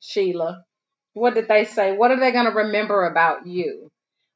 Sheila. 0.00 0.64
What 1.14 1.34
did 1.34 1.48
they 1.48 1.64
say? 1.64 1.96
What 1.96 2.12
are 2.12 2.20
they 2.20 2.30
going 2.30 2.44
to 2.44 2.52
remember 2.52 3.06
about 3.06 3.46
you? 3.46 3.90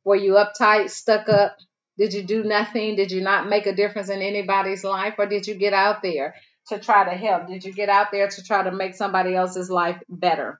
Were 0.04 0.16
you 0.16 0.32
uptight, 0.32 0.90
stuck 0.90 1.28
up? 1.28 1.56
Did 1.96 2.12
you 2.12 2.24
do 2.24 2.42
nothing? 2.42 2.96
Did 2.96 3.12
you 3.12 3.20
not 3.20 3.48
make 3.48 3.66
a 3.66 3.74
difference 3.74 4.08
in 4.08 4.20
anybody's 4.20 4.82
life? 4.82 5.14
Or 5.18 5.26
did 5.26 5.46
you 5.46 5.54
get 5.54 5.72
out 5.72 6.02
there 6.02 6.34
to 6.68 6.80
try 6.80 7.04
to 7.04 7.16
help? 7.16 7.46
Did 7.46 7.64
you 7.64 7.72
get 7.72 7.88
out 7.88 8.08
there 8.10 8.28
to 8.28 8.42
try 8.42 8.64
to 8.64 8.72
make 8.72 8.96
somebody 8.96 9.36
else's 9.36 9.70
life 9.70 10.02
better? 10.08 10.58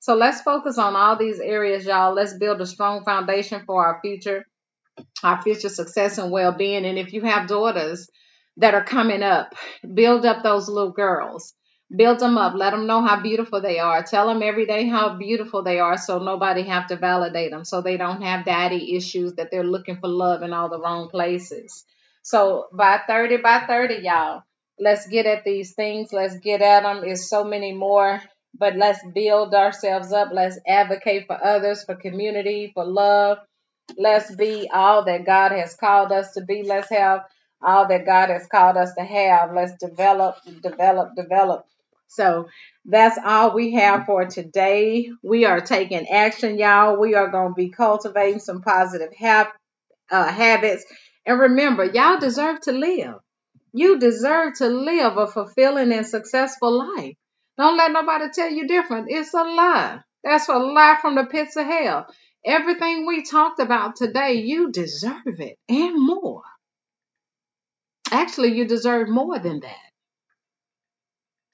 So 0.00 0.14
let's 0.14 0.40
focus 0.42 0.78
on 0.78 0.96
all 0.96 1.16
these 1.16 1.40
areas, 1.40 1.84
y'all. 1.84 2.14
Let's 2.14 2.34
build 2.38 2.60
a 2.60 2.66
strong 2.66 3.04
foundation 3.04 3.62
for 3.66 3.84
our 3.84 4.00
future, 4.00 4.44
our 5.22 5.42
future 5.42 5.68
success 5.68 6.18
and 6.18 6.30
well 6.30 6.52
being. 6.52 6.84
And 6.84 6.98
if 6.98 7.12
you 7.12 7.22
have 7.22 7.48
daughters 7.48 8.08
that 8.58 8.74
are 8.74 8.84
coming 8.84 9.22
up, 9.22 9.54
build 9.94 10.24
up 10.24 10.42
those 10.42 10.68
little 10.68 10.92
girls. 10.92 11.54
Build 11.94 12.18
them 12.18 12.36
up. 12.36 12.54
Let 12.54 12.70
them 12.70 12.86
know 12.86 13.02
how 13.02 13.22
beautiful 13.22 13.62
they 13.62 13.78
are. 13.78 14.02
Tell 14.02 14.28
them 14.28 14.42
every 14.42 14.66
day 14.66 14.86
how 14.86 15.16
beautiful 15.16 15.62
they 15.62 15.80
are 15.80 15.96
so 15.96 16.18
nobody 16.18 16.62
have 16.64 16.88
to 16.88 16.96
validate 16.96 17.50
them 17.50 17.64
so 17.64 17.80
they 17.80 17.96
don't 17.96 18.20
have 18.22 18.44
daddy 18.44 18.94
issues 18.96 19.34
that 19.34 19.50
they're 19.50 19.64
looking 19.64 19.98
for 19.98 20.08
love 20.08 20.42
in 20.42 20.52
all 20.52 20.68
the 20.68 20.80
wrong 20.80 21.08
places. 21.08 21.84
So 22.22 22.66
by 22.72 23.00
30 23.06 23.38
by 23.38 23.64
30 23.66 24.02
y'all 24.02 24.42
let's 24.78 25.06
get 25.08 25.26
at 25.26 25.44
these 25.44 25.74
things. 25.74 26.12
Let's 26.12 26.38
get 26.38 26.60
at 26.60 26.82
them 26.82 27.04
it's 27.04 27.28
so 27.28 27.44
many 27.44 27.72
more 27.72 28.20
but 28.58 28.76
let's 28.76 29.00
build 29.14 29.54
ourselves 29.54 30.12
up 30.12 30.28
let's 30.32 30.58
advocate 30.66 31.26
for 31.26 31.42
others 31.44 31.84
for 31.84 31.94
community 31.96 32.70
for 32.74 32.84
love 32.84 33.38
let's 33.98 34.34
be 34.36 34.68
all 34.72 35.04
that 35.04 35.26
god 35.26 35.52
has 35.52 35.74
called 35.74 36.12
us 36.12 36.32
to 36.32 36.42
be 36.42 36.62
let's 36.64 36.90
have 36.90 37.22
all 37.62 37.88
that 37.88 38.06
god 38.06 38.30
has 38.30 38.46
called 38.46 38.76
us 38.76 38.94
to 38.94 39.04
have 39.04 39.52
let's 39.54 39.74
develop 39.78 40.36
develop 40.62 41.14
develop 41.16 41.66
so 42.08 42.48
that's 42.86 43.18
all 43.24 43.54
we 43.54 43.72
have 43.74 44.06
for 44.06 44.24
today. 44.26 45.10
We 45.22 45.44
are 45.44 45.60
taking 45.60 46.08
action, 46.08 46.58
y'all. 46.58 46.98
We 46.98 47.14
are 47.14 47.28
going 47.28 47.48
to 47.50 47.54
be 47.54 47.68
cultivating 47.70 48.40
some 48.40 48.62
positive 48.62 49.12
uh, 50.10 50.32
habits 50.32 50.84
And 51.26 51.40
remember, 51.40 51.84
y'all 51.84 52.18
deserve 52.20 52.60
to 52.62 52.72
live. 52.72 53.16
You 53.72 53.98
deserve 53.98 54.54
to 54.58 54.68
live 54.68 55.16
a 55.18 55.26
fulfilling 55.26 55.92
and 55.92 56.06
successful 56.06 56.72
life. 56.96 57.16
Don't 57.58 57.76
let 57.76 57.92
nobody 57.92 58.26
tell 58.32 58.50
you 58.50 58.68
different. 58.68 59.08
It's 59.10 59.34
a 59.34 59.42
lie. 59.42 60.00
That's 60.22 60.48
a 60.48 60.58
lie 60.58 60.98
from 61.00 61.16
the 61.16 61.24
pits 61.24 61.56
of 61.56 61.66
hell. 61.66 62.06
Everything 62.44 63.06
we 63.06 63.24
talked 63.24 63.60
about 63.60 63.96
today, 63.96 64.34
you 64.34 64.70
deserve 64.70 65.40
it 65.40 65.58
and 65.68 65.94
more. 65.96 66.42
Actually, 68.10 68.56
you 68.56 68.66
deserve 68.66 69.08
more 69.08 69.38
than 69.38 69.60
that. 69.60 69.76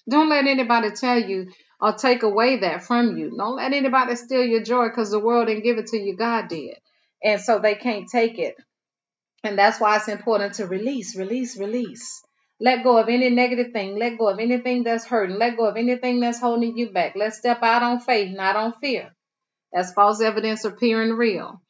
Don't 0.09 0.29
let 0.29 0.47
anybody 0.47 0.91
tell 0.91 1.19
you 1.19 1.51
or 1.81 1.95
take 1.95 2.23
away 2.23 2.59
that 2.61 2.85
from 2.85 3.17
you. 3.17 3.35
Don't 3.37 3.57
let 3.57 3.73
anybody 3.73 4.17
steal 4.17 4.45
your 4.45 4.63
joy 4.63 4.89
because 4.89 5.11
the 5.11 5.19
world 5.19 5.49
didn't 5.49 5.65
give 5.65 5.79
it 5.79 5.89
to 5.89 5.99
you, 5.99 6.17
God 6.17 6.49
did. 6.49 6.77
And 7.23 7.41
so 7.41 7.59
they 7.59 7.75
can't 7.75 8.07
take 8.11 8.39
it. 8.39 8.55
And 9.43 9.59
that's 9.59 9.81
why 9.81 9.97
it's 9.97 10.09
important 10.09 10.55
to 10.55 10.67
release, 10.67 11.17
release, 11.17 11.59
release. 11.59 12.23
Let 12.61 12.85
go 12.85 12.99
of 12.99 13.09
any 13.09 13.31
negative 13.31 13.73
thing. 13.73 13.99
Let 13.99 14.19
go 14.19 14.29
of 14.29 14.39
anything 14.39 14.85
that's 14.85 15.07
hurting. 15.07 15.39
Let 15.39 15.57
go 15.57 15.67
of 15.67 15.77
anything 15.77 16.21
that's 16.21 16.41
holding 16.41 16.77
you 16.79 16.91
back. 16.91 17.15
Let's 17.17 17.39
step 17.39 17.63
out 17.63 17.83
on 17.83 18.01
faith, 18.01 18.35
not 18.35 18.57
on 18.57 18.75
fear. 18.81 19.15
That's 19.73 19.93
false 19.93 20.21
evidence 20.21 20.65
appearing 20.65 21.13
real. 21.15 21.61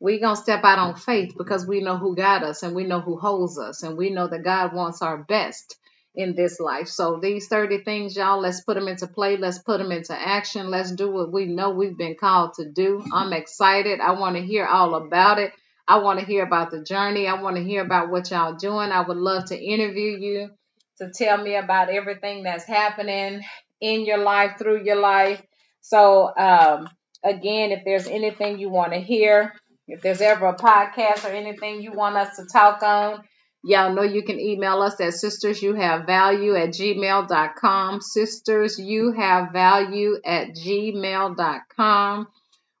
We're 0.00 0.20
going 0.20 0.36
to 0.36 0.42
step 0.42 0.62
out 0.64 0.78
on 0.78 0.94
faith 0.96 1.34
because 1.36 1.66
we 1.66 1.80
know 1.80 1.96
who 1.96 2.14
got 2.14 2.44
us 2.44 2.62
and 2.62 2.76
we 2.76 2.84
know 2.84 3.00
who 3.00 3.18
holds 3.18 3.58
us 3.58 3.82
and 3.82 3.96
we 3.96 4.10
know 4.10 4.28
that 4.28 4.44
God 4.44 4.74
wants 4.74 5.02
our 5.02 5.18
best 5.18 5.76
in 6.14 6.34
this 6.36 6.60
life. 6.60 6.88
So 6.88 7.18
these 7.20 7.48
30 7.48 7.84
things, 7.84 8.16
y'all, 8.16 8.40
let's 8.40 8.62
put 8.62 8.74
them 8.74 8.88
into 8.88 9.06
play. 9.06 9.36
Let's 9.36 9.58
put 9.58 9.78
them 9.78 9.90
into 9.90 10.14
action. 10.14 10.70
Let's 10.70 10.92
do 10.92 11.10
what 11.10 11.32
we 11.32 11.46
know 11.46 11.70
we've 11.70 11.96
been 11.96 12.16
called 12.20 12.54
to 12.54 12.70
do. 12.70 13.04
I'm 13.12 13.32
excited. 13.32 14.00
I 14.00 14.12
want 14.12 14.36
to 14.36 14.42
hear 14.42 14.66
all 14.66 14.94
about 14.94 15.38
it. 15.38 15.52
I 15.88 15.98
want 15.98 16.20
to 16.20 16.26
hear 16.26 16.44
about 16.44 16.70
the 16.70 16.82
journey. 16.82 17.26
I 17.26 17.40
want 17.40 17.56
to 17.56 17.64
hear 17.64 17.82
about 17.82 18.10
what 18.10 18.30
y'all 18.30 18.54
doing. 18.54 18.92
I 18.92 19.00
would 19.00 19.16
love 19.16 19.46
to 19.46 19.58
interview 19.58 20.18
you 20.18 20.50
to 20.98 21.10
tell 21.10 21.38
me 21.38 21.56
about 21.56 21.88
everything 21.88 22.42
that's 22.42 22.66
happening 22.66 23.40
in 23.80 24.04
your 24.04 24.18
life, 24.18 24.58
through 24.58 24.84
your 24.84 24.96
life. 24.96 25.42
So, 25.80 26.30
um, 26.36 26.88
again, 27.24 27.72
if 27.72 27.84
there's 27.84 28.06
anything 28.06 28.58
you 28.58 28.68
want 28.68 28.92
to 28.92 29.00
hear, 29.00 29.54
if 29.86 30.02
there's 30.02 30.20
ever 30.20 30.46
a 30.46 30.56
podcast 30.56 31.24
or 31.24 31.32
anything 31.32 31.80
you 31.80 31.92
want 31.92 32.16
us 32.16 32.36
to 32.36 32.44
talk 32.52 32.82
on, 32.82 33.24
Y'all 33.64 33.92
know 33.92 34.02
you 34.02 34.22
can 34.22 34.38
email 34.38 34.80
us 34.82 35.00
at 35.00 35.14
sisters 35.14 35.60
you 35.60 35.74
have 35.74 36.06
value 36.06 36.54
at 36.54 36.68
gmail.com. 36.68 38.00
Sisters 38.00 38.78
you 38.78 39.12
have 39.12 39.52
value 39.52 40.16
at 40.24 40.50
gmail.com. 40.50 42.28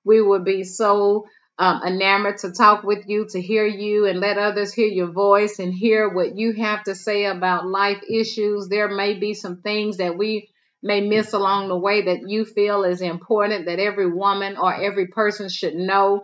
We 0.04 0.22
would 0.22 0.44
be 0.44 0.62
so 0.62 1.26
um, 1.58 1.82
enamored 1.84 2.38
to 2.38 2.52
talk 2.52 2.84
with 2.84 3.08
you, 3.08 3.26
to 3.30 3.40
hear 3.40 3.66
you, 3.66 4.06
and 4.06 4.20
let 4.20 4.38
others 4.38 4.72
hear 4.72 4.86
your 4.86 5.10
voice 5.10 5.58
and 5.58 5.72
hear 5.74 6.08
what 6.08 6.36
you 6.36 6.52
have 6.52 6.84
to 6.84 6.94
say 6.94 7.24
about 7.26 7.66
life 7.66 8.02
issues. 8.08 8.68
There 8.68 8.88
may 8.88 9.14
be 9.14 9.34
some 9.34 9.60
things 9.62 9.96
that 9.98 10.16
we 10.16 10.48
may 10.82 11.00
miss 11.00 11.32
along 11.32 11.68
the 11.68 11.76
way 11.78 12.02
that 12.02 12.28
you 12.28 12.44
feel 12.44 12.84
is 12.84 13.00
important 13.00 13.66
that 13.66 13.80
every 13.80 14.08
woman 14.10 14.56
or 14.56 14.72
every 14.72 15.08
person 15.08 15.48
should 15.48 15.74
know 15.74 16.22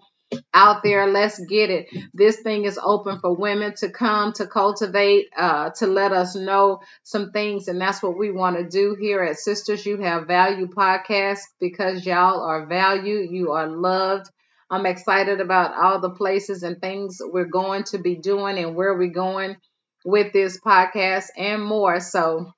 out 0.52 0.82
there. 0.82 1.06
Let's 1.08 1.38
get 1.46 1.70
it. 1.70 1.88
This 2.12 2.40
thing 2.40 2.64
is 2.64 2.78
open 2.82 3.20
for 3.20 3.34
women 3.34 3.74
to 3.76 3.90
come 3.90 4.32
to 4.34 4.46
cultivate, 4.46 5.28
uh, 5.36 5.70
to 5.78 5.86
let 5.86 6.12
us 6.12 6.34
know 6.34 6.80
some 7.02 7.30
things. 7.32 7.68
And 7.68 7.80
that's 7.80 8.02
what 8.02 8.18
we 8.18 8.30
want 8.30 8.56
to 8.56 8.68
do 8.68 8.96
here 8.98 9.22
at 9.22 9.38
Sisters 9.38 9.84
You 9.86 9.98
Have 9.98 10.26
Value 10.26 10.68
podcast 10.68 11.40
because 11.60 12.06
y'all 12.06 12.42
are 12.42 12.66
valued, 12.66 13.30
you 13.30 13.52
are 13.52 13.66
loved. 13.68 14.26
I'm 14.74 14.86
excited 14.86 15.40
about 15.40 15.72
all 15.80 16.00
the 16.00 16.10
places 16.10 16.64
and 16.64 16.80
things 16.80 17.20
we're 17.22 17.44
going 17.44 17.84
to 17.84 17.98
be 17.98 18.16
doing 18.16 18.58
and 18.58 18.74
where 18.74 18.92
we're 18.94 19.06
going 19.06 19.56
with 20.04 20.32
this 20.32 20.60
podcast 20.60 21.26
and 21.38 21.64
more. 21.64 22.00
So, 22.00 22.52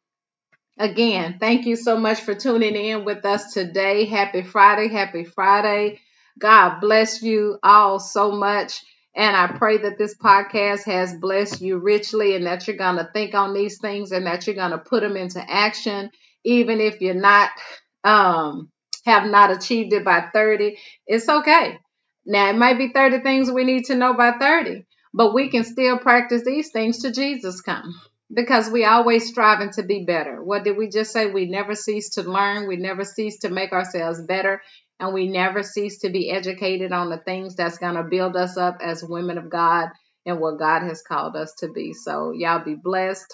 again, 0.79 1.37
thank 1.39 1.67
you 1.67 1.77
so 1.77 1.99
much 1.99 2.23
for 2.23 2.35
tuning 2.35 2.75
in 2.75 3.05
with 3.05 3.27
us 3.27 3.53
today. 3.53 4.07
Happy 4.07 4.43
Friday. 4.43 4.89
Happy 4.89 5.25
Friday. 5.25 6.01
God 6.39 6.81
bless 6.81 7.23
you 7.23 7.59
all 7.63 7.99
so 8.01 8.33
much. 8.33 8.83
And 9.15 9.37
I 9.37 9.49
pray 9.49 9.77
that 9.79 9.99
this 9.99 10.17
podcast 10.17 10.85
has 10.85 11.15
blessed 11.15 11.61
you 11.61 11.77
richly 11.77 12.35
and 12.35 12.47
that 12.47 12.67
you're 12.67 12.79
going 12.79 12.97
to 12.97 13.11
think 13.13 13.35
on 13.35 13.53
these 13.53 13.79
things 13.79 14.11
and 14.11 14.27
that 14.27 14.47
you're 14.47 14.57
going 14.57 14.71
to 14.71 14.79
put 14.79 15.03
them 15.03 15.19
into 15.19 15.45
action, 15.47 16.11
even 16.47 16.81
if 16.81 17.03
you're 17.03 17.13
not, 17.15 17.51
um, 18.05 18.71
have 19.05 19.27
not 19.27 19.51
achieved 19.51 19.93
it 19.93 20.05
by 20.05 20.29
30. 20.33 20.79
It's 21.07 21.29
okay. 21.29 21.79
Now, 22.27 22.51
it 22.51 22.57
might 22.57 22.79
be 22.79 22.93
30 22.93 23.21
things 23.21 23.51
we 23.51 23.65
need 23.65 23.87
to 23.87 23.95
know 23.95 24.15
by 24.15 24.33
30, 24.39 24.85
but 25.15 25.35
we 25.35 25.49
can 25.51 25.65
still 25.65 25.99
practice 25.99 26.43
these 26.45 26.71
things 26.71 27.03
to 27.03 27.13
Jesus 27.13 27.61
come 27.61 27.95
because 28.33 28.69
we 28.69 28.85
always 28.85 29.29
striving 29.29 29.71
to 29.75 29.85
be 29.85 30.05
better. 30.05 30.43
What 30.43 30.65
did 30.65 30.77
we 30.77 30.89
just 30.89 31.13
say? 31.13 31.31
We 31.31 31.47
never 31.47 31.77
cease 31.77 32.11
to 32.11 32.23
learn. 32.23 32.67
We 32.67 32.77
never 32.77 33.05
cease 33.05 33.39
to 33.41 33.51
make 33.51 33.73
ourselves 33.73 34.21
better 34.21 34.61
and 34.99 35.15
we 35.15 35.29
never 35.29 35.63
cease 35.63 35.99
to 36.01 36.11
be 36.11 36.31
educated 36.31 36.93
on 36.93 37.11
the 37.11 37.19
things 37.19 37.55
that's 37.55 37.79
going 37.79 37.95
to 37.97 38.03
build 38.05 38.37
us 38.37 38.57
up 38.57 38.79
as 38.83 39.05
women 39.05 39.39
of 39.39 39.51
God 39.51 39.91
and 40.25 40.41
what 40.41 40.59
God 40.59 40.83
has 40.83 41.03
called 41.03 41.37
us 41.37 41.55
to 41.59 41.69
be. 41.69 41.93
So, 41.93 42.33
y'all 42.33 42.65
be 42.65 42.75
blessed. 42.75 43.33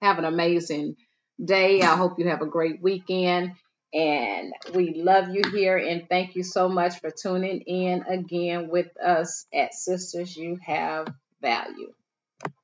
Have 0.00 0.18
an 0.18 0.24
amazing 0.24 0.96
day. 1.44 1.82
I 1.82 1.96
hope 1.96 2.18
you 2.18 2.28
have 2.28 2.42
a 2.42 2.46
great 2.46 2.82
weekend. 2.82 3.52
And 3.94 4.52
we 4.74 4.94
love 4.94 5.28
you 5.30 5.42
here. 5.50 5.76
And 5.76 6.08
thank 6.08 6.36
you 6.36 6.42
so 6.42 6.68
much 6.68 7.00
for 7.00 7.10
tuning 7.10 7.60
in 7.62 8.02
again 8.08 8.68
with 8.68 8.88
us 9.04 9.46
at 9.52 9.74
Sisters 9.74 10.36
You 10.36 10.58
Have 10.64 11.08
Value. 11.42 11.92